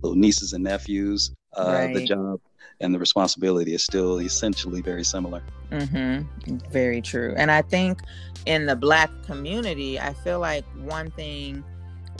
little 0.02 0.18
nieces 0.18 0.54
and 0.54 0.64
nephews. 0.64 1.32
Uh, 1.58 1.86
right. 1.88 1.94
The 1.94 2.06
job 2.06 2.42
and 2.82 2.94
the 2.94 3.00
responsibility 3.00 3.74
is 3.74 3.84
still 3.84 4.20
essentially 4.20 4.82
very 4.82 5.04
similar. 5.04 5.44
Mm-hmm. 5.72 6.58
Very 6.72 7.02
true. 7.02 7.34
And 7.38 7.52
I 7.52 7.62
think 7.62 8.02
in 8.46 8.66
the 8.66 8.76
Black 8.76 9.10
community, 9.24 10.00
I 10.00 10.14
feel 10.14 10.40
like 10.40 10.66
one 10.78 11.12
thing, 11.12 11.64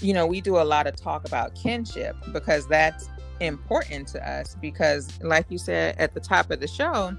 you 0.02 0.14
know, 0.14 0.26
we 0.26 0.42
do 0.42 0.58
a 0.58 0.64
lot 0.64 0.88
of 0.88 0.96
talk 0.96 1.26
about 1.26 1.56
kinship 1.56 2.16
because 2.32 2.68
that's 2.68 3.10
important 3.40 4.08
to 4.10 4.30
us. 4.30 4.56
Because, 4.62 5.22
like 5.22 5.46
you 5.50 5.58
said 5.58 5.96
at 5.98 6.14
the 6.14 6.20
top 6.20 6.52
of 6.52 6.60
the 6.60 6.68
show, 6.68 7.16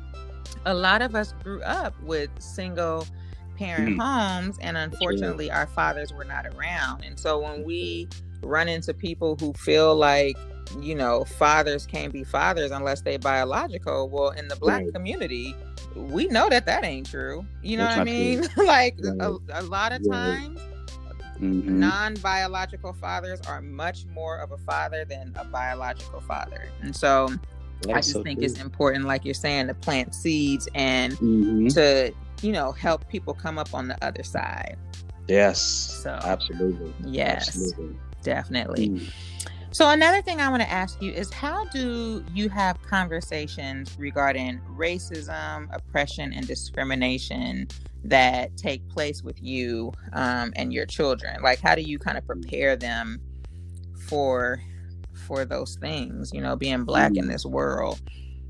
a 0.64 0.74
lot 0.74 1.02
of 1.02 1.14
us 1.14 1.32
grew 1.42 1.62
up 1.62 1.94
with 2.02 2.30
single 2.38 3.06
parent 3.56 3.96
mm. 3.96 4.02
homes, 4.02 4.58
and 4.60 4.76
unfortunately, 4.76 5.50
our 5.50 5.66
fathers 5.66 6.12
were 6.12 6.24
not 6.24 6.46
around. 6.46 7.04
And 7.04 7.18
so 7.18 7.38
when 7.38 7.64
we 7.64 8.08
run 8.42 8.68
into 8.68 8.92
people 8.92 9.36
who 9.40 9.52
feel 9.54 9.94
like 9.94 10.36
you 10.80 10.94
know, 10.94 11.24
fathers 11.24 11.86
can't 11.86 12.12
be 12.12 12.24
fathers 12.24 12.70
unless 12.70 13.02
they 13.02 13.16
biological. 13.16 14.08
Well, 14.08 14.30
in 14.30 14.48
the 14.48 14.56
black 14.56 14.82
right. 14.82 14.94
community, 14.94 15.54
we 15.94 16.26
know 16.26 16.48
that 16.48 16.66
that 16.66 16.84
ain't 16.84 17.08
true. 17.10 17.44
You 17.62 17.78
know 17.78 17.84
That's 17.84 17.98
what 17.98 18.08
I 18.08 18.10
mean? 18.10 18.40
like 18.56 18.96
right. 19.02 19.16
a, 19.20 19.60
a, 19.60 19.62
lot 19.62 19.92
of 19.92 20.08
times, 20.08 20.58
mm-hmm. 21.38 21.78
non-biological 21.78 22.92
fathers 22.94 23.40
are 23.42 23.60
much 23.60 24.06
more 24.06 24.38
of 24.38 24.52
a 24.52 24.58
father 24.58 25.04
than 25.04 25.32
a 25.36 25.44
biological 25.44 26.20
father, 26.20 26.68
and 26.82 26.94
so. 26.94 27.30
That's 27.82 27.92
I 27.92 28.00
just 28.00 28.12
so 28.12 28.22
think 28.22 28.38
true. 28.38 28.46
it's 28.46 28.58
important, 28.58 29.04
like 29.04 29.26
you're 29.26 29.34
saying, 29.34 29.66
to 29.66 29.74
plant 29.74 30.14
seeds 30.14 30.66
and 30.74 31.12
mm-hmm. 31.12 31.66
to, 31.68 32.10
you 32.40 32.50
know, 32.50 32.72
help 32.72 33.06
people 33.10 33.34
come 33.34 33.58
up 33.58 33.74
on 33.74 33.86
the 33.86 34.02
other 34.02 34.22
side. 34.22 34.78
Yes. 35.28 35.60
So 36.02 36.18
absolutely. 36.24 36.94
Yes. 37.04 37.48
Absolutely. 37.48 37.96
Definitely. 38.22 38.88
Mm. 38.88 39.12
So, 39.76 39.90
another 39.90 40.22
thing 40.22 40.40
I 40.40 40.48
want 40.48 40.62
to 40.62 40.70
ask 40.70 41.02
you 41.02 41.12
is 41.12 41.30
how 41.30 41.66
do 41.66 42.24
you 42.32 42.48
have 42.48 42.80
conversations 42.80 43.94
regarding 43.98 44.58
racism, 44.74 45.68
oppression, 45.70 46.32
and 46.32 46.46
discrimination 46.46 47.68
that 48.02 48.56
take 48.56 48.88
place 48.88 49.22
with 49.22 49.36
you 49.42 49.92
um, 50.14 50.54
and 50.56 50.72
your 50.72 50.86
children? 50.86 51.42
Like, 51.42 51.60
how 51.60 51.74
do 51.74 51.82
you 51.82 51.98
kind 51.98 52.16
of 52.16 52.26
prepare 52.26 52.74
them 52.74 53.20
for 54.08 54.62
for 55.12 55.44
those 55.44 55.76
things? 55.76 56.32
You 56.32 56.40
know, 56.40 56.56
being 56.56 56.84
black 56.84 57.14
in 57.14 57.26
mm. 57.26 57.32
this 57.32 57.44
world. 57.44 58.00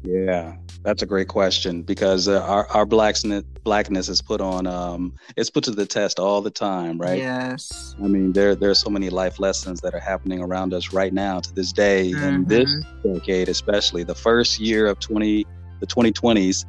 Yeah, 0.04 0.54
that's 0.82 1.02
a 1.02 1.06
great 1.06 1.28
question 1.28 1.82
because 1.82 2.28
uh, 2.28 2.42
our 2.42 2.66
our 2.68 2.86
blackness 2.86 3.44
blackness 3.64 4.08
is 4.08 4.22
put 4.22 4.40
on 4.40 4.66
um 4.66 5.12
it's 5.36 5.50
put 5.50 5.64
to 5.64 5.70
the 5.72 5.86
test 5.86 6.18
all 6.18 6.40
the 6.40 6.50
time, 6.50 6.98
right? 6.98 7.18
Yes. 7.18 7.94
I 8.02 8.06
mean, 8.06 8.32
there 8.32 8.54
there's 8.54 8.78
so 8.78 8.90
many 8.90 9.10
life 9.10 9.40
lessons 9.40 9.80
that 9.80 9.94
are 9.94 10.00
happening 10.00 10.40
around 10.40 10.72
us 10.72 10.92
right 10.92 11.12
now 11.12 11.40
to 11.40 11.54
this 11.54 11.72
day 11.72 12.12
mm-hmm. 12.12 12.24
in 12.24 12.44
this 12.44 12.70
decade, 13.02 13.48
especially 13.48 14.04
the 14.04 14.14
first 14.14 14.60
year 14.60 14.86
of 14.86 15.00
twenty 15.00 15.46
the 15.80 15.86
2020s, 15.86 16.64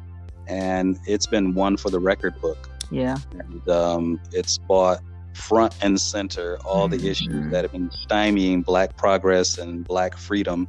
and 0.46 0.98
it's 1.06 1.26
been 1.26 1.54
one 1.54 1.76
for 1.76 1.90
the 1.90 1.98
record 1.98 2.38
book. 2.40 2.68
Yeah. 2.90 3.16
And 3.32 3.68
um, 3.68 4.20
it's 4.32 4.58
brought 4.58 5.00
front 5.34 5.74
and 5.82 6.00
center 6.00 6.58
all 6.64 6.88
mm-hmm. 6.88 6.98
the 6.98 7.10
issues 7.10 7.50
that 7.50 7.64
have 7.64 7.72
been 7.72 7.90
stymieing 7.90 8.64
Black 8.64 8.96
progress 8.96 9.58
and 9.58 9.86
Black 9.86 10.16
freedom 10.16 10.68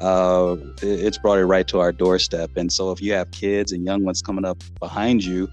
uh, 0.00 0.56
it's 0.82 1.18
brought 1.18 1.38
it 1.38 1.46
right 1.46 1.66
to 1.68 1.80
our 1.80 1.92
doorstep. 1.92 2.56
And 2.56 2.72
so, 2.72 2.90
if 2.92 3.00
you 3.00 3.12
have 3.14 3.30
kids 3.30 3.72
and 3.72 3.84
young 3.84 4.04
ones 4.04 4.22
coming 4.22 4.44
up 4.44 4.62
behind 4.80 5.24
you, 5.24 5.48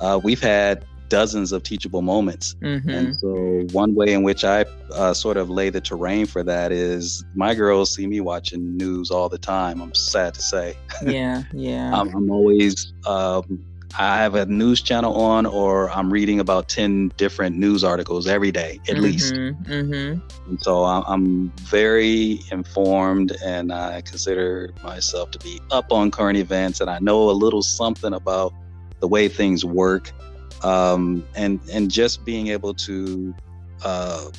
uh, 0.00 0.20
we've 0.22 0.40
had 0.40 0.84
dozens 1.08 1.52
of 1.52 1.62
teachable 1.62 2.02
moments. 2.02 2.56
Mm-hmm. 2.60 2.90
And 2.90 3.16
so, 3.16 3.28
one 3.72 3.94
way 3.94 4.12
in 4.12 4.22
which 4.22 4.44
I 4.44 4.64
uh, 4.92 5.14
sort 5.14 5.36
of 5.36 5.48
lay 5.50 5.70
the 5.70 5.80
terrain 5.80 6.26
for 6.26 6.42
that 6.42 6.72
is 6.72 7.24
my 7.34 7.54
girls 7.54 7.94
see 7.94 8.06
me 8.06 8.20
watching 8.20 8.76
news 8.76 9.10
all 9.10 9.28
the 9.28 9.38
time. 9.38 9.80
I'm 9.80 9.94
sad 9.94 10.34
to 10.34 10.42
say. 10.42 10.76
Yeah, 11.04 11.44
yeah. 11.52 11.94
I'm, 11.98 12.14
I'm, 12.14 12.30
always. 12.30 12.92
Um, 13.06 13.64
I 13.98 14.18
have 14.18 14.34
a 14.34 14.46
news 14.46 14.82
channel 14.82 15.14
on, 15.20 15.46
or 15.46 15.90
I'm 15.90 16.12
reading 16.12 16.40
about 16.40 16.68
10 16.68 17.12
different 17.16 17.56
news 17.56 17.84
articles 17.84 18.26
every 18.26 18.50
day, 18.50 18.80
at 18.88 18.94
mm-hmm, 18.94 19.02
least. 19.02 19.34
Mm-hmm. 19.34 20.56
So 20.60 20.84
I'm 20.84 21.50
very 21.60 22.40
informed, 22.50 23.36
and 23.44 23.72
I 23.72 24.00
consider 24.00 24.72
myself 24.82 25.30
to 25.32 25.38
be 25.38 25.60
up 25.70 25.92
on 25.92 26.10
current 26.10 26.38
events, 26.38 26.80
and 26.80 26.90
I 26.90 26.98
know 26.98 27.30
a 27.30 27.32
little 27.32 27.62
something 27.62 28.12
about 28.12 28.52
the 29.00 29.08
way 29.08 29.28
things 29.28 29.64
work 29.64 30.10
um, 30.64 31.24
and 31.36 31.60
and 31.70 31.90
just 31.90 32.24
being 32.24 32.48
able 32.48 32.74
to 32.74 33.34
uh, 33.84 34.30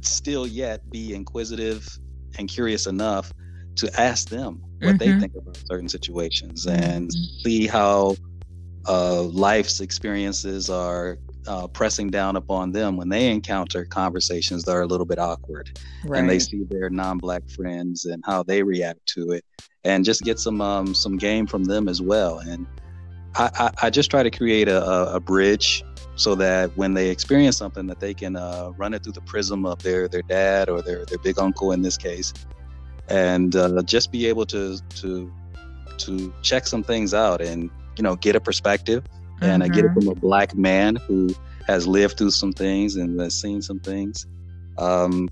still 0.00 0.46
yet 0.46 0.88
be 0.90 1.14
inquisitive 1.14 1.88
and 2.38 2.48
curious 2.48 2.86
enough 2.86 3.32
to 3.76 4.00
ask 4.00 4.28
them 4.28 4.62
what 4.80 4.96
mm-hmm. 4.96 4.98
they 4.98 5.20
think 5.20 5.34
about 5.34 5.56
certain 5.68 5.88
situations 5.88 6.66
and 6.66 7.10
mm-hmm. 7.10 7.42
see 7.42 7.66
how 7.66 8.16
uh, 8.88 9.22
life's 9.22 9.80
experiences 9.80 10.70
are 10.70 11.18
uh, 11.46 11.66
pressing 11.68 12.10
down 12.10 12.36
upon 12.36 12.72
them 12.72 12.96
when 12.96 13.08
they 13.08 13.30
encounter 13.30 13.84
conversations 13.84 14.64
that 14.64 14.72
are 14.72 14.82
a 14.82 14.86
little 14.86 15.06
bit 15.06 15.18
awkward 15.18 15.78
right. 16.04 16.20
and 16.20 16.28
they 16.28 16.38
see 16.38 16.64
their 16.64 16.90
non-black 16.90 17.48
friends 17.48 18.04
and 18.04 18.22
how 18.26 18.42
they 18.42 18.62
react 18.62 19.04
to 19.06 19.30
it 19.30 19.44
and 19.84 20.04
just 20.04 20.22
get 20.22 20.38
some 20.38 20.60
um, 20.60 20.94
some 20.94 21.16
game 21.16 21.46
from 21.46 21.64
them 21.64 21.88
as 21.88 22.02
well 22.02 22.38
and 22.38 22.66
I, 23.38 23.70
I, 23.82 23.90
just 23.90 24.10
try 24.10 24.22
to 24.22 24.30
create 24.30 24.66
a, 24.66 25.14
a, 25.14 25.20
bridge 25.20 25.84
so 26.14 26.34
that 26.36 26.74
when 26.74 26.94
they 26.94 27.10
experience 27.10 27.58
something 27.58 27.86
that 27.88 28.00
they 28.00 28.14
can 28.14 28.34
uh, 28.34 28.72
run 28.78 28.94
it 28.94 29.04
through 29.04 29.12
the 29.12 29.20
prism 29.20 29.66
of 29.66 29.82
their 29.82 30.08
their 30.08 30.22
dad 30.22 30.70
or 30.70 30.80
their 30.80 31.04
their 31.04 31.18
big 31.18 31.38
uncle 31.38 31.72
in 31.72 31.82
this 31.82 31.98
case 31.98 32.32
and 33.08 33.54
uh, 33.54 33.82
just 33.82 34.10
be 34.10 34.26
able 34.26 34.46
to 34.46 34.78
to 34.88 35.30
to 35.98 36.32
check 36.40 36.66
some 36.66 36.82
things 36.82 37.12
out 37.12 37.42
and 37.42 37.70
you 37.96 38.02
know 38.02 38.16
get 38.16 38.36
a 38.36 38.40
perspective 38.40 39.04
mm-hmm. 39.04 39.44
and 39.44 39.62
I 39.62 39.68
get 39.68 39.84
it 39.84 39.88
mm-hmm. 39.88 40.00
from 40.00 40.08
a 40.08 40.14
black 40.14 40.54
man 40.54 40.96
who 40.96 41.34
has 41.66 41.86
lived 41.86 42.18
through 42.18 42.30
some 42.30 42.52
things 42.52 42.96
and 42.96 43.18
has 43.20 43.40
seen 43.40 43.62
some 43.62 43.80
things 43.80 44.26
um, 44.78 45.28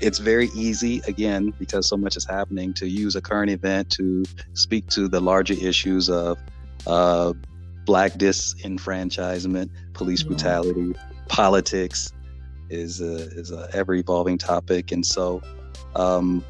it's 0.00 0.18
very 0.18 0.48
easy 0.54 1.00
again 1.08 1.52
because 1.58 1.88
so 1.88 1.96
much 1.96 2.16
is 2.16 2.24
happening 2.24 2.72
to 2.74 2.88
use 2.88 3.16
a 3.16 3.20
current 3.20 3.50
event 3.50 3.90
to 3.90 4.24
speak 4.54 4.86
to 4.88 5.08
the 5.08 5.20
larger 5.20 5.54
issues 5.54 6.08
of 6.08 6.38
uh, 6.86 7.32
black 7.84 8.12
disenfranchisement, 8.12 9.70
police 9.94 10.22
yeah. 10.22 10.28
brutality, 10.28 10.94
politics 11.28 12.12
is 12.70 13.00
a, 13.00 13.14
is 13.14 13.50
a 13.50 13.68
ever 13.72 13.94
evolving 13.94 14.38
topic, 14.38 14.92
and 14.92 15.04
so 15.04 15.42
um, 15.96 16.44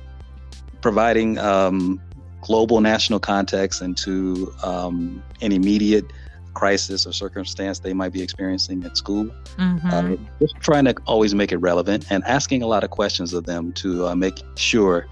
providing 0.81 1.39
um, 1.39 2.01
global 2.41 2.81
national 2.81 3.21
context 3.21 3.83
into 3.83 4.53
um, 4.63 5.23
an 5.41 5.53
immediate 5.53 6.07
crisis 6.55 7.07
or 7.07 7.13
circumstance 7.13 7.79
they 7.79 7.93
might 7.93 8.13
be 8.13 8.21
experiencing 8.21 8.83
at 8.85 8.97
school. 8.97 9.27
Mm-hmm. 9.57 9.89
Uh, 9.89 10.17
just 10.41 10.57
trying 10.61 10.85
to 10.87 10.95
always 11.07 11.35
make 11.35 11.53
it 11.53 11.59
relevant 11.59 12.07
and 12.11 12.25
asking 12.25 12.63
a 12.63 12.67
lot 12.67 12.83
of 12.83 12.91
questions 12.91 13.33
of 13.33 13.45
them 13.45 13.73
to 13.75 14.09
uh, 14.09 14.15
make 14.15 14.43
sure 14.57 15.07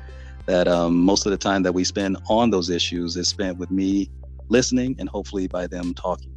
that 0.47 0.67
um, 0.67 0.97
most 0.97 1.27
of 1.27 1.31
the 1.31 1.39
time 1.39 1.63
that 1.63 1.73
we 1.73 1.85
spend 1.85 2.17
on 2.29 2.51
those 2.51 2.71
issues 2.71 3.17
is 3.17 3.29
spent 3.29 3.59
with 3.59 3.71
me 3.71 4.11
listening 4.49 4.97
and 4.99 5.09
hopefully 5.09 5.47
by 5.47 5.67
them 5.67 5.95
talking, 5.95 6.33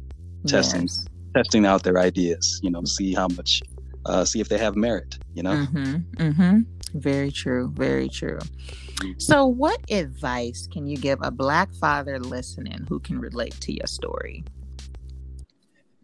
testing, 0.46 0.82
yes. 0.82 1.06
testing 1.34 1.64
out 1.66 1.82
their 1.82 1.98
ideas. 1.98 2.60
You 2.62 2.70
know, 2.70 2.84
see 2.84 3.14
how 3.14 3.28
much, 3.28 3.62
uh, 4.06 4.24
see 4.24 4.40
if 4.40 4.48
they 4.48 4.58
have 4.58 4.76
merit. 4.76 5.18
You 5.34 5.42
know. 5.44 5.52
Mm-hmm. 5.52 6.22
Mm-hmm. 6.22 6.58
Very 6.98 7.30
true. 7.30 7.70
Very 7.74 8.08
true. 8.08 8.38
So, 9.18 9.46
what 9.46 9.78
advice 9.90 10.68
can 10.70 10.86
you 10.86 10.96
give 10.96 11.18
a 11.22 11.30
Black 11.30 11.72
father 11.74 12.18
listening 12.18 12.86
who 12.88 13.00
can 13.00 13.18
relate 13.18 13.54
to 13.60 13.72
your 13.72 13.86
story? 13.86 14.44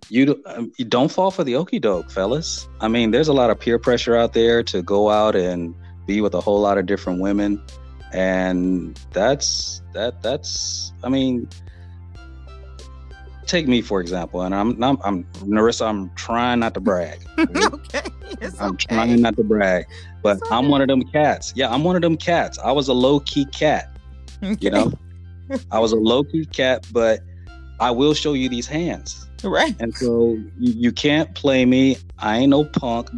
You, 0.09 0.41
um, 0.47 0.73
you 0.79 0.85
don't 0.85 1.11
fall 1.11 1.31
for 1.31 1.43
the 1.43 1.57
okey 1.57 1.81
doke, 1.81 2.11
fellas. 2.11 2.69
I 2.81 2.89
mean, 2.89 3.11
there's 3.11 3.29
a 3.29 3.33
lot 3.33 3.51
of 3.51 3.59
peer 3.59 3.79
pressure 3.79 4.17
out 4.17 4.35
there 4.35 4.63
to 4.65 4.83
go 4.83 5.11
out 5.11 5.35
and 5.35 5.75
be 6.07 6.21
with 6.21 6.35
a 6.35 6.41
whole 6.41 6.61
lot 6.61 6.79
of 6.79 6.87
different 6.87 7.21
women, 7.21 7.61
and 8.13 8.99
that's 9.13 9.83
that. 9.95 10.23
That's 10.23 10.93
I 11.03 11.09
mean, 11.09 11.49
take 13.47 13.69
me 13.69 13.81
for 13.81 14.01
example, 14.01 14.43
and 14.43 14.55
I'm, 14.55 14.83
I'm, 14.83 14.99
I'm 15.05 15.25
Narissa. 15.45 15.89
I'm 15.89 16.11
trying 16.15 16.61
not 16.61 16.75
to 16.75 16.81
brag. 16.81 17.21
okay, 17.39 18.03
it's 18.41 18.61
I'm 18.61 18.73
okay. 18.73 18.95
trying 18.95 19.21
not 19.23 19.37
to 19.37 19.45
brag, 19.45 19.87
but 20.23 20.37
okay. 20.43 20.55
I'm 20.55 20.69
one 20.69 20.83
of 20.83 20.89
them 20.89 21.03
cats. 21.03 21.53
Yeah, 21.57 21.73
I'm 21.73 21.85
one 21.85 21.97
of 21.97 22.03
them 22.03 22.17
cats. 22.17 22.59
I 22.59 22.73
was 22.73 22.89
a 22.89 22.95
low 22.95 23.21
key 23.21 23.45
cat. 23.47 23.97
Okay. 24.43 24.57
You 24.61 24.71
know, 24.71 24.93
I 25.71 25.79
was 25.79 25.93
a 25.93 25.97
low 25.97 26.25
key 26.25 26.47
cat, 26.47 26.87
but 26.93 27.21
I 27.81 27.91
will 27.91 28.15
show 28.15 28.33
you 28.33 28.49
these 28.49 28.67
hands. 28.67 29.29
Right. 29.45 29.77
And 29.81 29.95
so 29.95 30.39
you, 30.59 30.73
you 30.73 30.93
can't 30.93 31.35
play 31.35 31.65
me. 31.65 31.99
I 32.19 32.39
ain't 32.39 32.51
no 32.51 32.65
punk, 32.65 33.11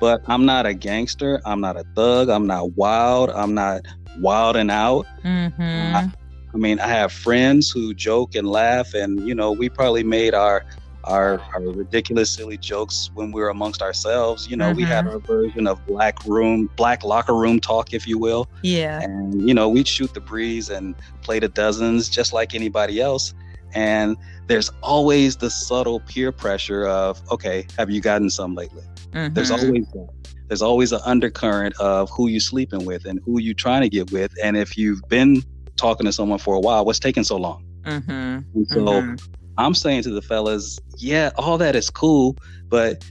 but 0.00 0.22
I'm 0.26 0.44
not 0.46 0.66
a 0.66 0.74
gangster. 0.74 1.40
I'm 1.44 1.60
not 1.60 1.76
a 1.76 1.84
thug. 1.94 2.28
I'm 2.28 2.46
not 2.46 2.72
wild. 2.72 3.30
I'm 3.30 3.54
not 3.54 3.82
wilding 4.18 4.70
out. 4.70 5.06
Mm-hmm. 5.24 5.96
I, 5.96 6.12
I 6.54 6.56
mean, 6.56 6.78
I 6.78 6.86
have 6.86 7.12
friends 7.12 7.70
who 7.70 7.92
joke 7.94 8.36
and 8.36 8.48
laugh, 8.48 8.94
and 8.94 9.26
you 9.26 9.34
know, 9.34 9.50
we 9.50 9.68
probably 9.68 10.04
made 10.04 10.34
our 10.34 10.64
our, 11.04 11.38
our 11.52 11.60
ridiculous, 11.60 12.30
silly 12.30 12.56
jokes 12.56 13.10
when 13.14 13.30
we 13.30 13.40
were 13.40 13.50
amongst 13.50 13.82
ourselves. 13.82 14.48
You 14.48 14.56
know, 14.56 14.68
mm-hmm. 14.68 14.76
we 14.76 14.82
had 14.84 15.04
mm-hmm. 15.04 15.14
our 15.14 15.20
version 15.20 15.66
of 15.66 15.84
black 15.86 16.24
room, 16.24 16.70
black 16.76 17.04
locker 17.04 17.34
room 17.34 17.60
talk, 17.60 17.92
if 17.92 18.06
you 18.06 18.18
will. 18.18 18.48
Yeah. 18.62 19.00
And 19.00 19.46
you 19.46 19.54
know, 19.54 19.68
we'd 19.68 19.88
shoot 19.88 20.14
the 20.14 20.20
breeze 20.20 20.70
and 20.70 20.94
play 21.22 21.40
the 21.40 21.48
dozens 21.48 22.08
just 22.08 22.32
like 22.32 22.54
anybody 22.54 23.00
else. 23.00 23.34
And 23.74 24.16
there's 24.46 24.70
always 24.82 25.36
the 25.36 25.50
subtle 25.50 26.00
peer 26.00 26.30
pressure 26.30 26.86
of, 26.86 27.20
okay, 27.30 27.66
have 27.76 27.90
you 27.90 28.00
gotten 28.00 28.30
some 28.30 28.54
lately? 28.54 28.84
Mm-hmm. 29.12 29.34
There's 29.34 29.50
always 29.50 29.86
that. 29.88 30.08
There's 30.48 30.62
always 30.62 30.92
an 30.92 31.00
undercurrent 31.04 31.74
of 31.80 32.10
who 32.10 32.28
you're 32.28 32.38
sleeping 32.38 32.84
with 32.84 33.06
and 33.06 33.18
who 33.24 33.40
you're 33.40 33.54
trying 33.54 33.80
to 33.80 33.88
get 33.88 34.12
with. 34.12 34.32
And 34.42 34.56
if 34.56 34.76
you've 34.76 35.00
been 35.08 35.42
talking 35.76 36.06
to 36.06 36.12
someone 36.12 36.38
for 36.38 36.54
a 36.54 36.60
while. 36.60 36.84
What's 36.84 36.98
taking 36.98 37.24
so 37.24 37.36
long? 37.36 37.64
Mm-hmm. 37.82 38.10
And 38.54 38.68
so 38.68 38.80
mm-hmm. 38.80 39.32
I'm 39.58 39.74
saying 39.74 40.02
to 40.04 40.10
the 40.10 40.22
fellas, 40.22 40.78
yeah, 40.98 41.30
all 41.36 41.58
that 41.58 41.76
is 41.76 41.90
cool, 41.90 42.36
but 42.68 43.04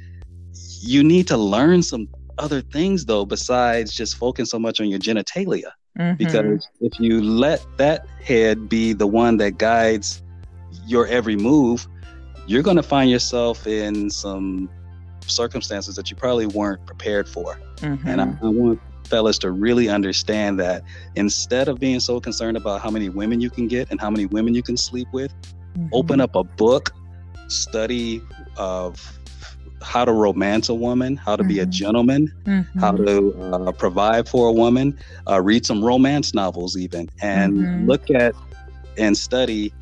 you 0.82 1.04
need 1.04 1.28
to 1.28 1.38
learn 1.38 1.84
some 1.84 2.08
other 2.38 2.62
things 2.62 3.06
though, 3.06 3.26
besides 3.26 3.94
just 3.94 4.18
focusing 4.18 4.46
so 4.46 4.60
much 4.60 4.82
on 4.82 4.88
your 4.88 5.00
genitalia. 5.00 5.72
Mm-hmm. 5.98 6.16
Because 6.16 6.68
if 6.82 7.00
you 7.00 7.22
let 7.22 7.66
that 7.78 8.08
head 8.22 8.68
be 8.68 8.94
the 8.94 9.08
one 9.08 9.38
that 9.38 9.58
guides 9.58 10.24
your 10.88 11.08
every 11.08 11.36
move, 11.36 11.88
you're 12.48 12.64
going 12.64 12.78
to 12.78 12.84
find 12.84 13.10
yourself 13.10 13.68
in 13.68 14.10
some 14.10 14.70
circumstances 15.28 15.96
that 15.96 16.10
you 16.10 16.16
probably 16.16 16.48
weren't 16.48 16.86
prepared 16.86 17.30
for. 17.30 17.60
Mm-hmm. 17.78 18.08
And 18.08 18.22
I, 18.22 18.26
I, 18.26 18.50
want 18.50 18.82
fellas 19.08 19.38
to 19.40 19.52
really 19.52 19.90
understand 19.90 20.60
that 20.60 20.84
instead 21.16 21.68
of 21.68 21.80
being 21.80 22.00
so 22.00 22.20
concerned 22.20 22.58
about 22.58 22.82
how 22.82 22.90
many 22.90 23.10
women 23.10 23.42
you 23.42 23.50
can 23.50 23.68
get 23.68 23.90
and 23.92 24.00
how 24.00 24.10
many 24.10 24.26
women 24.26 24.54
you 24.54 24.64
can 24.64 24.78
sleep 24.78 25.08
with, 25.12 25.34
mm-hmm. 25.78 25.88
open 25.94 26.22
up 26.22 26.36
a 26.36 26.44
book, 26.44 26.92
study 27.48 28.22
of 28.58 29.20
how 29.82 30.06
to 30.06 30.14
romance 30.14 30.70
a 30.70 30.74
woman, 30.74 31.16
how 31.16 31.36
to 31.36 31.44
mm-hmm. 31.44 31.50
be 31.50 31.60
a 31.60 31.64
mm-hmm. 31.64 31.72
gentleman, 31.72 32.34
mm-hmm. 32.46 32.80
how 32.80 32.92
to 32.92 33.34
uh, 33.42 33.72
provide 33.74 34.28
for 34.28 34.48
a 34.48 34.52
woman, 34.52 34.98
uh, 35.30 35.42
read 35.42 35.66
some 35.66 35.84
romance 35.84 36.34
novels, 36.34 36.78
even, 36.78 37.10
and 37.22 37.54
mm-hmm. 37.54 37.86
look 37.88 38.10
at 38.10 38.34
and 38.98 39.18
study 39.18 39.74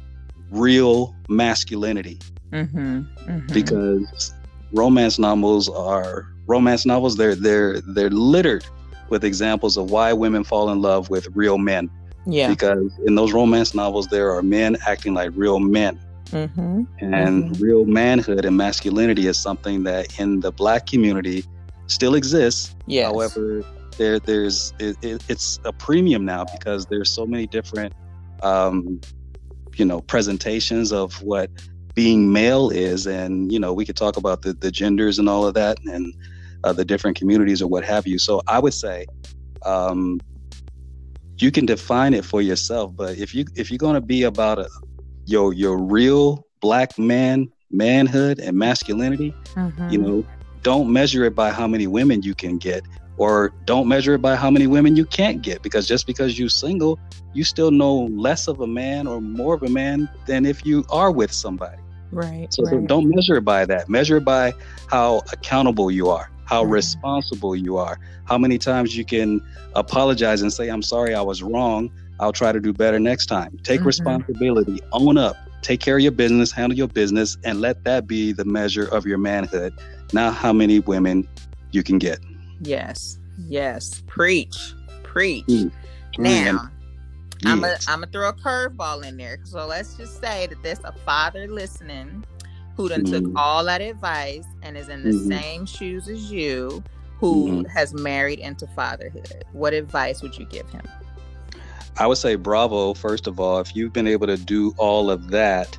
real 0.49 1.15
masculinity. 1.29 2.19
Mm-hmm. 2.51 3.47
Because 3.53 4.33
romance 4.73 5.17
novels 5.19 5.69
are 5.69 6.27
romance 6.47 6.85
novels. 6.85 7.15
They're 7.15 7.35
they're 7.35 7.81
they're 7.81 8.09
littered 8.09 8.65
with 9.11 9.23
examples 9.23 9.77
of 9.77 9.91
why 9.91 10.13
women 10.13 10.43
fall 10.43 10.69
in 10.71 10.81
love 10.81 11.09
with 11.09 11.27
real 11.35 11.59
men. 11.59 11.91
Yeah. 12.25 12.49
Because 12.49 12.91
in 13.05 13.15
those 13.15 13.33
romance 13.33 13.75
novels, 13.75 14.07
there 14.07 14.31
are 14.31 14.41
men 14.41 14.77
acting 14.87 15.13
like 15.13 15.31
real 15.35 15.59
men. 15.59 15.99
Mm-hmm. 16.29 16.83
And 16.99 17.43
mm-hmm. 17.43 17.63
real 17.63 17.85
manhood 17.85 18.45
and 18.45 18.55
masculinity 18.55 19.27
is 19.27 19.37
something 19.37 19.83
that 19.83 20.19
in 20.19 20.39
the 20.39 20.51
black 20.51 20.87
community 20.87 21.43
still 21.87 22.15
exists. 22.15 22.73
Yes. 22.87 23.11
However, 23.11 23.63
there 23.97 24.19
there's 24.19 24.73
it, 24.79 24.95
it, 25.01 25.23
it's 25.27 25.59
a 25.65 25.73
premium 25.73 26.25
now 26.25 26.45
because 26.45 26.85
there's 26.85 27.11
so 27.11 27.25
many 27.25 27.47
different 27.47 27.93
um, 28.41 29.01
you 29.75 29.85
know 29.85 30.01
presentations 30.01 30.93
of 30.93 31.21
what 31.21 31.49
being 31.93 32.31
male 32.31 32.69
is 32.69 33.05
and 33.05 33.51
you 33.51 33.59
know 33.59 33.73
we 33.73 33.85
could 33.85 33.97
talk 33.97 34.15
about 34.15 34.41
the, 34.43 34.53
the 34.53 34.71
genders 34.71 35.19
and 35.19 35.27
all 35.27 35.45
of 35.45 35.53
that 35.53 35.77
and 35.85 36.15
uh, 36.63 36.73
the 36.73 36.85
different 36.85 37.17
communities 37.17 37.61
or 37.61 37.67
what 37.67 37.83
have 37.83 38.07
you. 38.07 38.19
So 38.19 38.41
I 38.47 38.59
would 38.59 38.73
say, 38.73 39.05
um, 39.65 40.19
you 41.37 41.51
can 41.51 41.65
define 41.65 42.13
it 42.13 42.23
for 42.23 42.41
yourself. 42.41 42.95
But 42.95 43.17
if 43.17 43.33
you 43.33 43.45
if 43.55 43.71
you're 43.71 43.77
going 43.77 43.95
to 43.95 44.01
be 44.01 44.23
about 44.23 44.59
a, 44.59 44.69
your 45.25 45.53
your 45.53 45.77
real 45.77 46.45
black 46.59 46.97
man 46.97 47.51
manhood 47.71 48.39
and 48.39 48.57
masculinity, 48.57 49.33
mm-hmm. 49.55 49.89
you 49.89 49.97
know, 49.97 50.25
don't 50.61 50.91
measure 50.91 51.23
it 51.23 51.35
by 51.35 51.51
how 51.51 51.67
many 51.67 51.87
women 51.87 52.21
you 52.21 52.35
can 52.35 52.57
get 52.57 52.83
or 53.17 53.53
don't 53.65 53.87
measure 53.87 54.15
it 54.15 54.21
by 54.21 54.35
how 54.35 54.49
many 54.49 54.65
women 54.65 54.95
you 54.95 55.05
can't 55.05 55.43
get 55.43 55.61
because 55.61 55.87
just 55.87 56.07
because 56.07 56.39
you're 56.39 56.49
single 56.49 56.99
you 57.33 57.43
still 57.43 57.69
know 57.69 58.09
less 58.13 58.47
of 58.47 58.61
a 58.61 58.67
man 58.67 59.05
or 59.05 59.21
more 59.21 59.53
of 59.53 59.61
a 59.61 59.69
man 59.69 60.09
than 60.25 60.43
if 60.43 60.65
you 60.65 60.83
are 60.89 61.11
with 61.11 61.31
somebody 61.31 61.77
right 62.11 62.51
so 62.51 62.63
right. 62.63 62.87
don't 62.87 63.07
measure 63.07 63.35
it 63.35 63.45
by 63.45 63.63
that 63.63 63.87
measure 63.87 64.17
it 64.17 64.25
by 64.25 64.51
how 64.87 65.21
accountable 65.31 65.91
you 65.91 66.09
are 66.09 66.30
how 66.51 66.63
responsible 66.63 67.55
you 67.55 67.77
are 67.77 67.99
how 68.25 68.37
many 68.37 68.57
times 68.57 68.95
you 68.95 69.05
can 69.05 69.41
apologize 69.75 70.41
and 70.41 70.51
say 70.51 70.69
i'm 70.69 70.83
sorry 70.83 71.15
i 71.15 71.21
was 71.21 71.41
wrong 71.41 71.91
i'll 72.19 72.33
try 72.33 72.51
to 72.51 72.59
do 72.59 72.71
better 72.73 72.99
next 72.99 73.25
time 73.25 73.57
take 73.63 73.79
mm-hmm. 73.79 73.87
responsibility 73.87 74.79
own 74.91 75.17
up 75.17 75.35
take 75.61 75.79
care 75.79 75.97
of 75.97 76.01
your 76.01 76.11
business 76.11 76.51
handle 76.51 76.77
your 76.77 76.87
business 76.87 77.37
and 77.43 77.61
let 77.61 77.83
that 77.83 78.07
be 78.07 78.31
the 78.31 78.45
measure 78.45 78.85
of 78.93 79.05
your 79.05 79.17
manhood 79.17 79.73
not 80.13 80.33
how 80.33 80.53
many 80.53 80.79
women 80.79 81.27
you 81.71 81.81
can 81.81 81.97
get 81.97 82.19
Yes. 82.61 83.19
Yes. 83.47 84.03
Preach. 84.07 84.73
Preach. 85.03 85.45
Mm. 85.45 85.71
Now, 86.17 86.69
I'm 87.45 87.59
gonna 87.59 87.77
I'm 87.87 88.01
gonna 88.01 88.11
throw 88.11 88.29
a 88.29 88.33
curveball 88.33 89.05
in 89.05 89.17
there. 89.17 89.39
So 89.43 89.65
let's 89.65 89.95
just 89.95 90.21
say 90.21 90.47
that 90.47 90.61
there's 90.61 90.83
a 90.83 90.93
father 91.05 91.47
listening 91.47 92.23
who 92.75 92.89
done 92.89 93.03
mm. 93.03 93.11
took 93.11 93.31
all 93.35 93.63
that 93.65 93.81
advice 93.81 94.45
and 94.61 94.77
is 94.77 94.89
in 94.89 95.03
the 95.03 95.11
mm-hmm. 95.11 95.31
same 95.31 95.65
shoes 95.65 96.07
as 96.07 96.31
you, 96.31 96.83
who 97.17 97.47
mm-hmm. 97.47 97.65
has 97.65 97.93
married 97.93 98.39
into 98.39 98.67
fatherhood. 98.67 99.45
What 99.51 99.73
advice 99.73 100.21
would 100.21 100.37
you 100.37 100.45
give 100.45 100.69
him? 100.69 100.81
I 101.97 102.07
would 102.07 102.17
say 102.17 102.35
bravo, 102.35 102.93
first 102.93 103.27
of 103.27 103.39
all, 103.39 103.59
if 103.59 103.75
you've 103.75 103.93
been 103.93 104.07
able 104.07 104.27
to 104.27 104.37
do 104.37 104.73
all 104.77 105.11
of 105.11 105.29
that 105.29 105.77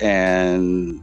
and 0.00 1.02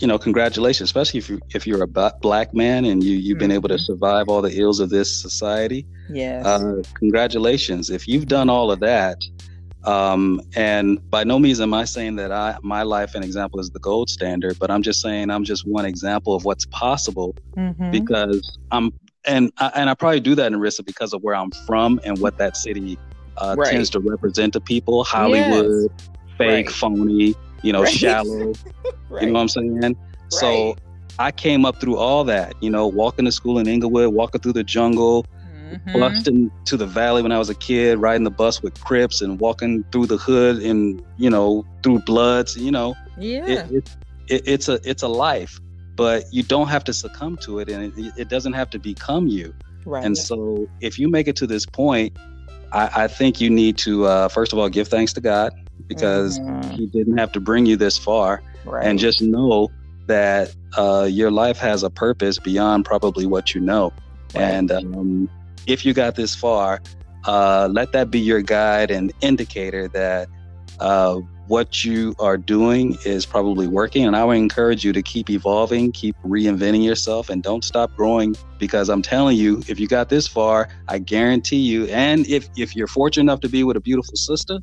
you 0.00 0.06
know, 0.06 0.18
congratulations, 0.18 0.88
especially 0.88 1.18
if 1.18 1.28
you 1.28 1.40
if 1.50 1.66
you're 1.66 1.82
a 1.82 1.86
black 1.86 2.54
man 2.54 2.86
and 2.86 3.04
you 3.04 3.16
you've 3.16 3.38
been 3.38 3.50
able 3.50 3.68
to 3.68 3.74
mm-hmm. 3.74 3.92
survive 3.92 4.28
all 4.28 4.40
the 4.40 4.58
ills 4.58 4.80
of 4.80 4.88
this 4.88 5.14
society. 5.14 5.86
Yeah. 6.08 6.42
Uh, 6.44 6.82
congratulations. 6.94 7.90
If 7.90 8.08
you've 8.08 8.26
done 8.26 8.48
all 8.48 8.70
of 8.70 8.80
that, 8.80 9.18
um, 9.84 10.40
and 10.54 11.10
by 11.10 11.24
no 11.24 11.38
means 11.38 11.60
am 11.60 11.74
I 11.74 11.84
saying 11.84 12.16
that 12.16 12.32
I 12.32 12.58
my 12.62 12.82
life 12.82 13.14
and 13.14 13.24
example 13.24 13.60
is 13.60 13.70
the 13.70 13.78
gold 13.78 14.10
standard, 14.10 14.58
but 14.58 14.70
I'm 14.70 14.82
just 14.82 15.00
saying 15.00 15.30
I'm 15.30 15.44
just 15.44 15.66
one 15.66 15.84
example 15.84 16.34
of 16.34 16.44
what's 16.44 16.66
possible 16.66 17.34
mm-hmm. 17.56 17.90
because 17.90 18.58
I'm 18.70 18.92
and 19.24 19.52
I, 19.58 19.70
and 19.74 19.90
I 19.90 19.94
probably 19.94 20.20
do 20.20 20.34
that 20.34 20.52
Narissa 20.52 20.84
because 20.84 21.12
of 21.12 21.22
where 21.22 21.34
I'm 21.34 21.50
from 21.66 22.00
and 22.04 22.18
what 22.18 22.38
that 22.38 22.56
city 22.56 22.98
uh, 23.36 23.56
right. 23.58 23.70
tends 23.70 23.90
to 23.90 24.00
represent 24.00 24.52
to 24.54 24.60
people. 24.60 25.04
Hollywood, 25.04 25.90
yes. 25.90 26.08
fake, 26.38 26.66
right. 26.66 26.70
phony 26.74 27.34
you 27.62 27.72
know, 27.72 27.82
right. 27.82 27.92
shallow. 27.92 28.52
You 29.20 29.26
know 29.26 29.32
what 29.32 29.40
I'm 29.40 29.48
saying? 29.48 29.96
So 30.28 30.76
I 31.18 31.32
came 31.32 31.64
up 31.64 31.80
through 31.80 31.96
all 31.96 32.22
that, 32.24 32.54
you 32.60 32.70
know, 32.70 32.86
walking 32.86 33.24
to 33.24 33.32
school 33.32 33.58
in 33.58 33.66
Inglewood, 33.66 34.14
walking 34.14 34.40
through 34.40 34.52
the 34.52 34.62
jungle, 34.62 35.26
mm-hmm. 35.70 35.98
busting 35.98 36.50
to 36.66 36.76
the 36.76 36.86
valley 36.86 37.22
when 37.22 37.32
I 37.32 37.38
was 37.38 37.50
a 37.50 37.54
kid, 37.54 37.98
riding 37.98 38.24
the 38.24 38.30
bus 38.30 38.62
with 38.62 38.80
Crips 38.82 39.20
and 39.20 39.38
walking 39.40 39.84
through 39.92 40.06
the 40.06 40.16
hood 40.16 40.62
and, 40.62 41.02
you 41.16 41.30
know, 41.30 41.64
through 41.82 42.00
Bloods, 42.00 42.56
you 42.56 42.70
know. 42.70 42.94
Yeah. 43.18 43.46
It, 43.46 43.72
it, 43.72 43.96
it, 44.28 44.42
it's 44.46 44.68
a 44.68 44.80
it's 44.84 45.02
a 45.02 45.08
life, 45.08 45.60
but 45.96 46.24
you 46.32 46.42
don't 46.42 46.68
have 46.68 46.84
to 46.84 46.92
succumb 46.92 47.36
to 47.38 47.58
it 47.58 47.68
and 47.68 47.92
it, 48.16 48.28
doesn't 48.28 48.52
have 48.52 48.70
to 48.70 48.78
become 48.78 49.26
you. 49.26 49.54
Right. 49.84 50.04
And 50.04 50.16
so 50.16 50.68
if 50.80 50.98
you 50.98 51.08
make 51.08 51.28
it 51.28 51.36
to 51.36 51.46
this 51.46 51.66
point, 51.66 52.16
I, 52.72 53.04
I 53.04 53.08
think 53.08 53.40
you 53.40 53.50
need 53.50 53.76
to 53.78 54.06
uh, 54.06 54.28
first 54.28 54.52
of 54.52 54.58
all 54.58 54.68
give 54.68 54.88
thanks 54.88 55.12
to 55.14 55.20
God 55.20 55.52
because 55.86 56.38
mm-hmm. 56.38 56.70
he 56.70 56.86
didn't 56.86 57.18
have 57.18 57.32
to 57.32 57.40
bring 57.40 57.66
you 57.66 57.76
this 57.76 57.98
far. 57.98 58.42
Right. 58.64 58.86
And 58.86 58.98
just 58.98 59.20
know 59.20 59.70
that 60.06 60.54
uh, 60.76 61.08
your 61.10 61.30
life 61.30 61.58
has 61.58 61.82
a 61.82 61.90
purpose 61.90 62.38
beyond 62.38 62.84
probably 62.84 63.26
what 63.26 63.54
you 63.54 63.60
know. 63.60 63.92
Right. 64.34 64.42
And 64.42 64.70
um, 64.70 65.30
if 65.66 65.84
you 65.84 65.92
got 65.92 66.16
this 66.16 66.34
far, 66.34 66.80
uh, 67.26 67.68
let 67.70 67.92
that 67.92 68.10
be 68.10 68.20
your 68.20 68.42
guide 68.42 68.90
and 68.90 69.12
indicator 69.20 69.88
that 69.88 70.28
uh, 70.78 71.20
what 71.46 71.84
you 71.84 72.14
are 72.18 72.36
doing 72.36 72.96
is 73.04 73.26
probably 73.26 73.66
working. 73.66 74.06
And 74.06 74.16
I 74.16 74.24
would 74.24 74.36
encourage 74.36 74.84
you 74.84 74.92
to 74.92 75.02
keep 75.02 75.28
evolving, 75.28 75.92
keep 75.92 76.16
reinventing 76.24 76.84
yourself, 76.84 77.28
and 77.28 77.42
don't 77.42 77.64
stop 77.64 77.94
growing. 77.96 78.36
Because 78.58 78.88
I'm 78.88 79.02
telling 79.02 79.36
you, 79.36 79.62
if 79.68 79.80
you 79.80 79.86
got 79.86 80.08
this 80.08 80.26
far, 80.26 80.68
I 80.88 80.98
guarantee 80.98 81.56
you, 81.56 81.86
and 81.86 82.26
if, 82.28 82.48
if 82.56 82.76
you're 82.76 82.86
fortunate 82.86 83.22
enough 83.22 83.40
to 83.40 83.48
be 83.48 83.64
with 83.64 83.76
a 83.76 83.80
beautiful 83.80 84.16
sister, 84.16 84.60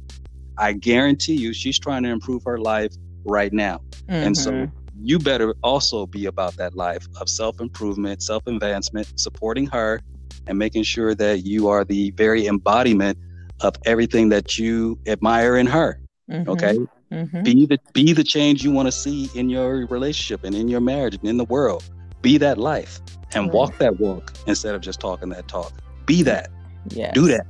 I 0.58 0.74
guarantee 0.74 1.36
you 1.36 1.54
she's 1.54 1.78
trying 1.78 2.04
to 2.04 2.10
improve 2.10 2.44
her 2.46 2.58
life 2.58 2.94
right 3.26 3.54
now. 3.54 3.82
Mm-hmm. 4.04 4.14
And 4.14 4.38
so 4.38 4.52
mm-hmm. 4.52 4.76
you 5.04 5.20
better 5.20 5.54
also 5.64 6.08
be 6.08 6.26
about 6.26 6.56
that 6.56 6.74
life 6.76 7.06
of 7.20 7.30
self 7.30 7.60
improvement, 7.60 8.24
self 8.24 8.48
advancement, 8.48 9.20
supporting 9.20 9.68
her 9.68 10.02
and 10.48 10.58
making 10.58 10.84
sure 10.84 11.14
that 11.16 11.46
you 11.46 11.68
are 11.68 11.84
the 11.84 12.12
very 12.12 12.48
embodiment 12.48 13.18
of 13.62 13.76
everything 13.86 14.30
that 14.30 14.58
you 14.58 15.00
admire 15.08 15.58
in 15.58 15.68
her. 15.68 16.00
Mm-hmm. 16.30 16.50
Okay? 16.50 16.78
Mm-hmm. 17.12 17.44
Be 17.44 17.66
the 17.66 17.80
be 17.94 18.14
the 18.14 18.24
change 18.24 18.64
you 18.64 18.72
want 18.72 18.88
to 18.88 18.92
see 18.92 19.30
in 19.34 19.50
your 19.50 19.88
relationship 19.88 20.44
and 20.44 20.54
in 20.54 20.68
your 20.68 20.82
marriage 20.82 21.16
and 21.16 21.28
in 21.28 21.38
the 21.38 21.46
world. 21.46 21.84
Be 22.22 22.38
that 22.40 22.58
life 22.58 23.00
and 23.34 23.52
walk 23.52 23.78
that 23.78 24.00
walk 24.00 24.34
instead 24.46 24.76
of 24.76 24.82
just 24.82 25.00
talking 25.00 25.30
that 25.30 25.48
talk. 25.48 25.72
Be 26.06 26.24
that. 26.24 26.50
Yeah. 26.90 27.12
Do 27.14 27.28
that. 27.28 27.46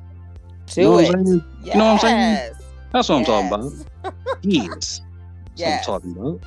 Do 0.68 0.82
you 0.82 0.88
know 0.88 1.00
it. 1.00 1.06
Yes. 1.64 1.74
You 1.74 1.80
know 1.80 1.86
what 1.86 1.94
I'm 1.94 2.00
saying? 2.00 2.54
That's 2.92 3.10
what 3.10 3.20
yes. 3.20 3.30
I'm 3.30 3.50
talking 3.52 3.70
about. 4.04 4.14
yes. 4.44 5.02
Yes. 5.56 5.88
I'm 5.88 5.94
talking 5.94 6.12
about. 6.12 6.40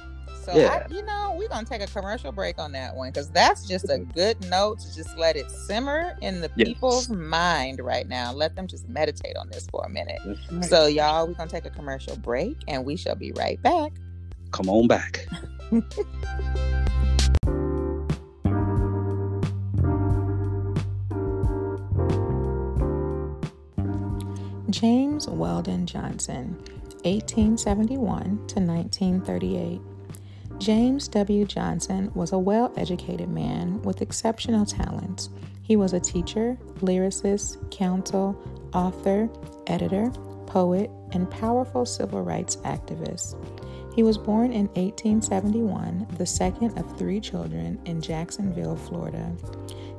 So 0.44 0.54
yeah. 0.54 0.86
I, 0.88 0.94
you 0.94 1.02
know, 1.02 1.34
we're 1.38 1.48
gonna 1.48 1.66
take 1.66 1.82
a 1.82 1.86
commercial 1.86 2.32
break 2.32 2.58
on 2.58 2.72
that 2.72 2.94
one 2.94 3.10
because 3.10 3.30
that's 3.30 3.66
just 3.66 3.90
a 3.90 3.98
good 4.14 4.40
note 4.48 4.80
to 4.80 4.94
just 4.94 5.16
let 5.18 5.36
it 5.36 5.50
simmer 5.50 6.16
in 6.22 6.40
the 6.40 6.50
yes. 6.56 6.68
people's 6.68 7.08
mind 7.08 7.80
right 7.80 8.08
now. 8.08 8.32
Let 8.32 8.56
them 8.56 8.66
just 8.66 8.88
meditate 8.88 9.36
on 9.36 9.48
this 9.50 9.66
for 9.70 9.84
a 9.84 9.88
minute. 9.88 10.20
Right. 10.50 10.64
So 10.64 10.86
y'all, 10.86 11.26
we're 11.26 11.34
gonna 11.34 11.50
take 11.50 11.66
a 11.66 11.70
commercial 11.70 12.16
break 12.16 12.56
and 12.68 12.84
we 12.84 12.96
shall 12.96 13.16
be 13.16 13.32
right 13.32 13.62
back. 13.62 13.92
Come 14.50 14.68
on 14.68 14.86
back. 14.88 15.26
James 24.70 25.28
Weldon 25.28 25.84
Johnson, 25.84 26.56
1871 27.04 28.46
to 28.46 28.60
1938. 28.60 29.80
James 30.60 31.08
W. 31.08 31.46
Johnson 31.46 32.12
was 32.14 32.32
a 32.32 32.38
well 32.38 32.70
educated 32.76 33.30
man 33.30 33.80
with 33.80 34.02
exceptional 34.02 34.66
talents. 34.66 35.30
He 35.62 35.74
was 35.74 35.94
a 35.94 36.00
teacher, 36.00 36.58
lyricist, 36.80 37.70
counsel, 37.70 38.38
author, 38.74 39.30
editor, 39.66 40.10
poet, 40.44 40.90
and 41.12 41.30
powerful 41.30 41.86
civil 41.86 42.22
rights 42.22 42.56
activist. 42.56 43.36
He 43.94 44.02
was 44.02 44.18
born 44.18 44.52
in 44.52 44.66
1871, 44.74 46.06
the 46.18 46.26
second 46.26 46.78
of 46.78 46.98
three 46.98 47.20
children 47.20 47.80
in 47.86 48.02
Jacksonville, 48.02 48.76
Florida. 48.76 49.32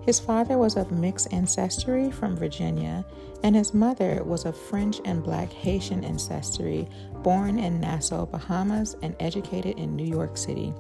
His 0.06 0.20
father 0.20 0.60
was 0.60 0.78
of 0.78 0.92
mixed 0.92 1.34
ancestry 1.34 2.12
from 2.12 2.36
Virginia, 2.36 3.04
and 3.44 3.56
his 3.56 3.74
mother 3.74 4.24
was 4.24 4.46
of 4.46 4.56
French 4.56 5.02
and 5.06 5.24
Black 5.24 5.52
Haitian 5.52 6.04
ancestry, 6.04 6.88
born 7.24 7.60
in 7.60 7.80
Nassau, 7.80 8.26
Bahamas, 8.26 8.96
and 9.02 9.16
educated 9.20 9.78
in 9.78 9.96
New 9.96 10.06
York 10.06 10.38
City. 10.38 10.74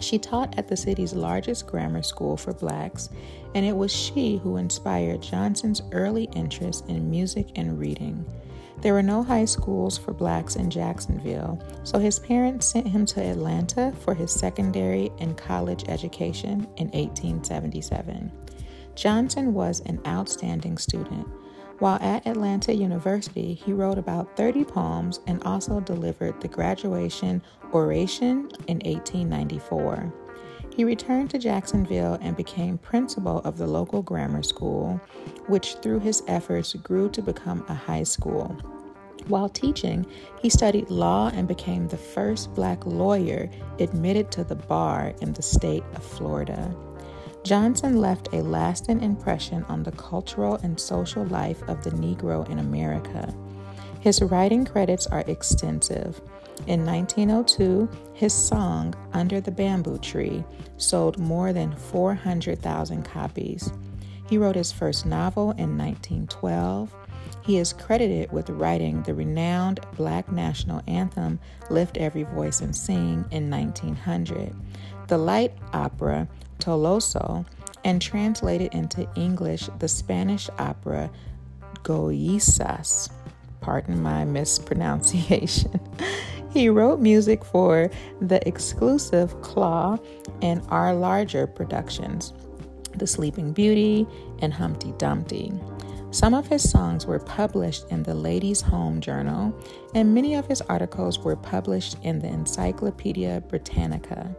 She 0.00 0.18
taught 0.18 0.58
at 0.58 0.68
the 0.68 0.76
city's 0.76 1.12
largest 1.12 1.66
grammar 1.66 2.02
school 2.02 2.36
for 2.36 2.54
blacks, 2.54 3.10
and 3.54 3.66
it 3.66 3.76
was 3.76 3.92
she 3.92 4.38
who 4.38 4.56
inspired 4.56 5.22
Johnson's 5.22 5.82
early 5.92 6.24
interest 6.34 6.88
in 6.88 7.10
music 7.10 7.50
and 7.56 7.78
reading. 7.78 8.24
There 8.80 8.94
were 8.94 9.02
no 9.02 9.22
high 9.22 9.44
schools 9.44 9.98
for 9.98 10.14
blacks 10.14 10.56
in 10.56 10.70
Jacksonville, 10.70 11.62
so 11.84 11.98
his 11.98 12.18
parents 12.18 12.66
sent 12.66 12.88
him 12.88 13.04
to 13.06 13.22
Atlanta 13.22 13.92
for 14.00 14.14
his 14.14 14.32
secondary 14.32 15.12
and 15.18 15.36
college 15.36 15.84
education 15.88 16.66
in 16.78 16.88
1877. 16.88 18.32
Johnson 18.94 19.52
was 19.52 19.80
an 19.80 20.00
outstanding 20.06 20.78
student. 20.78 21.26
While 21.80 21.98
at 22.02 22.26
Atlanta 22.26 22.74
University, 22.74 23.54
he 23.54 23.72
wrote 23.72 23.96
about 23.96 24.36
30 24.36 24.64
poems 24.64 25.20
and 25.26 25.42
also 25.44 25.80
delivered 25.80 26.38
the 26.38 26.46
graduation 26.46 27.42
oration 27.72 28.50
in 28.66 28.80
1894. 28.84 30.12
He 30.76 30.84
returned 30.84 31.30
to 31.30 31.38
Jacksonville 31.38 32.18
and 32.20 32.36
became 32.36 32.76
principal 32.76 33.38
of 33.38 33.56
the 33.56 33.66
local 33.66 34.02
grammar 34.02 34.42
school, 34.42 35.00
which 35.46 35.76
through 35.76 36.00
his 36.00 36.22
efforts 36.28 36.74
grew 36.74 37.08
to 37.08 37.22
become 37.22 37.64
a 37.66 37.74
high 37.74 38.02
school. 38.02 38.54
While 39.28 39.48
teaching, 39.48 40.04
he 40.42 40.50
studied 40.50 40.90
law 40.90 41.30
and 41.32 41.48
became 41.48 41.88
the 41.88 41.96
first 41.96 42.52
black 42.52 42.84
lawyer 42.84 43.48
admitted 43.78 44.30
to 44.32 44.44
the 44.44 44.54
bar 44.54 45.14
in 45.22 45.32
the 45.32 45.42
state 45.42 45.84
of 45.94 46.04
Florida. 46.04 46.76
Johnson 47.42 47.96
left 47.96 48.28
a 48.32 48.42
lasting 48.42 49.02
impression 49.02 49.64
on 49.64 49.82
the 49.82 49.92
cultural 49.92 50.56
and 50.56 50.78
social 50.78 51.24
life 51.26 51.62
of 51.68 51.82
the 51.82 51.90
Negro 51.90 52.48
in 52.48 52.58
America. 52.58 53.34
His 54.00 54.22
writing 54.22 54.64
credits 54.64 55.06
are 55.06 55.24
extensive. 55.26 56.20
In 56.66 56.84
1902, 56.84 57.88
his 58.12 58.34
song, 58.34 58.94
Under 59.12 59.40
the 59.40 59.50
Bamboo 59.50 59.98
Tree, 59.98 60.44
sold 60.76 61.18
more 61.18 61.52
than 61.52 61.74
400,000 61.74 63.02
copies. 63.04 63.72
He 64.28 64.38
wrote 64.38 64.56
his 64.56 64.70
first 64.70 65.06
novel 65.06 65.52
in 65.52 65.76
1912. 65.76 66.94
He 67.42 67.56
is 67.56 67.72
credited 67.72 68.30
with 68.30 68.50
writing 68.50 69.02
the 69.02 69.14
renowned 69.14 69.80
black 69.96 70.30
national 70.30 70.82
anthem, 70.86 71.40
Lift 71.70 71.96
Every 71.96 72.22
Voice 72.24 72.60
and 72.60 72.76
Sing, 72.76 73.24
in 73.30 73.50
1900, 73.50 74.54
the 75.08 75.18
light 75.18 75.52
opera, 75.72 76.28
Tolosa, 76.60 77.44
and 77.84 78.00
translated 78.00 78.74
into 78.74 79.08
English 79.16 79.68
the 79.78 79.88
Spanish 79.88 80.48
opera, 80.58 81.10
Goyisas 81.82 83.10
pardon 83.60 84.02
my 84.02 84.24
mispronunciation. 84.24 85.80
he 86.50 86.68
wrote 86.68 87.00
music 87.00 87.44
for 87.44 87.90
the 88.20 88.46
exclusive 88.46 89.40
Claw 89.42 89.98
and 90.42 90.62
our 90.68 90.94
larger 90.94 91.46
productions, 91.46 92.32
The 92.96 93.06
Sleeping 93.06 93.52
Beauty 93.52 94.06
and 94.40 94.52
Humpty 94.52 94.92
Dumpty. 94.98 95.52
Some 96.12 96.34
of 96.34 96.48
his 96.48 96.68
songs 96.68 97.06
were 97.06 97.20
published 97.20 97.86
in 97.90 98.02
the 98.02 98.14
Ladies' 98.14 98.60
Home 98.62 99.00
Journal, 99.00 99.54
and 99.94 100.12
many 100.12 100.34
of 100.34 100.46
his 100.46 100.60
articles 100.62 101.20
were 101.20 101.36
published 101.36 101.96
in 102.02 102.18
the 102.18 102.26
Encyclopedia 102.26 103.42
Britannica. 103.48 104.34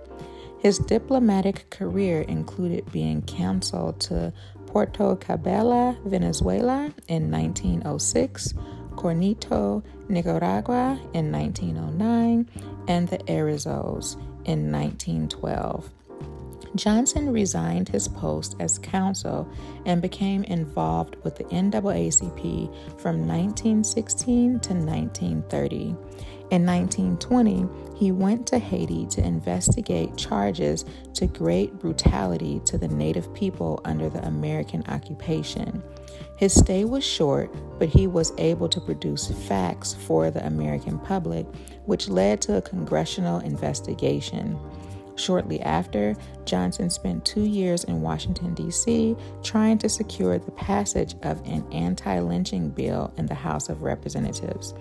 His 0.61 0.77
diplomatic 0.77 1.71
career 1.71 2.21
included 2.21 2.91
being 2.91 3.23
consul 3.23 3.93
to 3.93 4.31
Puerto 4.67 5.15
Cabello, 5.15 5.97
Venezuela 6.05 6.93
in 7.07 7.31
1906, 7.31 8.53
Corinto, 8.91 9.83
Nicaragua 10.07 10.99
in 11.15 11.31
1909, 11.31 12.47
and 12.87 13.07
the 13.07 13.19
Azores 13.27 14.13
in 14.45 14.71
1912. 14.71 15.89
Johnson 16.75 17.33
resigned 17.33 17.89
his 17.89 18.07
post 18.07 18.55
as 18.59 18.77
consul 18.77 19.51
and 19.85 19.99
became 20.01 20.43
involved 20.43 21.15
with 21.23 21.37
the 21.37 21.43
NAACP 21.45 23.01
from 23.01 23.27
1916 23.27 24.59
to 24.59 24.73
1930. 24.73 25.95
In 26.51 26.65
1920, 26.65 27.67
he 28.01 28.11
went 28.11 28.47
to 28.47 28.57
Haiti 28.57 29.05
to 29.05 29.23
investigate 29.23 30.17
charges 30.17 30.85
to 31.13 31.27
great 31.27 31.77
brutality 31.77 32.59
to 32.65 32.75
the 32.75 32.87
native 32.87 33.31
people 33.35 33.79
under 33.85 34.09
the 34.09 34.25
American 34.25 34.83
occupation. 34.87 35.83
His 36.35 36.51
stay 36.51 36.83
was 36.83 37.03
short, 37.03 37.53
but 37.77 37.89
he 37.89 38.07
was 38.07 38.33
able 38.39 38.67
to 38.69 38.81
produce 38.81 39.29
facts 39.47 39.93
for 39.93 40.31
the 40.31 40.43
American 40.47 40.97
public, 40.97 41.45
which 41.85 42.09
led 42.09 42.41
to 42.41 42.57
a 42.57 42.61
congressional 42.63 43.39
investigation. 43.41 44.59
Shortly 45.15 45.61
after, 45.61 46.15
Johnson 46.45 46.89
spent 46.89 47.23
two 47.23 47.43
years 47.43 47.83
in 47.83 48.01
Washington, 48.01 48.55
D.C., 48.55 49.15
trying 49.43 49.77
to 49.77 49.87
secure 49.87 50.39
the 50.39 50.51
passage 50.53 51.13
of 51.21 51.39
an 51.45 51.63
anti 51.71 52.17
lynching 52.17 52.71
bill 52.71 53.13
in 53.17 53.27
the 53.27 53.35
House 53.35 53.69
of 53.69 53.83
Representatives. 53.83 54.73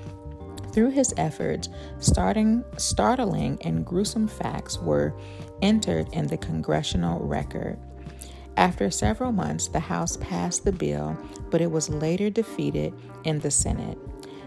Through 0.72 0.90
his 0.90 1.12
efforts, 1.16 1.68
starting, 1.98 2.64
startling 2.76 3.58
and 3.62 3.84
gruesome 3.84 4.28
facts 4.28 4.78
were 4.78 5.14
entered 5.62 6.12
in 6.12 6.26
the 6.28 6.36
congressional 6.36 7.20
record. 7.20 7.78
After 8.56 8.90
several 8.90 9.32
months, 9.32 9.68
the 9.68 9.80
House 9.80 10.16
passed 10.18 10.64
the 10.64 10.72
bill, 10.72 11.16
but 11.50 11.60
it 11.60 11.70
was 11.70 11.88
later 11.88 12.30
defeated 12.30 12.92
in 13.24 13.40
the 13.40 13.50
Senate. 13.50 13.98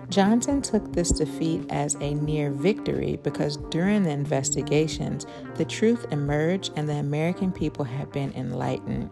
Johnson 0.09 0.61
took 0.61 0.91
this 0.93 1.09
defeat 1.11 1.65
as 1.69 1.95
a 1.95 2.13
near 2.13 2.51
victory 2.51 3.19
because 3.23 3.57
during 3.71 4.03
the 4.03 4.11
investigations, 4.11 5.25
the 5.55 5.65
truth 5.65 6.05
emerged 6.11 6.71
and 6.75 6.87
the 6.87 6.93
American 6.93 7.51
people 7.51 7.85
had 7.85 8.11
been 8.11 8.31
enlightened. 8.33 9.09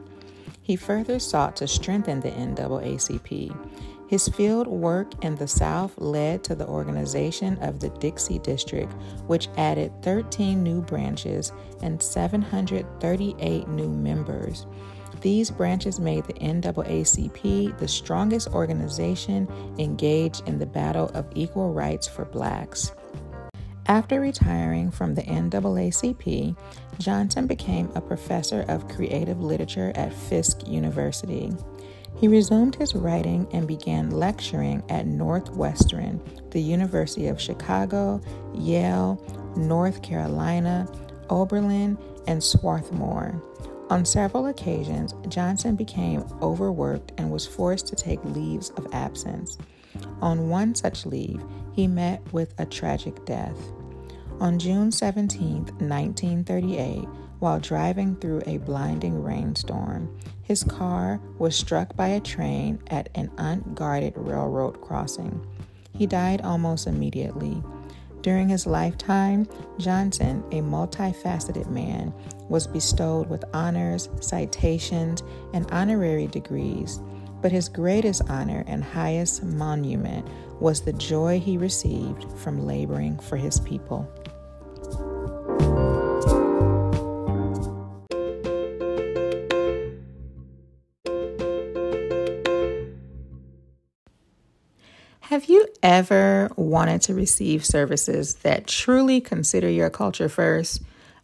He 0.61 0.75
further 0.75 1.17
sought 1.17 1.55
to 1.57 1.67
strengthen 1.67 2.19
the 2.19 2.31
NAACP. 2.31 3.57
His 4.11 4.27
field 4.27 4.67
work 4.67 5.23
in 5.23 5.35
the 5.37 5.47
South 5.47 5.97
led 5.97 6.43
to 6.43 6.53
the 6.53 6.67
organization 6.67 7.57
of 7.59 7.79
the 7.79 7.87
Dixie 7.91 8.39
District, 8.39 8.91
which 9.27 9.47
added 9.55 9.93
13 10.01 10.61
new 10.61 10.81
branches 10.81 11.53
and 11.81 12.03
738 12.03 13.69
new 13.69 13.87
members. 13.87 14.67
These 15.21 15.49
branches 15.49 16.01
made 16.01 16.25
the 16.25 16.33
NAACP 16.33 17.77
the 17.77 17.87
strongest 17.87 18.49
organization 18.49 19.47
engaged 19.79 20.45
in 20.45 20.59
the 20.59 20.65
battle 20.65 21.09
of 21.13 21.25
equal 21.33 21.71
rights 21.71 22.05
for 22.05 22.25
blacks. 22.25 22.91
After 23.85 24.19
retiring 24.19 24.91
from 24.91 25.15
the 25.15 25.23
NAACP, 25.23 26.57
Johnson 26.99 27.47
became 27.47 27.89
a 27.95 28.01
professor 28.01 28.65
of 28.67 28.89
creative 28.89 29.41
literature 29.41 29.93
at 29.95 30.13
Fisk 30.13 30.67
University. 30.67 31.53
He 32.21 32.27
resumed 32.27 32.75
his 32.75 32.93
writing 32.93 33.47
and 33.51 33.67
began 33.67 34.11
lecturing 34.11 34.83
at 34.89 35.07
Northwestern, 35.07 36.21
the 36.51 36.61
University 36.61 37.27
of 37.27 37.41
Chicago, 37.41 38.21
Yale, 38.53 39.19
North 39.57 40.03
Carolina, 40.03 40.87
Oberlin, 41.31 41.97
and 42.27 42.43
Swarthmore. 42.43 43.41
On 43.89 44.05
several 44.05 44.45
occasions, 44.45 45.15
Johnson 45.29 45.75
became 45.75 46.23
overworked 46.43 47.11
and 47.17 47.31
was 47.31 47.47
forced 47.47 47.87
to 47.87 47.95
take 47.95 48.23
leaves 48.23 48.69
of 48.77 48.85
absence. 48.93 49.57
On 50.21 50.47
one 50.47 50.75
such 50.75 51.07
leave, 51.07 51.41
he 51.73 51.87
met 51.87 52.21
with 52.31 52.53
a 52.59 52.67
tragic 52.67 53.25
death. 53.25 53.57
On 54.39 54.59
June 54.59 54.91
17, 54.91 55.65
1938, 55.79 57.07
while 57.41 57.59
driving 57.59 58.15
through 58.17 58.39
a 58.45 58.57
blinding 58.57 59.23
rainstorm, 59.23 60.15
his 60.43 60.63
car 60.63 61.19
was 61.39 61.55
struck 61.55 61.95
by 61.95 62.09
a 62.09 62.19
train 62.19 62.79
at 62.91 63.09
an 63.15 63.31
unguarded 63.39 64.13
railroad 64.15 64.79
crossing. 64.79 65.43
He 65.97 66.05
died 66.05 66.41
almost 66.41 66.85
immediately. 66.85 67.63
During 68.21 68.47
his 68.47 68.67
lifetime, 68.67 69.47
Johnson, 69.79 70.43
a 70.51 70.61
multifaceted 70.61 71.67
man, 71.67 72.13
was 72.47 72.67
bestowed 72.67 73.27
with 73.27 73.43
honors, 73.55 74.07
citations, 74.19 75.23
and 75.51 75.69
honorary 75.71 76.27
degrees. 76.27 77.01
But 77.41 77.51
his 77.51 77.69
greatest 77.69 78.21
honor 78.29 78.63
and 78.67 78.83
highest 78.83 79.41
monument 79.41 80.27
was 80.59 80.81
the 80.81 80.93
joy 80.93 81.39
he 81.39 81.57
received 81.57 82.31
from 82.37 82.67
laboring 82.67 83.17
for 83.17 83.35
his 83.35 83.59
people. 83.61 84.07
Have 95.31 95.45
you 95.45 95.65
ever 95.81 96.51
wanted 96.57 97.03
to 97.03 97.13
receive 97.13 97.63
services 97.63 98.33
that 98.43 98.67
truly 98.67 99.21
consider 99.21 99.69
your 99.69 99.89
culture 99.89 100.27
first? 100.27 100.81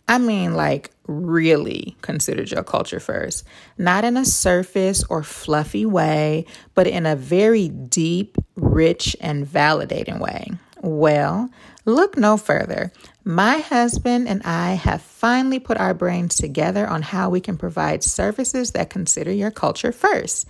I 0.07 0.17
mean, 0.17 0.53
like, 0.53 0.91
really 1.07 1.97
considered 2.01 2.49
your 2.49 2.63
culture 2.63 3.01
first. 3.01 3.43
Not 3.77 4.05
in 4.05 4.15
a 4.15 4.23
surface 4.23 5.03
or 5.09 5.23
fluffy 5.23 5.85
way, 5.85 6.45
but 6.73 6.87
in 6.87 7.05
a 7.05 7.17
very 7.17 7.67
deep, 7.67 8.37
rich, 8.55 9.17
and 9.19 9.45
validating 9.45 10.21
way. 10.21 10.51
Well, 10.79 11.49
look 11.83 12.15
no 12.15 12.37
further. 12.37 12.93
My 13.25 13.57
husband 13.57 14.29
and 14.29 14.41
I 14.43 14.75
have 14.75 15.01
finally 15.01 15.59
put 15.59 15.77
our 15.77 15.93
brains 15.93 16.35
together 16.35 16.87
on 16.87 17.01
how 17.01 17.29
we 17.29 17.41
can 17.41 17.57
provide 17.57 18.05
services 18.05 18.71
that 18.71 18.89
consider 18.89 19.33
your 19.33 19.51
culture 19.51 19.91
first. 19.91 20.47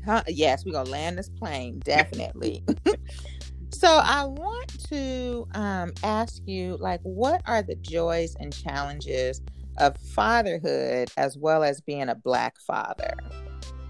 Huh? 0.05 0.23
Yes, 0.27 0.65
we're 0.65 0.71
gonna 0.73 0.89
land 0.89 1.17
this 1.17 1.29
plane 1.29 1.79
definitely. 1.85 2.63
so 3.71 3.99
I 4.03 4.25
want 4.25 4.83
to 4.89 5.47
um, 5.53 5.93
ask 6.03 6.41
you, 6.45 6.77
like, 6.79 7.01
what 7.03 7.41
are 7.45 7.61
the 7.61 7.75
joys 7.75 8.35
and 8.39 8.51
challenges 8.53 9.41
of 9.77 9.97
fatherhood 9.97 11.09
as 11.17 11.37
well 11.37 11.63
as 11.63 11.81
being 11.81 12.09
a 12.09 12.15
black 12.15 12.59
father? 12.59 13.13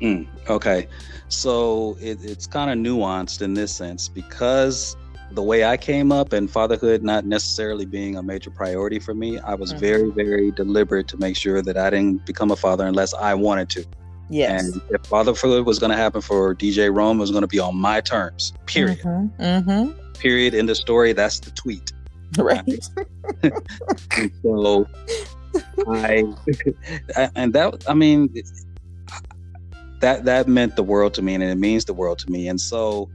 Mm, 0.01 0.27
okay, 0.49 0.88
so 1.27 1.95
it, 2.01 2.17
it's 2.23 2.47
kind 2.47 2.71
of 2.71 2.77
nuanced 2.77 3.41
in 3.41 3.53
this 3.53 3.71
sense 3.71 4.09
because 4.09 4.95
the 5.32 5.43
way 5.43 5.63
I 5.63 5.77
came 5.77 6.11
up 6.11 6.34
and 6.34 6.49
fatherhood 6.49 7.03
not 7.03 7.25
necessarily 7.25 7.86
being 7.86 8.17
a 8.17 8.23
major 8.23 8.49
priority 8.49 8.99
for 8.99 9.13
me, 9.13 9.39
I 9.39 9.53
was 9.53 9.71
mm-hmm. 9.71 9.79
very, 9.79 10.11
very 10.11 10.51
deliberate 10.51 11.07
to 11.09 11.17
make 11.17 11.36
sure 11.36 11.61
that 11.61 11.77
I 11.77 11.89
didn't 11.89 12.25
become 12.25 12.51
a 12.51 12.55
father 12.55 12.86
unless 12.86 13.13
I 13.13 13.34
wanted 13.34 13.69
to. 13.71 13.86
Yes. 14.29 14.63
And 14.63 14.82
if 14.89 15.05
fatherhood 15.05 15.65
was 15.65 15.77
going 15.77 15.91
to 15.91 15.97
happen 15.97 16.21
for 16.21 16.55
DJ 16.55 16.93
Rome, 16.95 17.17
it 17.17 17.21
was 17.21 17.32
going 17.32 17.41
to 17.41 17.47
be 17.47 17.59
on 17.59 17.75
my 17.75 18.01
terms. 18.01 18.53
Period. 18.65 18.99
Mm-hmm. 18.99 19.41
Mm-hmm. 19.41 20.11
Period. 20.13 20.53
In 20.53 20.65
the 20.65 20.75
story, 20.75 21.13
that's 21.13 21.39
the 21.39 21.51
tweet. 21.51 21.91
Right. 22.38 22.63
and 23.43 24.32
so 24.41 24.88
I, 25.87 26.23
and 27.35 27.53
that, 27.53 27.83
I 27.87 27.93
mean, 27.93 28.29
that 29.99 30.25
that 30.25 30.47
meant 30.47 30.75
the 30.75 30.83
world 30.83 31.13
to 31.15 31.21
me, 31.21 31.33
and 31.33 31.43
it 31.43 31.57
means 31.57 31.85
the 31.85 31.93
world 31.93 32.19
to 32.19 32.31
me. 32.31 32.47
And 32.47 32.59
so, 32.59 33.09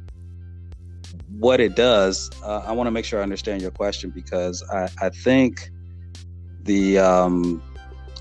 what 1.38 1.60
it 1.60 1.76
does, 1.76 2.30
uh, 2.42 2.62
I 2.66 2.72
want 2.72 2.86
to 2.86 2.90
make 2.90 3.04
sure 3.04 3.20
I 3.20 3.22
understand 3.22 3.62
your 3.62 3.70
question 3.70 4.10
because 4.10 4.62
I, 4.72 4.88
I 5.00 5.10
think 5.10 5.70
the 6.62 6.98
um, 6.98 7.62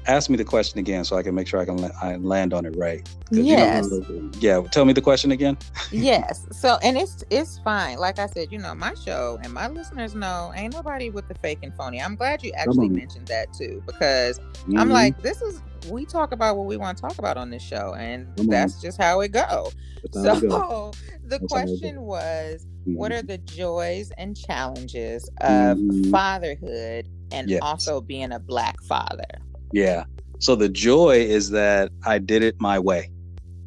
ask 0.07 0.29
me 0.29 0.37
the 0.37 0.45
question 0.45 0.79
again 0.79 1.03
so 1.03 1.15
I 1.15 1.23
can 1.23 1.35
make 1.35 1.47
sure 1.47 1.59
I 1.59 1.65
can 1.65 1.77
la- 1.77 1.91
I 2.01 2.15
land 2.17 2.53
on 2.53 2.65
it 2.65 2.75
right. 2.77 3.07
Yes. 3.31 3.89
You 3.91 3.99
know, 4.01 4.31
yeah. 4.39 4.61
Tell 4.71 4.85
me 4.85 4.93
the 4.93 5.01
question 5.01 5.31
again. 5.31 5.57
yes. 5.91 6.45
So, 6.51 6.77
and 6.83 6.97
it's 6.97 7.23
it's 7.29 7.59
fine. 7.59 7.97
Like 7.97 8.19
I 8.19 8.27
said, 8.27 8.51
you 8.51 8.59
know, 8.59 8.73
my 8.75 8.93
show 8.93 9.39
and 9.43 9.53
my 9.53 9.67
listeners 9.67 10.15
know 10.15 10.51
ain't 10.55 10.73
nobody 10.73 11.09
with 11.09 11.27
the 11.27 11.35
fake 11.35 11.59
and 11.63 11.75
phony. 11.75 12.01
I'm 12.01 12.15
glad 12.15 12.43
you 12.43 12.51
actually 12.53 12.89
mentioned 12.89 13.27
that 13.27 13.53
too 13.53 13.81
because 13.85 14.39
mm-hmm. 14.39 14.77
I'm 14.77 14.89
like, 14.89 15.21
this 15.21 15.41
is 15.41 15.61
we 15.89 16.05
talk 16.05 16.31
about 16.31 16.57
what 16.57 16.65
we 16.65 16.77
want 16.77 16.97
to 16.97 17.01
talk 17.01 17.17
about 17.17 17.37
on 17.37 17.49
this 17.49 17.61
show, 17.61 17.93
and 17.95 18.35
Come 18.37 18.47
that's 18.47 18.75
on. 18.75 18.81
just 18.81 19.01
how 19.01 19.21
it 19.21 19.31
go. 19.31 19.71
so 20.11 20.39
go. 20.39 20.93
the 21.23 21.39
that's 21.39 21.45
question 21.45 22.01
was, 22.01 22.65
mm-hmm. 22.65 22.95
what 22.95 23.11
are 23.11 23.21
the 23.21 23.37
joys 23.37 24.11
and 24.17 24.37
challenges 24.37 25.29
of 25.41 25.77
mm-hmm. 25.77 26.11
fatherhood 26.11 27.07
and 27.31 27.49
yes. 27.49 27.59
also 27.61 28.01
being 28.01 28.31
a 28.31 28.39
black 28.39 28.81
father? 28.83 29.41
Yeah. 29.71 30.05
So 30.39 30.55
the 30.55 30.69
joy 30.69 31.17
is 31.21 31.49
that 31.51 31.91
I 32.05 32.19
did 32.19 32.43
it 32.43 32.59
my 32.59 32.79
way. 32.79 33.11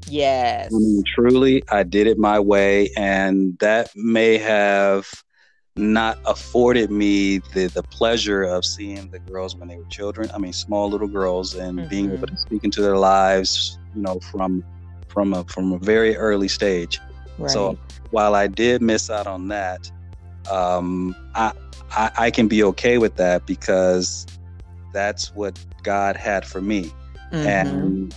Yes. 0.07 0.73
I 0.73 0.79
mean, 0.79 1.03
truly, 1.15 1.63
I 1.71 1.83
did 1.83 2.07
it 2.07 2.19
my 2.19 2.41
way. 2.41 2.91
And 2.97 3.59
that 3.59 3.91
may 3.95 4.39
have 4.39 5.11
not 5.77 6.19
afforded 6.27 6.91
me 6.91 7.39
the, 7.55 7.67
the 7.67 7.83
pleasure 7.83 8.43
of 8.43 8.65
seeing 8.65 9.11
the 9.11 9.19
girls 9.21 9.57
when 9.57 9.69
they 9.69 9.77
were 9.77 9.85
children. 9.85 10.31
I 10.35 10.39
mean, 10.39 10.53
small 10.53 10.91
little 10.91 11.09
girls 11.09 11.55
and 11.55 11.79
mm-hmm. 11.79 11.89
being 11.89 12.13
able 12.13 12.27
to 12.27 12.37
speak 12.37 12.65
into 12.65 12.83
their 12.83 12.97
lives, 12.99 13.79
you 13.95 14.03
know, 14.03 14.19
from 14.21 14.65
from 15.09 15.33
a 15.33 15.45
from 15.45 15.73
a 15.73 15.79
very 15.79 16.17
early 16.17 16.49
stage. 16.49 17.01
Right. 17.39 17.51
So 17.51 17.79
while 18.11 18.35
I 18.35 18.47
did 18.47 18.83
miss 18.83 19.09
out 19.09 19.27
on 19.27 19.49
that, 19.49 19.91
um, 20.51 21.15
I, 21.35 21.53
I 21.91 22.11
I 22.19 22.31
can 22.31 22.49
be 22.49 22.63
okay 22.65 22.99
with 22.99 23.17
that 23.17 23.47
because 23.47 24.27
that's 24.93 25.35
what 25.35 25.59
God 25.83 26.17
had 26.17 26.47
for 26.47 26.61
me. 26.61 26.93
Mm-hmm. 27.33 27.47
And 27.47 28.15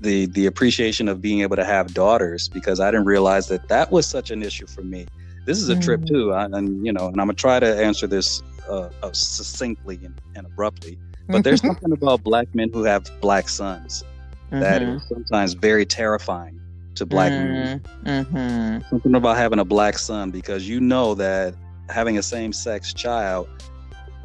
the 0.00 0.26
the 0.26 0.46
appreciation 0.46 1.08
of 1.08 1.20
being 1.20 1.40
able 1.40 1.56
to 1.56 1.64
have 1.64 1.94
daughters 1.94 2.48
because 2.48 2.80
I 2.80 2.90
didn't 2.90 3.06
realize 3.06 3.48
that 3.48 3.68
that 3.68 3.92
was 3.92 4.06
such 4.06 4.30
an 4.30 4.42
issue 4.42 4.66
for 4.66 4.82
me. 4.82 5.06
This 5.46 5.58
is 5.58 5.68
a 5.68 5.72
mm-hmm. 5.72 5.82
trip 5.82 6.06
too, 6.06 6.32
I, 6.32 6.44
and 6.44 6.84
you 6.84 6.92
know, 6.92 7.08
and 7.08 7.20
I'm 7.20 7.26
gonna 7.26 7.34
try 7.34 7.60
to 7.60 7.82
answer 7.82 8.06
this 8.06 8.42
uh, 8.68 8.90
uh, 9.02 9.12
succinctly 9.12 10.00
and, 10.04 10.14
and, 10.34 10.46
abruptly. 10.46 10.98
But 11.28 11.44
there's 11.44 11.60
something 11.60 11.92
about 11.92 12.24
black 12.24 12.52
men 12.54 12.70
who 12.72 12.82
have 12.82 13.08
black 13.20 13.48
sons 13.48 14.02
mm-hmm. 14.46 14.60
that 14.60 14.82
is 14.82 15.02
sometimes 15.08 15.52
very 15.52 15.86
terrifying 15.86 16.60
to 16.96 17.06
black 17.06 17.30
men. 17.30 17.80
Mm-hmm. 18.04 18.36
Mm-hmm. 18.36 18.88
Something 18.90 19.14
about 19.14 19.36
having 19.36 19.60
a 19.60 19.64
black 19.64 19.98
son 19.98 20.30
because 20.30 20.68
you 20.68 20.80
know 20.80 21.14
that 21.14 21.54
having 21.88 22.18
a 22.18 22.22
same 22.22 22.52
sex 22.52 22.92
child, 22.92 23.48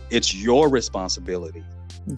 it's 0.10 0.34
your 0.34 0.68
responsibility 0.68 1.64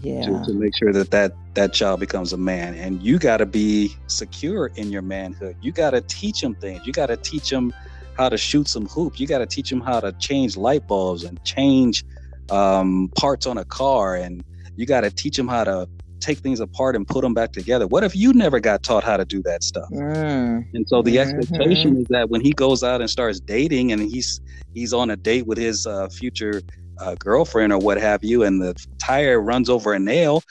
yeah. 0.01 0.21
to, 0.21 0.45
to 0.45 0.53
make 0.53 0.75
sure 0.77 0.91
that, 0.93 1.11
that 1.11 1.33
that 1.53 1.73
child 1.73 1.99
becomes 1.99 2.33
a 2.33 2.37
man. 2.37 2.75
And 2.75 3.01
you 3.01 3.19
got 3.19 3.37
to 3.37 3.45
be 3.45 3.95
secure 4.07 4.67
in 4.75 4.91
your 4.91 5.01
manhood. 5.01 5.55
You 5.61 5.71
got 5.71 5.91
to 5.91 6.01
teach 6.01 6.41
them 6.41 6.55
things. 6.55 6.85
You 6.85 6.93
got 6.93 7.07
to 7.07 7.17
teach 7.17 7.49
them 7.49 7.73
how 8.17 8.29
to 8.29 8.37
shoot 8.37 8.67
some 8.67 8.87
hoop. 8.87 9.19
You 9.19 9.27
got 9.27 9.39
to 9.39 9.45
teach 9.45 9.69
them 9.69 9.81
how 9.81 9.99
to 9.99 10.11
change 10.13 10.57
light 10.57 10.87
bulbs 10.87 11.23
and 11.23 11.43
change 11.43 12.03
um, 12.49 13.11
parts 13.15 13.45
on 13.45 13.57
a 13.57 13.65
car. 13.65 14.15
And 14.15 14.43
you 14.75 14.85
got 14.85 15.01
to 15.01 15.11
teach 15.11 15.37
them 15.37 15.47
how 15.47 15.63
to 15.63 15.87
take 16.19 16.39
things 16.39 16.59
apart 16.59 16.95
and 16.95 17.07
put 17.07 17.21
them 17.21 17.33
back 17.33 17.53
together. 17.53 17.87
What 17.87 18.03
if 18.03 18.15
you 18.15 18.33
never 18.33 18.59
got 18.59 18.83
taught 18.83 19.03
how 19.03 19.17
to 19.17 19.25
do 19.25 19.41
that 19.43 19.63
stuff? 19.63 19.89
Mm. 19.91 20.65
and 20.73 20.87
so 20.87 21.01
the 21.01 21.17
mm-hmm. 21.17 21.39
expectation 21.39 21.97
is 21.97 22.07
that 22.09 22.29
when 22.29 22.41
he 22.41 22.51
goes 22.51 22.83
out 22.83 23.01
and 23.01 23.09
starts 23.09 23.39
dating 23.39 23.91
and 23.91 24.01
he's 24.01 24.41
he's 24.73 24.93
on 24.93 25.09
a 25.09 25.15
date 25.15 25.45
with 25.45 25.57
his 25.57 25.85
uh, 25.85 26.09
future 26.09 26.61
a 26.99 27.15
girlfriend 27.15 27.73
or 27.73 27.79
what 27.79 27.97
have 27.97 28.23
you, 28.23 28.43
and 28.43 28.61
the 28.61 28.75
tire 28.99 29.39
runs 29.41 29.69
over 29.69 29.93
a 29.93 29.99
nail, 29.99 30.43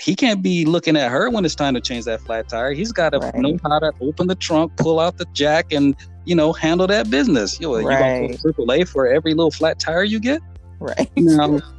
he 0.00 0.16
can't 0.16 0.42
be 0.42 0.64
looking 0.64 0.96
at 0.96 1.10
her 1.10 1.30
when 1.30 1.44
it's 1.44 1.54
time 1.54 1.74
to 1.74 1.80
change 1.80 2.06
that 2.06 2.20
flat 2.22 2.48
tire. 2.48 2.72
He's 2.72 2.92
got 2.92 3.10
to 3.10 3.18
right. 3.18 3.34
know 3.34 3.58
how 3.62 3.78
to 3.78 3.92
open 4.00 4.26
the 4.26 4.34
trunk, 4.34 4.76
pull 4.76 4.98
out 4.98 5.18
the 5.18 5.26
jack, 5.32 5.72
and 5.72 5.94
you 6.24 6.34
know 6.34 6.52
handle 6.52 6.86
that 6.86 7.10
business. 7.10 7.60
You 7.60 7.68
know, 7.68 7.82
right. 7.82 8.30
you 8.30 8.38
triple 8.38 8.70
A 8.72 8.84
for 8.84 9.06
every 9.06 9.34
little 9.34 9.50
flat 9.50 9.78
tire 9.78 10.04
you 10.04 10.20
get. 10.20 10.40
Right. 10.78 11.10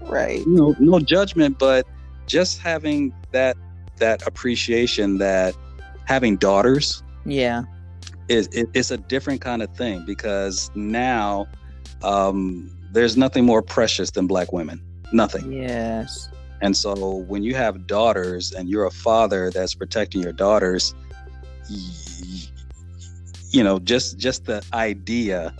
Right. 0.01 0.39
You 0.39 0.53
know, 0.53 0.75
no 0.79 0.99
judgment, 0.99 1.57
but 1.57 1.87
just 2.27 2.59
having 2.59 3.13
that 3.31 3.57
that 3.97 4.25
appreciation 4.27 5.17
that 5.17 5.55
having 6.05 6.37
daughters. 6.37 7.03
Yeah. 7.25 7.63
Is 8.27 8.47
it, 8.47 8.69
it's 8.73 8.91
a 8.91 8.97
different 8.97 9.41
kind 9.41 9.61
of 9.61 9.75
thing 9.75 10.03
because 10.05 10.71
now 10.75 11.47
um, 12.03 12.69
there's 12.91 13.17
nothing 13.17 13.45
more 13.45 13.61
precious 13.61 14.11
than 14.11 14.27
black 14.27 14.51
women. 14.51 14.81
Nothing. 15.11 15.51
Yes. 15.51 16.29
And 16.61 16.77
so 16.77 17.15
when 17.27 17.43
you 17.43 17.55
have 17.55 17.87
daughters 17.87 18.51
and 18.51 18.69
you're 18.69 18.85
a 18.85 18.91
father 18.91 19.49
that's 19.49 19.73
protecting 19.73 20.21
your 20.21 20.33
daughters, 20.33 20.93
you 23.49 23.63
know, 23.63 23.79
just 23.79 24.17
just 24.17 24.45
the 24.45 24.63
idea 24.73 25.53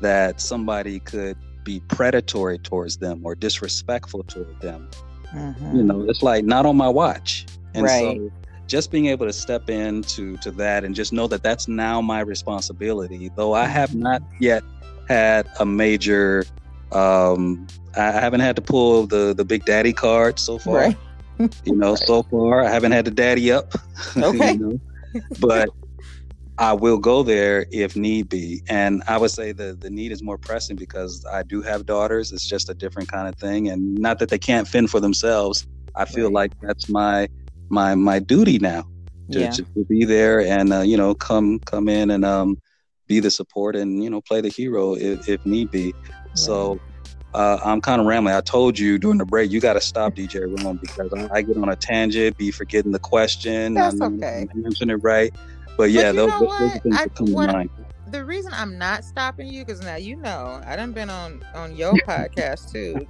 that 0.00 0.40
somebody 0.40 1.00
could 1.00 1.36
be 1.64 1.80
predatory 1.88 2.58
towards 2.58 2.98
them 2.98 3.20
or 3.24 3.34
disrespectful 3.34 4.24
toward 4.24 4.60
them, 4.60 4.90
mm-hmm. 5.32 5.76
you 5.76 5.82
know, 5.82 6.02
it's 6.08 6.22
like 6.22 6.44
not 6.44 6.66
on 6.66 6.76
my 6.76 6.88
watch. 6.88 7.46
And 7.74 7.84
right. 7.84 8.18
so 8.18 8.30
just 8.66 8.90
being 8.90 9.06
able 9.06 9.26
to 9.26 9.32
step 9.32 9.70
into 9.70 10.36
to 10.38 10.50
that 10.52 10.84
and 10.84 10.94
just 10.94 11.12
know 11.12 11.26
that 11.28 11.42
that's 11.42 11.66
now 11.66 12.00
my 12.00 12.20
responsibility, 12.20 13.30
though 13.36 13.54
I 13.54 13.66
have 13.66 13.90
mm-hmm. 13.90 14.02
not 14.02 14.22
yet 14.38 14.62
had 15.08 15.48
a 15.58 15.66
major 15.66 16.44
um, 16.92 17.66
I 17.96 18.10
haven't 18.10 18.40
had 18.40 18.56
to 18.56 18.62
pull 18.62 19.06
the 19.06 19.34
the 19.34 19.44
big 19.44 19.64
daddy 19.64 19.92
card 19.92 20.38
so 20.38 20.58
far. 20.58 20.76
Right. 20.76 20.96
you 21.64 21.74
know, 21.74 21.90
right. 21.90 21.98
so 21.98 22.22
far 22.24 22.62
I 22.64 22.70
haven't 22.70 22.92
had 22.92 23.04
the 23.04 23.10
daddy 23.10 23.50
up. 23.52 23.74
Okay. 24.16 24.52
you 24.52 24.58
know? 24.58 24.80
But 25.40 25.68
I 26.58 26.72
will 26.72 26.98
go 26.98 27.22
there 27.22 27.66
if 27.70 27.96
need 27.96 28.28
be. 28.28 28.62
And 28.68 29.02
I 29.06 29.18
would 29.18 29.30
say 29.30 29.52
the 29.52 29.74
the 29.74 29.90
need 29.90 30.12
is 30.12 30.22
more 30.22 30.38
pressing 30.38 30.76
because 30.76 31.24
I 31.30 31.42
do 31.42 31.62
have 31.62 31.86
daughters. 31.86 32.32
It's 32.32 32.46
just 32.46 32.68
a 32.68 32.74
different 32.74 33.10
kind 33.10 33.28
of 33.28 33.36
thing. 33.36 33.68
And 33.68 33.98
not 33.98 34.18
that 34.18 34.28
they 34.28 34.38
can't 34.38 34.68
fend 34.68 34.90
for 34.90 35.00
themselves. 35.00 35.66
I 35.94 36.04
feel 36.04 36.26
right. 36.26 36.34
like 36.34 36.52
that's 36.60 36.88
my 36.88 37.28
my 37.68 37.94
my 37.94 38.18
duty 38.18 38.58
now. 38.58 38.86
to, 39.30 39.40
yeah. 39.40 39.50
to, 39.50 39.64
be 39.88 40.04
there 40.04 40.40
and 40.40 40.72
uh, 40.72 40.80
you 40.80 40.96
know 40.96 41.14
come 41.14 41.58
come 41.60 41.88
in 41.88 42.10
and 42.10 42.24
um, 42.24 42.60
be 43.12 43.20
the 43.20 43.30
support 43.30 43.76
and 43.76 44.02
you 44.02 44.08
know 44.08 44.22
play 44.22 44.40
the 44.40 44.48
hero 44.48 44.94
if, 44.94 45.28
if 45.28 45.44
need 45.44 45.70
be. 45.70 45.92
Right. 45.92 46.38
So 46.38 46.80
uh, 47.34 47.58
I'm 47.62 47.82
kind 47.82 48.00
of 48.00 48.06
rambling. 48.06 48.34
I 48.34 48.40
told 48.40 48.78
you 48.78 48.98
during 48.98 49.18
the 49.18 49.26
break, 49.26 49.50
you 49.50 49.60
got 49.60 49.74
to 49.74 49.82
stop 49.82 50.14
DJ 50.16 50.40
Rome 50.62 50.78
because 50.80 51.12
I, 51.12 51.28
I, 51.30 51.42
get 51.42 51.58
on 51.58 51.68
a 51.68 51.76
tangent, 51.76 52.38
be 52.38 52.50
forgetting 52.50 52.92
the 52.92 52.98
question. 52.98 53.74
That's 53.74 54.00
I, 54.00 54.06
okay. 54.06 54.48
I 54.50 54.56
mentioned 54.56 54.90
it 54.90 54.96
right, 54.96 55.34
but 55.76 55.90
yeah, 55.90 56.12
but 56.12 56.16
those, 56.16 56.40
those, 56.40 56.58
those 56.58 56.80
things 56.80 56.96
I, 56.96 57.08
come 57.08 57.26
to 57.26 57.32
mind. 57.32 57.70
The 58.06 58.24
reason 58.24 58.52
I'm 58.54 58.76
not 58.76 59.04
stopping 59.04 59.48
you 59.48 59.64
because 59.64 59.80
now 59.80 59.96
you 59.96 60.16
know 60.16 60.60
I 60.66 60.76
done 60.76 60.92
been 60.92 61.08
on 61.08 61.42
on 61.54 61.74
your 61.76 61.92
podcast 62.06 62.70
too, 62.72 63.06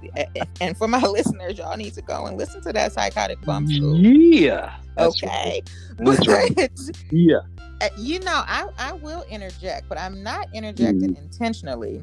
and 0.61 0.77
for 0.77 0.87
my 0.87 1.01
listeners, 1.17 1.57
y'all 1.57 1.77
need 1.77 1.93
to 1.95 2.01
go 2.01 2.25
and 2.25 2.37
listen 2.37 2.61
to 2.63 2.73
that 2.73 2.91
psychotic 2.93 3.41
bump 3.41 3.69
school. 3.69 3.97
Yeah. 3.97 4.75
Okay. 4.97 5.61
Right. 5.99 6.27
right. 6.27 6.69
yeah. 7.11 7.37
Uh, 7.83 7.89
you 7.97 8.19
know, 8.19 8.43
I 8.47 8.69
I 8.77 8.93
will 8.93 9.25
interject, 9.29 9.89
but 9.89 9.99
I'm 9.99 10.23
not 10.23 10.47
interjecting 10.53 11.15
mm. 11.15 11.21
intentionally 11.21 12.01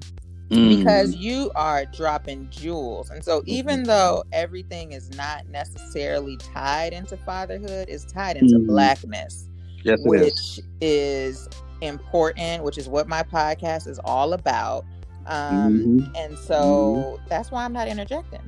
mm. 0.51 0.77
because 0.77 1.17
you 1.17 1.51
are 1.55 1.87
dropping 1.87 2.51
jewels. 2.51 3.09
And 3.09 3.25
so 3.25 3.43
even 3.47 3.79
mm-hmm. 3.79 3.87
though 3.87 4.25
everything 4.33 4.93
is 4.93 5.11
not 5.17 5.49
necessarily 5.49 6.37
tied 6.37 6.93
into 6.93 7.17
fatherhood, 7.17 7.89
it's 7.89 8.05
tied 8.05 8.37
into 8.37 8.57
mm. 8.57 8.67
blackness. 8.67 9.49
Yes, 9.83 9.99
which 10.05 10.61
is. 10.83 11.49
is. 11.49 11.49
important, 11.81 12.63
which 12.63 12.77
is 12.77 12.87
what 12.91 13.09
my 13.09 13.23
podcast 13.23 13.89
is 13.89 13.99
all 14.05 14.35
about. 14.35 14.85
Um, 15.25 15.79
mm-hmm. 15.79 16.15
and 16.15 16.39
so 16.39 17.17
mm-hmm. 17.17 17.25
that's 17.27 17.51
why 17.51 17.65
I'm 17.65 17.73
not 17.73 17.89
interjecting. 17.89 18.43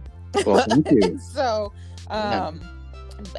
Well, 0.45 0.67
thank 0.69 0.91
you. 0.91 1.19
so 1.33 1.73
um 2.11 2.61
yeah 2.61 2.69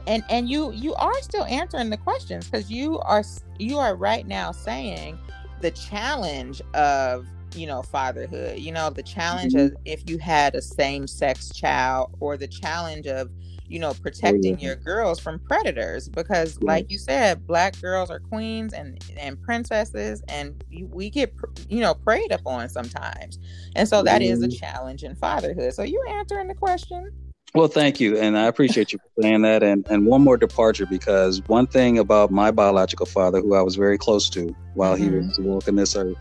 and 0.08 0.24
and 0.30 0.50
you 0.50 0.72
you 0.72 0.94
are 0.96 1.22
still 1.22 1.46
answering 1.46 1.90
the 1.90 1.98
questions 1.98 2.50
because 2.50 2.72
you 2.72 3.00
are 3.00 3.24
you 3.60 3.78
are 3.78 3.96
right 3.96 4.28
now 4.28 4.52
saying 4.52 5.18
the 5.62 5.72
challenge 5.72 6.62
of 6.74 7.26
you 7.56 7.68
know 7.68 7.82
fatherhood 7.82 8.60
you 8.60 8.72
know 8.72 8.90
the 8.90 9.04
challenge 9.04 9.54
mm-hmm. 9.54 9.76
of 9.76 9.78
if 9.86 10.10
you 10.10 10.18
had 10.18 10.56
a 10.56 10.62
same-sex 10.62 11.50
child 11.54 12.16
or 12.20 12.38
the 12.38 12.48
challenge 12.48 13.08
of 13.08 13.30
you 13.68 13.80
know 13.80 13.94
protecting 13.94 14.56
oh, 14.56 14.58
yeah. 14.60 14.68
your 14.68 14.76
girls 14.76 15.20
from 15.20 15.40
predators 15.40 16.10
because 16.10 16.58
yeah. 16.62 16.68
like 16.68 16.92
you 16.92 16.98
said 16.98 17.46
black 17.48 17.80
girls 17.82 18.10
are 18.10 18.20
queens 18.20 18.74
and 18.74 19.04
and 19.18 19.42
princesses 19.42 20.22
and 20.28 20.64
we 20.90 21.10
get 21.10 21.34
you 21.70 21.80
know 21.80 21.94
preyed 21.94 22.32
upon 22.32 22.68
sometimes 22.70 23.40
and 23.76 23.88
so 23.88 24.04
that 24.04 24.22
mm-hmm. 24.22 24.34
is 24.34 24.44
a 24.44 24.48
mm-hmm. 24.48 24.58
challenge 24.58 25.04
in 25.04 25.16
fatherhood 25.16 25.74
so 25.74 25.84
you're 25.84 26.08
answering 26.10 26.48
the 26.48 26.56
question 26.56 27.12
well, 27.56 27.68
thank 27.68 28.00
you, 28.00 28.18
and 28.18 28.38
I 28.38 28.46
appreciate 28.46 28.94
you 28.94 29.00
saying 29.22 29.44
that. 29.44 29.62
And 29.62 29.86
and 29.90 30.06
one 30.06 30.22
more 30.22 30.38
departure 30.38 30.86
because 30.86 31.42
one 31.48 31.68
thing 31.68 32.00
about 32.00 32.32
my 32.32 32.52
biological 32.52 33.06
father, 33.06 33.42
who 33.42 33.54
I 33.54 33.62
was 33.62 33.76
very 33.76 33.98
close 33.98 34.30
to 34.32 34.56
while 34.74 34.96
mm-hmm. 34.96 35.04
he 35.04 35.28
was 35.28 35.40
walking 35.40 35.76
this 35.76 35.96
earth, 35.96 36.18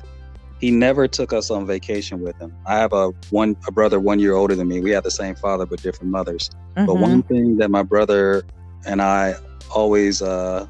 he 0.60 0.70
never 0.70 1.08
took 1.08 1.32
us 1.32 1.50
on 1.50 1.66
vacation 1.66 2.20
with 2.20 2.36
him. 2.38 2.54
I 2.66 2.76
have 2.76 2.92
a 2.92 3.08
one 3.30 3.56
a 3.66 3.72
brother 3.72 3.98
one 3.98 4.18
year 4.18 4.34
older 4.34 4.54
than 4.54 4.68
me. 4.68 4.80
We 4.80 4.90
have 4.90 5.04
the 5.04 5.10
same 5.10 5.34
father 5.34 5.66
but 5.66 5.82
different 5.82 6.10
mothers. 6.10 6.50
Mm-hmm. 6.76 6.86
But 6.86 6.96
one 6.96 7.22
thing 7.22 7.56
that 7.56 7.70
my 7.70 7.82
brother 7.82 8.44
and 8.86 9.00
I 9.00 9.34
always 9.74 10.22
uh 10.22 10.66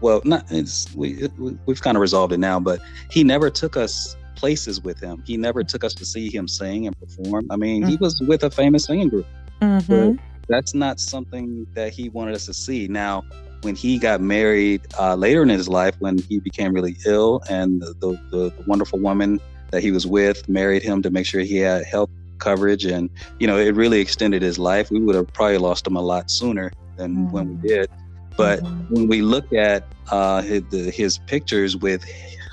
well 0.00 0.20
not 0.24 0.44
it's 0.50 0.92
we 0.94 1.28
we've 1.64 1.80
kind 1.80 1.96
of 1.96 2.00
resolved 2.00 2.32
it 2.32 2.38
now, 2.38 2.58
but 2.58 2.80
he 3.10 3.24
never 3.24 3.50
took 3.50 3.76
us 3.76 4.16
places 4.34 4.82
with 4.82 4.98
him. 5.00 5.22
He 5.26 5.36
never 5.36 5.62
took 5.62 5.84
us 5.84 5.94
to 5.94 6.04
see 6.04 6.28
him 6.28 6.48
sing 6.48 6.86
and 6.86 6.98
perform. 6.98 7.46
I 7.50 7.56
mean, 7.56 7.82
mm-hmm. 7.82 7.90
he 7.90 7.96
was 7.96 8.20
with 8.26 8.42
a 8.42 8.50
famous 8.50 8.84
singing 8.84 9.08
group. 9.08 9.26
Mm-hmm. 9.62 10.16
that's 10.48 10.74
not 10.74 10.98
something 10.98 11.66
that 11.74 11.92
he 11.92 12.08
wanted 12.08 12.34
us 12.34 12.46
to 12.46 12.54
see. 12.54 12.88
Now, 12.88 13.22
when 13.62 13.76
he 13.76 13.98
got 13.98 14.20
married 14.20 14.82
uh, 14.98 15.14
later 15.14 15.42
in 15.42 15.48
his 15.48 15.68
life, 15.68 15.94
when 16.00 16.18
he 16.18 16.40
became 16.40 16.72
really 16.72 16.96
ill, 17.06 17.42
and 17.48 17.80
the, 17.80 17.94
the, 18.00 18.10
the, 18.30 18.64
wonderful 18.66 18.98
woman 18.98 19.40
that 19.70 19.82
he 19.82 19.92
was 19.92 20.04
with 20.06 20.48
married 20.48 20.82
him 20.82 21.00
to 21.02 21.10
make 21.10 21.26
sure 21.26 21.40
he 21.42 21.58
had 21.58 21.84
health 21.84 22.10
coverage, 22.38 22.84
and 22.84 23.08
you 23.38 23.46
know, 23.46 23.56
it 23.56 23.74
really 23.76 24.00
extended 24.00 24.42
his 24.42 24.58
life. 24.58 24.90
We 24.90 25.00
would 25.00 25.14
have 25.14 25.32
probably 25.32 25.58
lost 25.58 25.86
him 25.86 25.96
a 25.96 26.02
lot 26.02 26.30
sooner 26.30 26.72
than 26.96 27.14
mm-hmm. 27.14 27.30
when 27.30 27.60
we 27.62 27.68
did. 27.68 27.90
But 28.36 28.60
mm-hmm. 28.60 28.94
when 28.94 29.08
we 29.08 29.22
look 29.22 29.52
at 29.52 29.84
uh, 30.10 30.42
his, 30.42 30.62
the, 30.70 30.90
his 30.90 31.18
pictures 31.18 31.76
with 31.76 32.04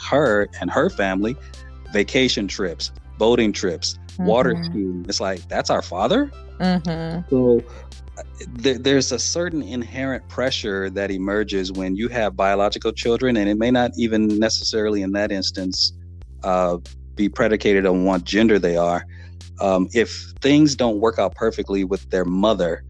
her 0.09 0.47
and 0.61 0.69
her 0.69 0.89
family, 0.89 1.35
vacation 1.91 2.47
trips, 2.47 2.91
boating 3.17 3.51
trips, 3.51 3.97
water 4.19 4.53
mm-hmm. 4.53 4.63
skiing, 4.63 5.05
it's 5.07 5.21
like 5.21 5.47
that's 5.47 5.69
our 5.69 5.81
father. 5.81 6.31
Mm-hmm. 6.59 7.29
So 7.29 7.63
there's 8.55 9.11
a 9.11 9.19
certain 9.19 9.61
inherent 9.61 10.27
pressure 10.27 10.89
that 10.89 11.11
emerges 11.11 11.71
when 11.71 11.95
you 11.95 12.07
have 12.09 12.35
biological 12.35 12.91
children, 12.91 13.37
and 13.37 13.49
it 13.49 13.57
may 13.57 13.71
not 13.71 13.91
even 13.97 14.39
necessarily 14.39 15.01
in 15.01 15.11
that 15.13 15.31
instance 15.31 15.93
uh, 16.43 16.77
be 17.15 17.29
predicated 17.29 17.85
on 17.85 18.05
what 18.05 18.23
gender 18.23 18.59
they 18.59 18.77
are. 18.77 19.05
Um, 19.61 19.89
if 19.93 20.33
things 20.41 20.75
don't 20.75 20.99
work 20.99 21.19
out 21.19 21.35
perfectly 21.35 21.83
with 21.83 22.09
their 22.09 22.25
mother, 22.25 22.83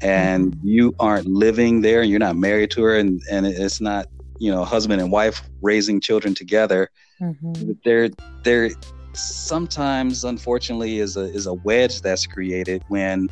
and 0.00 0.52
mm-hmm. 0.52 0.68
you 0.68 0.94
aren't 0.98 1.26
living 1.26 1.80
there, 1.80 2.02
and 2.02 2.10
you're 2.10 2.18
not 2.18 2.36
married 2.36 2.70
to 2.72 2.82
her, 2.82 2.96
and, 2.96 3.22
and 3.30 3.46
it's 3.46 3.80
not 3.80 4.06
you 4.38 4.50
know 4.50 4.64
husband 4.64 5.00
and 5.00 5.12
wife 5.12 5.42
raising 5.62 6.00
children 6.00 6.34
together, 6.34 6.90
mm-hmm. 7.20 7.72
there 7.84 8.10
there 8.42 8.70
sometimes 9.16 10.24
unfortunately 10.24 10.98
is 10.98 11.16
a 11.16 11.24
is 11.32 11.46
a 11.46 11.54
wedge 11.54 12.00
that's 12.00 12.26
created 12.26 12.82
when 12.88 13.28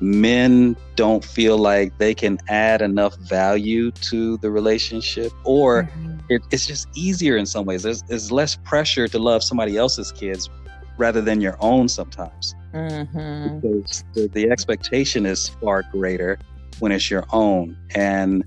men 0.00 0.76
don't 0.96 1.24
feel 1.24 1.56
like 1.56 1.96
they 1.98 2.14
can 2.14 2.38
add 2.48 2.82
enough 2.82 3.16
value 3.16 3.90
to 3.90 4.36
the 4.38 4.50
relationship 4.50 5.32
or 5.44 5.84
mm-hmm. 5.84 6.18
it, 6.28 6.42
it's 6.50 6.66
just 6.66 6.88
easier 6.94 7.36
in 7.36 7.46
some 7.46 7.64
ways 7.64 7.82
there's, 7.82 8.02
there's 8.02 8.32
less 8.32 8.56
pressure 8.56 9.06
to 9.08 9.18
love 9.18 9.42
somebody 9.42 9.76
else's 9.76 10.10
kids 10.12 10.50
rather 10.98 11.20
than 11.20 11.40
your 11.40 11.56
own 11.60 11.88
sometimes 11.88 12.54
mm-hmm. 12.72 13.60
because 13.60 14.04
the, 14.14 14.28
the, 14.28 14.50
expectation 14.50 15.26
is 15.26 15.48
far 15.48 15.82
greater 15.92 16.38
when 16.80 16.92
it's 16.92 17.10
your 17.10 17.24
own 17.32 17.76
and 17.94 18.44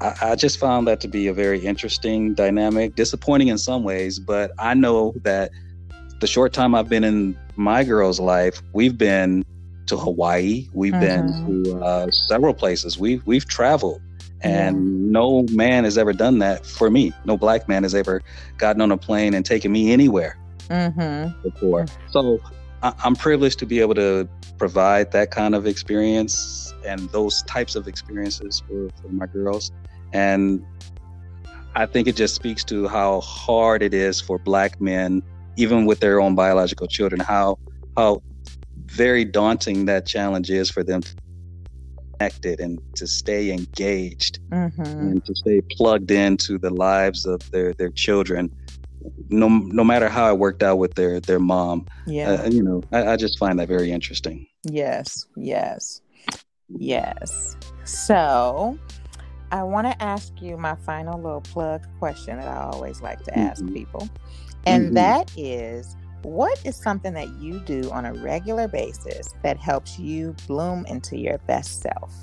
I, 0.00 0.14
I 0.22 0.34
just 0.34 0.58
found 0.58 0.86
that 0.88 1.00
to 1.02 1.08
be 1.08 1.28
a 1.28 1.32
very 1.32 1.60
interesting 1.64 2.34
dynamic 2.34 2.96
disappointing 2.96 3.48
in 3.48 3.58
some 3.58 3.84
ways 3.84 4.18
but 4.18 4.50
i 4.58 4.74
know 4.74 5.14
that 5.22 5.50
the 6.22 6.28
short 6.28 6.52
time 6.52 6.72
I've 6.72 6.88
been 6.88 7.02
in 7.02 7.36
my 7.56 7.82
girl's 7.82 8.20
life, 8.20 8.62
we've 8.72 8.96
been 8.96 9.44
to 9.86 9.96
Hawaii. 9.96 10.68
We've 10.72 10.92
mm-hmm. 10.92 11.50
been 11.50 11.64
to 11.64 11.84
uh, 11.84 12.10
several 12.12 12.54
places. 12.54 12.96
We've 12.96 13.26
we've 13.26 13.46
traveled, 13.46 14.00
and 14.40 14.76
mm-hmm. 14.76 15.10
no 15.10 15.42
man 15.50 15.82
has 15.82 15.98
ever 15.98 16.12
done 16.12 16.38
that 16.38 16.64
for 16.64 16.88
me. 16.90 17.12
No 17.24 17.36
black 17.36 17.68
man 17.68 17.82
has 17.82 17.92
ever 17.92 18.22
gotten 18.56 18.80
on 18.80 18.92
a 18.92 18.96
plane 18.96 19.34
and 19.34 19.44
taken 19.44 19.72
me 19.72 19.92
anywhere 19.92 20.38
mm-hmm. 20.68 21.42
before. 21.42 21.86
So 22.10 22.38
I- 22.84 22.94
I'm 23.04 23.16
privileged 23.16 23.58
to 23.58 23.66
be 23.66 23.80
able 23.80 23.96
to 23.96 24.28
provide 24.58 25.10
that 25.10 25.32
kind 25.32 25.56
of 25.56 25.66
experience 25.66 26.72
and 26.86 27.10
those 27.10 27.42
types 27.42 27.74
of 27.74 27.88
experiences 27.88 28.62
for, 28.68 28.90
for 29.02 29.08
my 29.08 29.26
girls. 29.26 29.72
And 30.12 30.64
I 31.74 31.86
think 31.86 32.06
it 32.06 32.14
just 32.14 32.36
speaks 32.36 32.62
to 32.64 32.86
how 32.86 33.22
hard 33.22 33.82
it 33.82 33.92
is 33.92 34.20
for 34.20 34.38
black 34.38 34.80
men 34.80 35.22
even 35.56 35.86
with 35.86 36.00
their 36.00 36.20
own 36.20 36.34
biological 36.34 36.86
children, 36.86 37.20
how 37.20 37.58
how 37.96 38.22
very 38.86 39.24
daunting 39.24 39.86
that 39.86 40.06
challenge 40.06 40.50
is 40.50 40.70
for 40.70 40.82
them 40.82 41.00
to 41.02 41.14
connected 42.22 42.60
and 42.60 42.80
to 42.94 43.06
stay 43.06 43.50
engaged 43.50 44.38
mm-hmm. 44.50 44.82
and 44.82 45.24
to 45.24 45.34
stay 45.34 45.60
plugged 45.72 46.10
into 46.10 46.58
the 46.58 46.70
lives 46.70 47.26
of 47.26 47.38
their 47.50 47.72
their 47.74 47.90
children 47.90 48.54
no 49.28 49.48
no 49.48 49.82
matter 49.82 50.08
how 50.08 50.30
it 50.32 50.38
worked 50.38 50.62
out 50.62 50.78
with 50.78 50.94
their 50.94 51.18
their 51.20 51.40
mom 51.40 51.84
yeah 52.06 52.30
uh, 52.30 52.48
you 52.48 52.62
know 52.62 52.80
I, 52.92 53.12
I 53.12 53.16
just 53.16 53.38
find 53.38 53.58
that 53.58 53.68
very 53.68 53.90
interesting 53.90 54.46
yes 54.64 55.26
yes 55.36 56.00
yes 56.78 57.56
so 57.84 58.78
I 59.50 59.62
want 59.64 59.86
to 59.86 60.02
ask 60.02 60.40
you 60.40 60.56
my 60.56 60.76
final 60.76 61.20
little 61.20 61.42
plug 61.42 61.86
question 61.98 62.38
that 62.38 62.48
I 62.48 62.62
always 62.62 63.02
like 63.02 63.22
to 63.24 63.38
ask 63.38 63.62
mm-hmm. 63.62 63.74
people. 63.74 64.08
And 64.66 64.86
mm-hmm. 64.86 64.94
that 64.94 65.32
is 65.36 65.96
what 66.22 66.60
is 66.64 66.76
something 66.76 67.14
that 67.14 67.28
you 67.40 67.58
do 67.60 67.90
on 67.90 68.06
a 68.06 68.14
regular 68.14 68.68
basis 68.68 69.34
that 69.42 69.56
helps 69.56 69.98
you 69.98 70.36
bloom 70.46 70.86
into 70.86 71.18
your 71.18 71.38
best 71.38 71.82
self? 71.82 72.14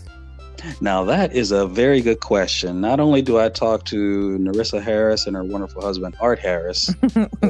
Now, 0.81 1.03
that 1.05 1.33
is 1.33 1.51
a 1.51 1.65
very 1.67 2.01
good 2.01 2.19
question. 2.19 2.81
Not 2.81 2.99
only 2.99 3.21
do 3.21 3.39
I 3.39 3.49
talk 3.49 3.85
to 3.85 4.37
Narissa 4.39 4.81
Harris 4.81 5.25
and 5.25 5.35
her 5.35 5.43
wonderful 5.43 5.81
husband, 5.81 6.17
Art 6.19 6.39
Harris, 6.39 6.93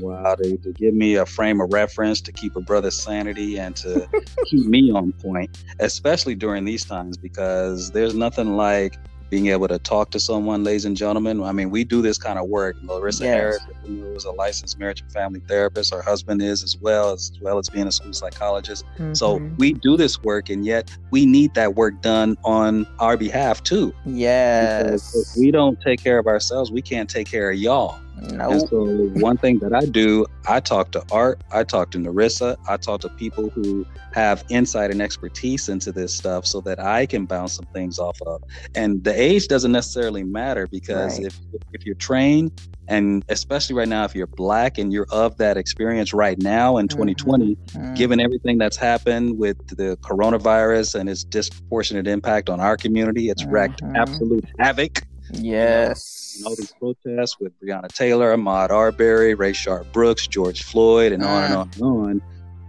wow, 0.00 0.34
to, 0.34 0.56
to 0.56 0.72
give 0.72 0.94
me 0.94 1.14
a 1.14 1.26
frame 1.26 1.60
of 1.60 1.72
reference 1.72 2.20
to 2.22 2.32
keep 2.32 2.56
a 2.56 2.60
brother's 2.60 3.00
sanity 3.00 3.58
and 3.58 3.76
to 3.76 4.08
keep 4.46 4.66
me 4.66 4.90
on 4.90 5.12
point, 5.12 5.62
especially 5.78 6.34
during 6.34 6.64
these 6.64 6.84
times, 6.84 7.16
because 7.16 7.92
there's 7.92 8.14
nothing 8.14 8.56
like 8.56 8.96
being 9.30 9.48
able 9.48 9.68
to 9.68 9.78
talk 9.78 10.10
to 10.12 10.20
someone, 10.20 10.64
ladies 10.64 10.84
and 10.84 10.96
gentlemen. 10.96 11.42
I 11.42 11.52
mean, 11.52 11.70
we 11.70 11.84
do 11.84 12.02
this 12.02 12.18
kind 12.18 12.38
of 12.38 12.48
work. 12.48 12.76
Narissa 12.82 13.22
yes. 13.22 13.58
Harris 13.58 13.66
is 13.88 14.24
a 14.24 14.30
licensed 14.30 14.78
marriage 14.78 15.00
and 15.00 15.12
family 15.12 15.40
therapist. 15.40 15.92
Her 15.92 16.02
husband 16.02 16.42
is 16.42 16.62
as 16.62 16.76
well, 16.76 17.12
as 17.12 17.32
well 17.40 17.58
as 17.58 17.68
being 17.68 17.86
a 17.86 17.92
school 17.92 18.12
psychologist. 18.12 18.84
Mm-hmm. 18.94 19.14
So 19.14 19.36
we 19.58 19.72
do 19.72 19.96
this 19.96 20.22
work, 20.22 20.48
and 20.48 20.64
yet 20.64 20.96
we 21.10 21.26
need 21.26 21.54
that 21.54 21.74
work 21.74 22.00
done 22.02 22.36
on 22.44 22.86
our 22.98 23.16
behalf 23.16 23.62
too. 23.62 23.92
Yes. 24.04 24.82
Because 24.82 25.32
if 25.32 25.40
we 25.40 25.50
don't 25.50 25.80
take 25.80 26.02
care 26.02 26.18
of 26.18 26.26
ourselves, 26.26 26.70
we 26.70 26.82
can't 26.82 27.08
take 27.10 27.26
care 27.26 27.50
of 27.50 27.56
y'all. 27.56 27.98
Nope. 28.16 28.52
And 28.52 28.68
so 28.68 28.86
one 29.20 29.36
thing 29.36 29.58
that 29.58 29.74
I 29.74 29.84
do, 29.84 30.26
I 30.48 30.60
talk 30.60 30.90
to 30.92 31.04
Art, 31.10 31.42
I 31.52 31.64
talk 31.64 31.90
to 31.92 31.98
Narissa, 31.98 32.56
I 32.68 32.76
talk 32.76 33.02
to 33.02 33.08
people 33.10 33.50
who 33.50 33.86
have 34.12 34.44
insight 34.48 34.90
and 34.90 35.02
expertise 35.02 35.68
into 35.68 35.92
this 35.92 36.14
stuff 36.14 36.46
so 36.46 36.60
that 36.62 36.80
I 36.80 37.06
can 37.06 37.26
bounce 37.26 37.54
some 37.54 37.66
things 37.66 37.98
off 37.98 38.18
of. 38.26 38.42
And 38.74 39.04
the 39.04 39.18
age 39.18 39.48
doesn't 39.48 39.72
necessarily 39.72 40.24
matter 40.24 40.66
because 40.66 41.18
right. 41.18 41.26
if 41.26 41.40
if 41.72 41.84
you're 41.84 41.94
trained 41.96 42.52
and 42.88 43.24
especially 43.28 43.74
right 43.74 43.88
now 43.88 44.04
if 44.04 44.14
you're 44.14 44.26
black 44.26 44.78
and 44.78 44.92
you're 44.92 45.06
of 45.10 45.36
that 45.38 45.56
experience 45.56 46.12
right 46.14 46.38
now 46.40 46.76
in 46.78 46.88
2020 46.88 47.54
mm-hmm. 47.54 47.78
mm-hmm. 47.78 47.94
given 47.94 48.20
everything 48.20 48.58
that's 48.58 48.76
happened 48.76 49.36
with 49.38 49.56
the 49.76 49.96
coronavirus 49.98 50.94
and 50.94 51.08
its 51.08 51.24
disproportionate 51.24 52.06
impact 52.06 52.48
on 52.48 52.60
our 52.60 52.76
community 52.76 53.28
it's 53.28 53.42
mm-hmm. 53.42 53.52
wreaked 53.52 53.82
absolute 53.96 54.44
havoc 54.58 55.02
Yes. 55.32 56.36
You 56.38 56.44
know, 56.44 56.50
all 56.50 56.56
these 56.56 56.72
protests 56.72 57.38
with 57.40 57.52
Breonna 57.60 57.88
Taylor, 57.88 58.36
Ahmaud 58.36 58.70
Arbery, 58.70 59.34
Rayshard 59.34 59.90
Brooks, 59.92 60.26
George 60.26 60.62
Floyd, 60.62 61.12
and 61.12 61.22
on 61.22 61.44
and 61.44 61.54
mm. 61.54 61.58
on 61.58 61.70
and 61.72 61.82
on. 61.82 62.22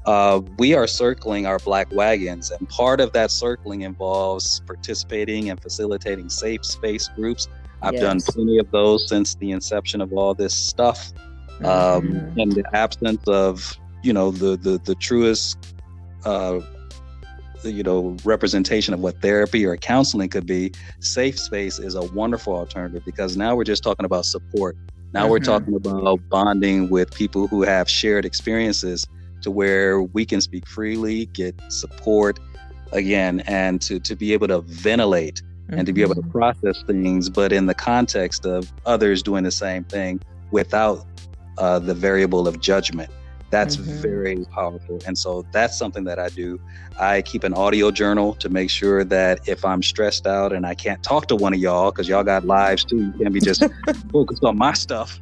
Uh, 0.06 0.42
we 0.58 0.74
are 0.74 0.88
circling 0.88 1.46
our 1.46 1.60
black 1.60 1.92
wagons, 1.94 2.50
and 2.52 2.68
part 2.70 3.02
of 3.02 3.12
that 3.12 3.30
circling 3.30 3.82
involves 3.82 4.62
participating 4.66 5.50
and 5.50 5.62
facilitating 5.62 6.30
safe 6.30 6.66
space 6.66 7.10
groups. 7.10 7.50
I've 7.82 7.94
yes. 7.94 8.02
done 8.02 8.22
plenty 8.22 8.58
of 8.58 8.72
those 8.72 9.08
since 9.10 9.36
the 9.36 9.52
inception 9.52 10.00
of 10.00 10.14
all 10.14 10.34
this 10.34 10.54
stuff. 10.54 11.12
Um, 11.60 11.66
mm-hmm. 11.66 12.40
In 12.40 12.50
the 12.50 12.64
absence 12.74 13.28
of, 13.28 13.78
you 14.02 14.14
know, 14.14 14.32
the 14.32 14.56
the 14.58 14.80
the 14.86 14.96
truest 14.96 15.76
uh, 16.24 16.62
you 17.72 17.84
know 17.84 18.16
representation 18.24 18.94
of 18.94 19.00
what 19.00 19.22
therapy 19.22 19.66
or 19.66 19.76
counseling 19.78 20.30
could 20.30 20.46
be 20.46 20.72
safe 21.00 21.38
space 21.40 21.80
is 21.80 21.96
a 21.96 22.04
wonderful 22.14 22.56
alternative 22.56 23.04
because 23.06 23.38
now 23.38 23.56
we're 23.56 23.64
just 23.64 23.84
talking 23.84 24.06
about 24.06 24.26
support 24.26 24.76
now 25.14 25.22
mm-hmm. 25.22 25.32
we're 25.32 25.40
talking 25.40 25.76
about 25.76 26.20
bonding 26.30 26.90
with 26.90 27.14
people 27.14 27.48
who 27.48 27.64
have 27.64 27.90
shared 27.90 28.26
experiences 28.26 29.06
to 29.42 29.52
where 29.52 30.02
we 30.02 30.26
can 30.26 30.42
speak 30.42 30.68
freely 30.68 31.26
get 31.28 31.60
support 31.70 32.40
again 32.94 33.42
and 33.42 33.82
to, 33.82 34.00
to 34.00 34.16
be 34.16 34.34
able 34.34 34.48
to 34.48 34.62
ventilate 34.62 35.42
mm-hmm. 35.42 35.80
and 35.80 35.86
to 35.86 35.94
be 35.94 36.02
able 36.02 36.16
to 36.16 36.22
mm-hmm. 36.22 36.32
process 36.32 36.82
things 36.84 37.30
but 37.30 37.52
in 37.52 37.66
the 37.66 37.74
context 37.76 38.46
of 38.46 38.72
others 38.86 39.22
doing 39.22 39.44
the 39.44 39.52
same 39.52 39.84
thing 39.84 40.20
without 40.52 41.06
uh, 41.58 41.80
the 41.80 41.94
variable 41.94 42.48
of 42.48 42.60
judgment 42.60 43.12
that's 43.50 43.78
mm-hmm. 43.78 44.02
very 44.02 44.46
powerful. 44.52 45.00
And 45.06 45.18
so 45.18 45.46
that's 45.52 45.78
something 45.78 46.04
that 46.06 46.20
I 46.20 46.30
do. 46.30 46.60
I 47.00 47.22
keep 47.22 47.44
an 47.44 47.54
audio 47.54 47.92
journal 47.92 48.34
to 48.36 48.50
make 48.50 48.70
sure 48.70 49.04
that 49.06 49.48
if 49.48 49.64
I'm 49.64 49.82
stressed 49.82 50.28
out 50.28 50.52
and 50.52 50.66
I 50.66 50.76
can't 50.76 51.02
talk 51.02 51.28
to 51.28 51.36
one 51.36 51.54
of 51.54 51.60
y'all, 51.60 51.92
because 51.92 52.10
y'all 52.10 52.24
got 52.24 52.46
lives 52.46 52.84
too, 52.84 52.98
you 52.98 53.14
can't 53.14 53.34
be 53.34 53.40
just 53.40 53.64
focused 54.12 54.44
on 54.44 54.58
my 54.58 54.74
stuff. 54.74 55.20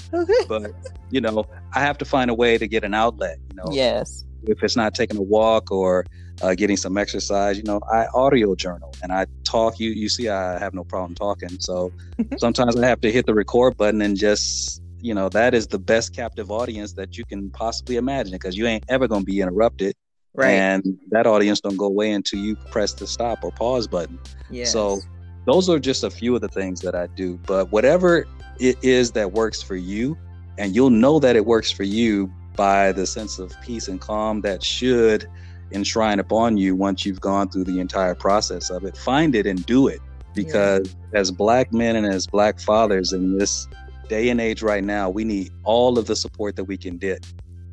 But, 0.47 0.71
you 1.11 1.21
know, 1.21 1.45
I 1.73 1.79
have 1.81 1.97
to 1.99 2.05
find 2.05 2.31
a 2.31 2.33
way 2.33 2.57
to 2.57 2.67
get 2.67 2.83
an 2.83 2.93
outlet, 2.93 3.37
you 3.49 3.57
know. 3.57 3.71
Yes. 3.71 4.25
If 4.43 4.63
it's 4.63 4.75
not 4.75 4.93
taking 4.93 5.17
a 5.17 5.23
walk 5.23 5.71
or 5.71 6.05
uh, 6.41 6.55
getting 6.55 6.77
some 6.77 6.97
exercise, 6.97 7.57
you 7.57 7.63
know, 7.63 7.79
I 7.91 8.05
audio 8.13 8.55
journal 8.55 8.93
and 9.01 9.11
I 9.11 9.25
talk. 9.43 9.79
You 9.79 9.89
you 9.89 10.07
see, 10.07 10.29
I 10.29 10.59
have 10.59 10.73
no 10.73 10.83
problem 10.83 11.15
talking. 11.15 11.59
So 11.59 11.91
sometimes 12.37 12.75
I 12.75 12.87
have 12.87 13.01
to 13.01 13.11
hit 13.11 13.25
the 13.25 13.33
record 13.33 13.75
button 13.77 14.01
and 14.01 14.15
just 14.15 14.83
you 15.05 15.13
know 15.13 15.29
that 15.29 15.53
is 15.53 15.67
the 15.67 15.77
best 15.77 16.15
captive 16.15 16.49
audience 16.49 16.93
that 16.93 17.15
you 17.15 17.25
can 17.25 17.51
possibly 17.51 17.97
imagine 17.97 18.33
because 18.33 18.57
you 18.57 18.65
ain't 18.65 18.83
ever 18.89 19.07
going 19.07 19.21
to 19.21 19.25
be 19.25 19.39
interrupted. 19.39 19.95
Right. 20.33 20.49
And 20.49 20.99
that 21.11 21.27
audience 21.27 21.61
don't 21.61 21.77
go 21.77 21.85
away 21.85 22.11
until 22.11 22.39
you 22.39 22.55
press 22.71 22.93
the 22.93 23.05
stop 23.07 23.43
or 23.43 23.51
pause 23.51 23.87
button. 23.87 24.19
Yes. 24.49 24.73
so 24.73 24.99
those 25.45 25.69
are 25.69 25.79
just 25.79 26.03
a 26.03 26.09
few 26.09 26.35
of 26.35 26.41
the 26.41 26.49
things 26.49 26.81
that 26.81 26.95
i 26.95 27.05
do. 27.07 27.39
But 27.45 27.71
whatever 27.71 28.27
it 28.59 28.83
is 28.83 29.11
that 29.11 29.31
works 29.31 29.61
for 29.61 29.75
you 29.75 30.17
and 30.57 30.75
you'll 30.75 30.89
know 30.89 31.19
that 31.19 31.35
it 31.35 31.45
works 31.45 31.69
for 31.71 31.83
you 31.83 32.31
by 32.55 32.91
the 32.91 33.05
sense 33.05 33.37
of 33.37 33.53
peace 33.61 33.87
and 33.87 34.01
calm 34.01 34.41
that 34.41 34.63
should 34.63 35.29
enshrine 35.71 36.19
upon 36.19 36.57
you 36.57 36.75
once 36.75 37.05
you've 37.05 37.21
gone 37.21 37.49
through 37.49 37.65
the 37.65 37.79
entire 37.79 38.15
process 38.15 38.69
of 38.69 38.85
it 38.85 38.97
find 38.97 39.35
it 39.35 39.45
and 39.45 39.65
do 39.67 39.87
it. 39.87 39.99
Because 40.33 40.93
yeah. 41.13 41.19
as 41.19 41.31
black 41.31 41.71
men 41.71 41.95
and 41.95 42.05
as 42.05 42.27
black 42.27 42.59
fathers 42.59 43.13
in 43.13 43.37
this 43.37 43.67
day 44.07 44.29
and 44.29 44.39
age 44.39 44.61
right 44.61 44.83
now, 44.83 45.09
we 45.09 45.23
need 45.23 45.51
all 45.63 45.97
of 45.97 46.05
the 46.07 46.15
support 46.15 46.55
that 46.55 46.65
we 46.65 46.77
can 46.77 46.97
get, 46.97 47.25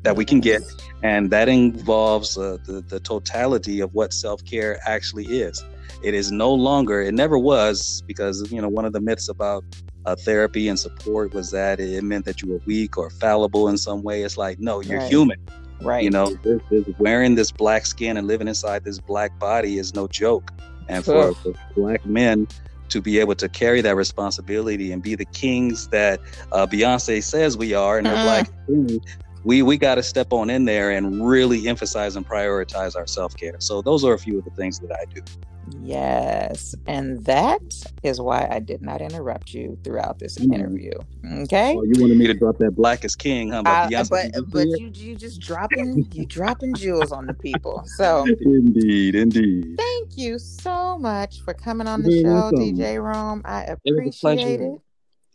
that 0.03 0.15
we 0.15 0.25
can 0.25 0.39
get, 0.39 0.61
and 1.01 1.29
that 1.31 1.49
involves 1.49 2.37
uh, 2.37 2.57
the 2.65 2.81
the 2.81 2.99
totality 2.99 3.79
of 3.79 3.93
what 3.93 4.13
self 4.13 4.43
care 4.45 4.79
actually 4.85 5.25
is. 5.25 5.63
It 6.01 6.13
is 6.13 6.31
no 6.31 6.53
longer, 6.53 7.01
it 7.01 7.13
never 7.13 7.37
was, 7.37 8.03
because 8.05 8.51
you 8.51 8.61
know 8.61 8.69
one 8.69 8.85
of 8.85 8.93
the 8.93 9.01
myths 9.01 9.29
about 9.29 9.63
uh, 10.05 10.15
therapy 10.15 10.67
and 10.67 10.77
support 10.77 11.33
was 11.33 11.51
that 11.51 11.79
it 11.79 12.03
meant 12.03 12.25
that 12.25 12.41
you 12.41 12.51
were 12.51 12.59
weak 12.65 12.97
or 12.97 13.09
fallible 13.09 13.69
in 13.69 13.77
some 13.77 14.03
way. 14.03 14.23
It's 14.23 14.37
like 14.37 14.59
no, 14.59 14.81
you're 14.81 14.99
right. 14.99 15.09
human. 15.09 15.39
Right. 15.81 16.03
You 16.03 16.11
know, 16.11 16.33
this, 16.43 16.61
this, 16.69 16.85
wearing 16.97 17.35
this 17.35 17.51
black 17.51 17.85
skin 17.85 18.15
and 18.15 18.25
living 18.25 18.47
inside 18.47 18.85
this 18.85 18.99
black 18.99 19.37
body 19.37 19.77
is 19.77 19.93
no 19.93 20.07
joke. 20.07 20.51
And 20.87 21.03
for, 21.03 21.33
for 21.35 21.53
black 21.75 22.05
men, 22.05 22.47
to 22.93 23.01
be 23.01 23.17
able 23.19 23.33
to 23.33 23.49
carry 23.49 23.81
that 23.81 23.95
responsibility 23.95 24.91
and 24.91 25.01
be 25.01 25.15
the 25.15 25.25
kings 25.25 25.87
that 25.87 26.19
uh, 26.51 26.67
Beyonce 26.67 27.23
says 27.23 27.57
we 27.57 27.73
are 27.73 27.97
and 27.97 28.05
her 28.05 28.13
uh-huh. 28.13 28.23
black 28.23 28.65
queen, 28.65 29.01
we 29.43 29.63
we 29.63 29.77
got 29.77 29.95
to 29.95 30.03
step 30.03 30.31
on 30.31 30.51
in 30.51 30.65
there 30.65 30.91
and 30.91 31.27
really 31.27 31.67
emphasize 31.67 32.15
and 32.15 32.25
prioritize 32.25 32.95
our 32.95 33.07
self 33.07 33.35
care. 33.35 33.55
So 33.59 33.81
those 33.81 34.05
are 34.05 34.13
a 34.13 34.19
few 34.19 34.37
of 34.37 34.45
the 34.45 34.51
things 34.51 34.79
that 34.79 34.91
I 34.91 35.05
do. 35.11 35.21
Yes. 35.81 36.75
And 36.87 37.23
that 37.25 37.61
is 38.03 38.19
why 38.19 38.47
I 38.49 38.59
did 38.59 38.81
not 38.81 39.01
interrupt 39.01 39.53
you 39.53 39.77
throughout 39.83 40.19
this 40.19 40.37
mm. 40.37 40.53
interview. 40.53 40.91
Okay. 41.43 41.75
Oh, 41.77 41.83
you 41.83 42.01
wanted 42.01 42.17
me 42.17 42.27
to 42.27 42.33
drop 42.33 42.57
that 42.59 42.71
black 42.71 43.05
is 43.05 43.15
king, 43.15 43.49
huh? 43.51 43.63
Uh, 43.65 44.03
but 44.09 44.31
but 44.47 44.67
you 44.67 44.91
you 44.93 45.15
just 45.15 45.41
dropping 45.41 46.07
you 46.11 46.25
dropping 46.25 46.73
jewels 46.75 47.11
on 47.11 47.25
the 47.25 47.33
people. 47.33 47.83
So 47.97 48.25
indeed, 48.41 49.15
indeed. 49.15 49.75
Thank 49.77 50.17
you 50.17 50.39
so 50.39 50.97
much 50.97 51.41
for 51.41 51.53
coming 51.53 51.87
on 51.87 52.03
the 52.03 52.11
You're 52.11 52.23
show, 52.23 52.33
welcome. 52.33 52.59
DJ 52.59 53.01
Rome. 53.01 53.41
I 53.45 53.75
appreciate 53.85 54.61
it. 54.61 54.79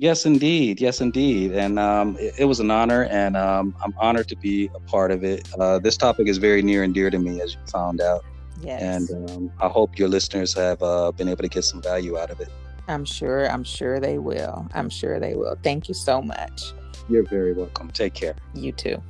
Yes, 0.01 0.27
indeed. 0.27 0.81
Yes, 0.81 1.01
indeed. 1.01 1.53
And 1.53 1.77
um, 1.77 2.17
it, 2.21 2.35
it, 2.39 2.45
was 2.45 2.61
an 2.61 2.71
honor, 2.71 3.05
and 3.11 3.37
um, 3.37 3.75
I'm 3.83 3.93
honored 3.99 4.29
to 4.29 4.37
be 4.37 4.71
a 4.73 4.79
part 4.79 5.11
of 5.11 5.25
it. 5.25 5.49
Uh, 5.59 5.81
this 5.81 5.97
topic 5.97 6.29
is 6.29 6.39
very 6.39 6.63
near 6.63 6.85
and 6.85 6.95
dear 6.95 7.11
to 7.11 7.19
me, 7.19 7.41
as 7.41 7.55
you 7.55 7.61
found 7.67 8.01
out. 8.01 8.25
Yes. 8.61 9.11
And 9.11 9.31
um, 9.31 9.53
I 9.61 9.69
hope 9.69 9.99
your 9.99 10.09
listeners 10.09 10.55
have 10.55 10.83
uh, 10.83 11.13
been 11.13 11.29
able 11.29 11.43
to 11.43 11.49
get 11.49 11.65
some 11.65 11.81
value 11.81 12.19
out 12.19 12.31
of 12.31 12.41
it. 12.41 12.49
I'm 12.89 13.05
sure. 13.05 13.51
I'm 13.51 13.65
sure 13.65 14.01
they 14.01 14.19
will. 14.19 14.67
I'm 14.75 14.89
sure 14.89 15.21
they 15.21 15.35
will. 15.35 15.57
Thank 15.63 15.89
you 15.89 15.95
so 15.95 16.23
much. 16.23 16.73
You're 17.09 17.25
very 17.25 17.53
welcome. 17.53 17.91
Take 17.91 18.15
care. 18.15 18.35
You 18.55 18.73
too. 18.73 19.03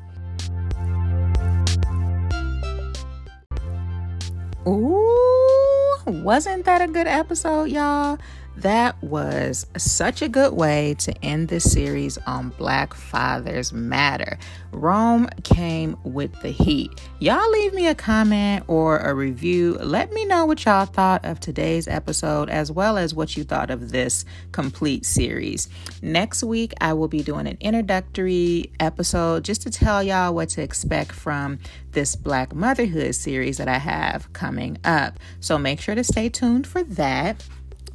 Ooh, 4.66 5.98
wasn't 6.06 6.64
that 6.66 6.82
a 6.82 6.88
good 6.88 7.06
episode, 7.06 7.70
y'all? 7.70 8.18
That 8.62 9.00
was 9.04 9.66
such 9.76 10.20
a 10.20 10.28
good 10.28 10.52
way 10.52 10.96
to 10.98 11.24
end 11.24 11.46
this 11.46 11.70
series 11.70 12.18
on 12.26 12.48
Black 12.48 12.92
Fathers 12.92 13.72
Matter. 13.72 14.36
Rome 14.72 15.28
came 15.44 15.96
with 16.02 16.32
the 16.42 16.50
heat. 16.50 16.90
Y'all 17.20 17.48
leave 17.52 17.72
me 17.72 17.86
a 17.86 17.94
comment 17.94 18.64
or 18.66 18.98
a 18.98 19.14
review. 19.14 19.74
Let 19.80 20.12
me 20.12 20.24
know 20.24 20.44
what 20.44 20.64
y'all 20.64 20.86
thought 20.86 21.24
of 21.24 21.38
today's 21.38 21.86
episode 21.86 22.50
as 22.50 22.72
well 22.72 22.98
as 22.98 23.14
what 23.14 23.36
you 23.36 23.44
thought 23.44 23.70
of 23.70 23.92
this 23.92 24.24
complete 24.50 25.06
series. 25.06 25.68
Next 26.02 26.42
week, 26.42 26.74
I 26.80 26.94
will 26.94 27.08
be 27.08 27.22
doing 27.22 27.46
an 27.46 27.58
introductory 27.60 28.72
episode 28.80 29.44
just 29.44 29.62
to 29.62 29.70
tell 29.70 30.02
y'all 30.02 30.34
what 30.34 30.48
to 30.50 30.62
expect 30.62 31.12
from 31.12 31.60
this 31.92 32.16
Black 32.16 32.52
Motherhood 32.52 33.14
series 33.14 33.58
that 33.58 33.68
I 33.68 33.78
have 33.78 34.32
coming 34.32 34.78
up. 34.84 35.20
So 35.38 35.58
make 35.58 35.80
sure 35.80 35.94
to 35.94 36.02
stay 36.02 36.28
tuned 36.28 36.66
for 36.66 36.82
that. 36.82 37.44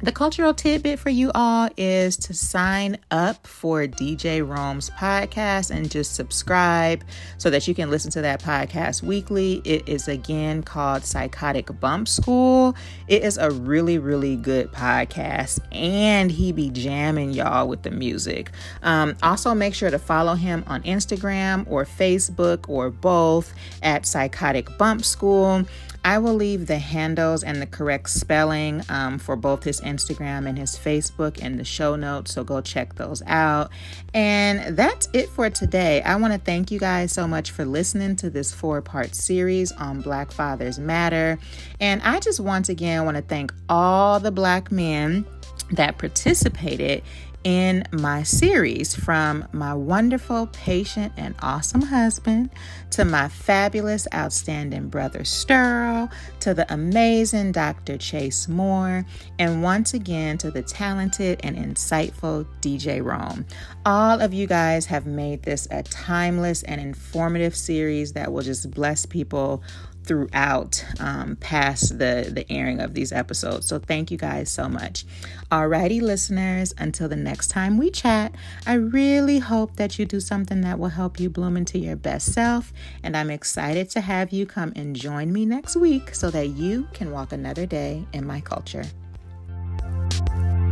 The 0.04 0.12
cultural 0.12 0.52
tidbit 0.52 0.98
for 0.98 1.08
you 1.08 1.30
all 1.34 1.70
is 1.78 2.18
to 2.18 2.34
sign 2.34 2.98
up 3.10 3.46
for 3.46 3.86
DJ 3.86 4.46
Rome's 4.46 4.90
podcast 4.90 5.70
and 5.70 5.90
just 5.90 6.14
subscribe 6.14 7.02
so 7.38 7.48
that 7.48 7.66
you 7.66 7.74
can 7.74 7.88
listen 7.88 8.10
to 8.10 8.20
that 8.20 8.42
podcast 8.42 9.02
weekly. 9.02 9.62
It 9.64 9.88
is 9.88 10.06
again 10.06 10.62
called 10.62 11.06
Psychotic 11.06 11.80
Bump 11.80 12.06
School. 12.08 12.76
It 13.08 13.22
is 13.22 13.38
a 13.38 13.50
really, 13.50 13.96
really 13.96 14.36
good 14.36 14.70
podcast, 14.72 15.60
and 15.72 16.30
he 16.30 16.52
be 16.52 16.68
jamming 16.68 17.30
y'all 17.30 17.66
with 17.66 17.80
the 17.80 17.90
music. 17.90 18.50
Um, 18.82 19.16
also, 19.22 19.54
make 19.54 19.72
sure 19.72 19.90
to 19.90 19.98
follow 19.98 20.34
him 20.34 20.64
on 20.66 20.82
Instagram 20.82 21.64
or 21.66 21.86
Facebook 21.86 22.68
or 22.68 22.90
both 22.90 23.54
at 23.82 24.04
Psychotic 24.04 24.76
Bump 24.76 25.02
School. 25.02 25.64
I 26.04 26.18
will 26.18 26.34
leave 26.34 26.66
the 26.66 26.78
handles 26.78 27.42
and 27.42 27.62
the 27.62 27.66
correct 27.66 28.10
spelling 28.10 28.82
um, 28.90 29.18
for 29.18 29.36
both 29.36 29.64
his 29.64 29.80
Instagram 29.80 30.46
and 30.46 30.58
his 30.58 30.76
Facebook 30.76 31.38
in 31.38 31.56
the 31.56 31.64
show 31.64 31.96
notes. 31.96 32.34
So 32.34 32.44
go 32.44 32.60
check 32.60 32.94
those 32.96 33.22
out. 33.26 33.70
And 34.12 34.76
that's 34.76 35.08
it 35.14 35.30
for 35.30 35.48
today. 35.48 36.02
I 36.02 36.16
want 36.16 36.34
to 36.34 36.38
thank 36.38 36.70
you 36.70 36.78
guys 36.78 37.10
so 37.12 37.26
much 37.26 37.50
for 37.50 37.64
listening 37.64 38.16
to 38.16 38.28
this 38.28 38.52
four 38.52 38.82
part 38.82 39.14
series 39.14 39.72
on 39.72 40.02
Black 40.02 40.30
Fathers 40.30 40.78
Matter. 40.78 41.38
And 41.80 42.02
I 42.02 42.20
just 42.20 42.38
once 42.38 42.68
again 42.68 43.04
want 43.06 43.16
to 43.16 43.22
thank 43.22 43.52
all 43.68 44.20
the 44.20 44.30
Black 44.30 44.70
men 44.70 45.24
that 45.72 45.96
participated 45.96 47.02
in 47.44 47.84
my 47.92 48.22
series 48.22 48.94
from 48.94 49.46
my 49.52 49.74
wonderful, 49.74 50.46
patient, 50.48 51.12
and 51.16 51.34
awesome 51.40 51.82
husband 51.82 52.50
to 52.90 53.04
my 53.04 53.28
fabulous, 53.28 54.08
outstanding 54.14 54.88
brother 54.88 55.20
Sterl 55.20 56.10
to 56.40 56.54
the 56.54 56.72
amazing 56.72 57.52
Dr. 57.52 57.98
Chase 57.98 58.48
Moore, 58.48 59.04
and 59.38 59.62
once 59.62 59.92
again 59.92 60.38
to 60.38 60.50
the 60.50 60.62
talented 60.62 61.40
and 61.44 61.56
insightful 61.56 62.46
DJ 62.62 63.04
Rome. 63.04 63.44
All 63.84 64.20
of 64.20 64.32
you 64.32 64.46
guys 64.46 64.86
have 64.86 65.04
made 65.04 65.42
this 65.42 65.68
a 65.70 65.82
timeless 65.82 66.62
and 66.62 66.80
informative 66.80 67.54
series 67.54 68.14
that 68.14 68.32
will 68.32 68.42
just 68.42 68.70
bless 68.70 69.04
people 69.04 69.62
throughout 70.04 70.84
um, 71.00 71.36
past 71.36 71.98
the 71.98 72.30
the 72.32 72.50
airing 72.50 72.80
of 72.80 72.94
these 72.94 73.12
episodes. 73.12 73.66
So 73.66 73.78
thank 73.78 74.10
you 74.10 74.18
guys 74.18 74.50
so 74.50 74.68
much. 74.68 75.04
Alrighty, 75.50 76.00
listeners. 76.00 76.74
Until 76.78 77.08
the 77.08 77.16
next 77.16 77.48
time 77.48 77.78
we 77.78 77.90
chat, 77.90 78.34
I 78.66 78.74
really 78.74 79.38
hope 79.38 79.76
that 79.76 79.98
you 79.98 80.06
do 80.06 80.20
something 80.20 80.60
that 80.62 80.78
will 80.78 80.88
help 80.88 81.20
you 81.20 81.30
bloom 81.30 81.56
into 81.56 81.78
your 81.78 81.96
best 81.96 82.32
self. 82.32 82.72
And 83.02 83.16
I'm 83.16 83.30
excited 83.30 83.90
to 83.90 84.00
have 84.00 84.32
you 84.32 84.46
come 84.46 84.72
and 84.76 84.96
join 84.96 85.32
me 85.32 85.44
next 85.46 85.76
week 85.76 86.14
so 86.14 86.30
that 86.30 86.48
you 86.48 86.88
can 86.92 87.10
walk 87.10 87.32
another 87.32 87.66
day 87.66 88.04
in 88.12 88.26
my 88.26 88.40
culture. 88.40 88.84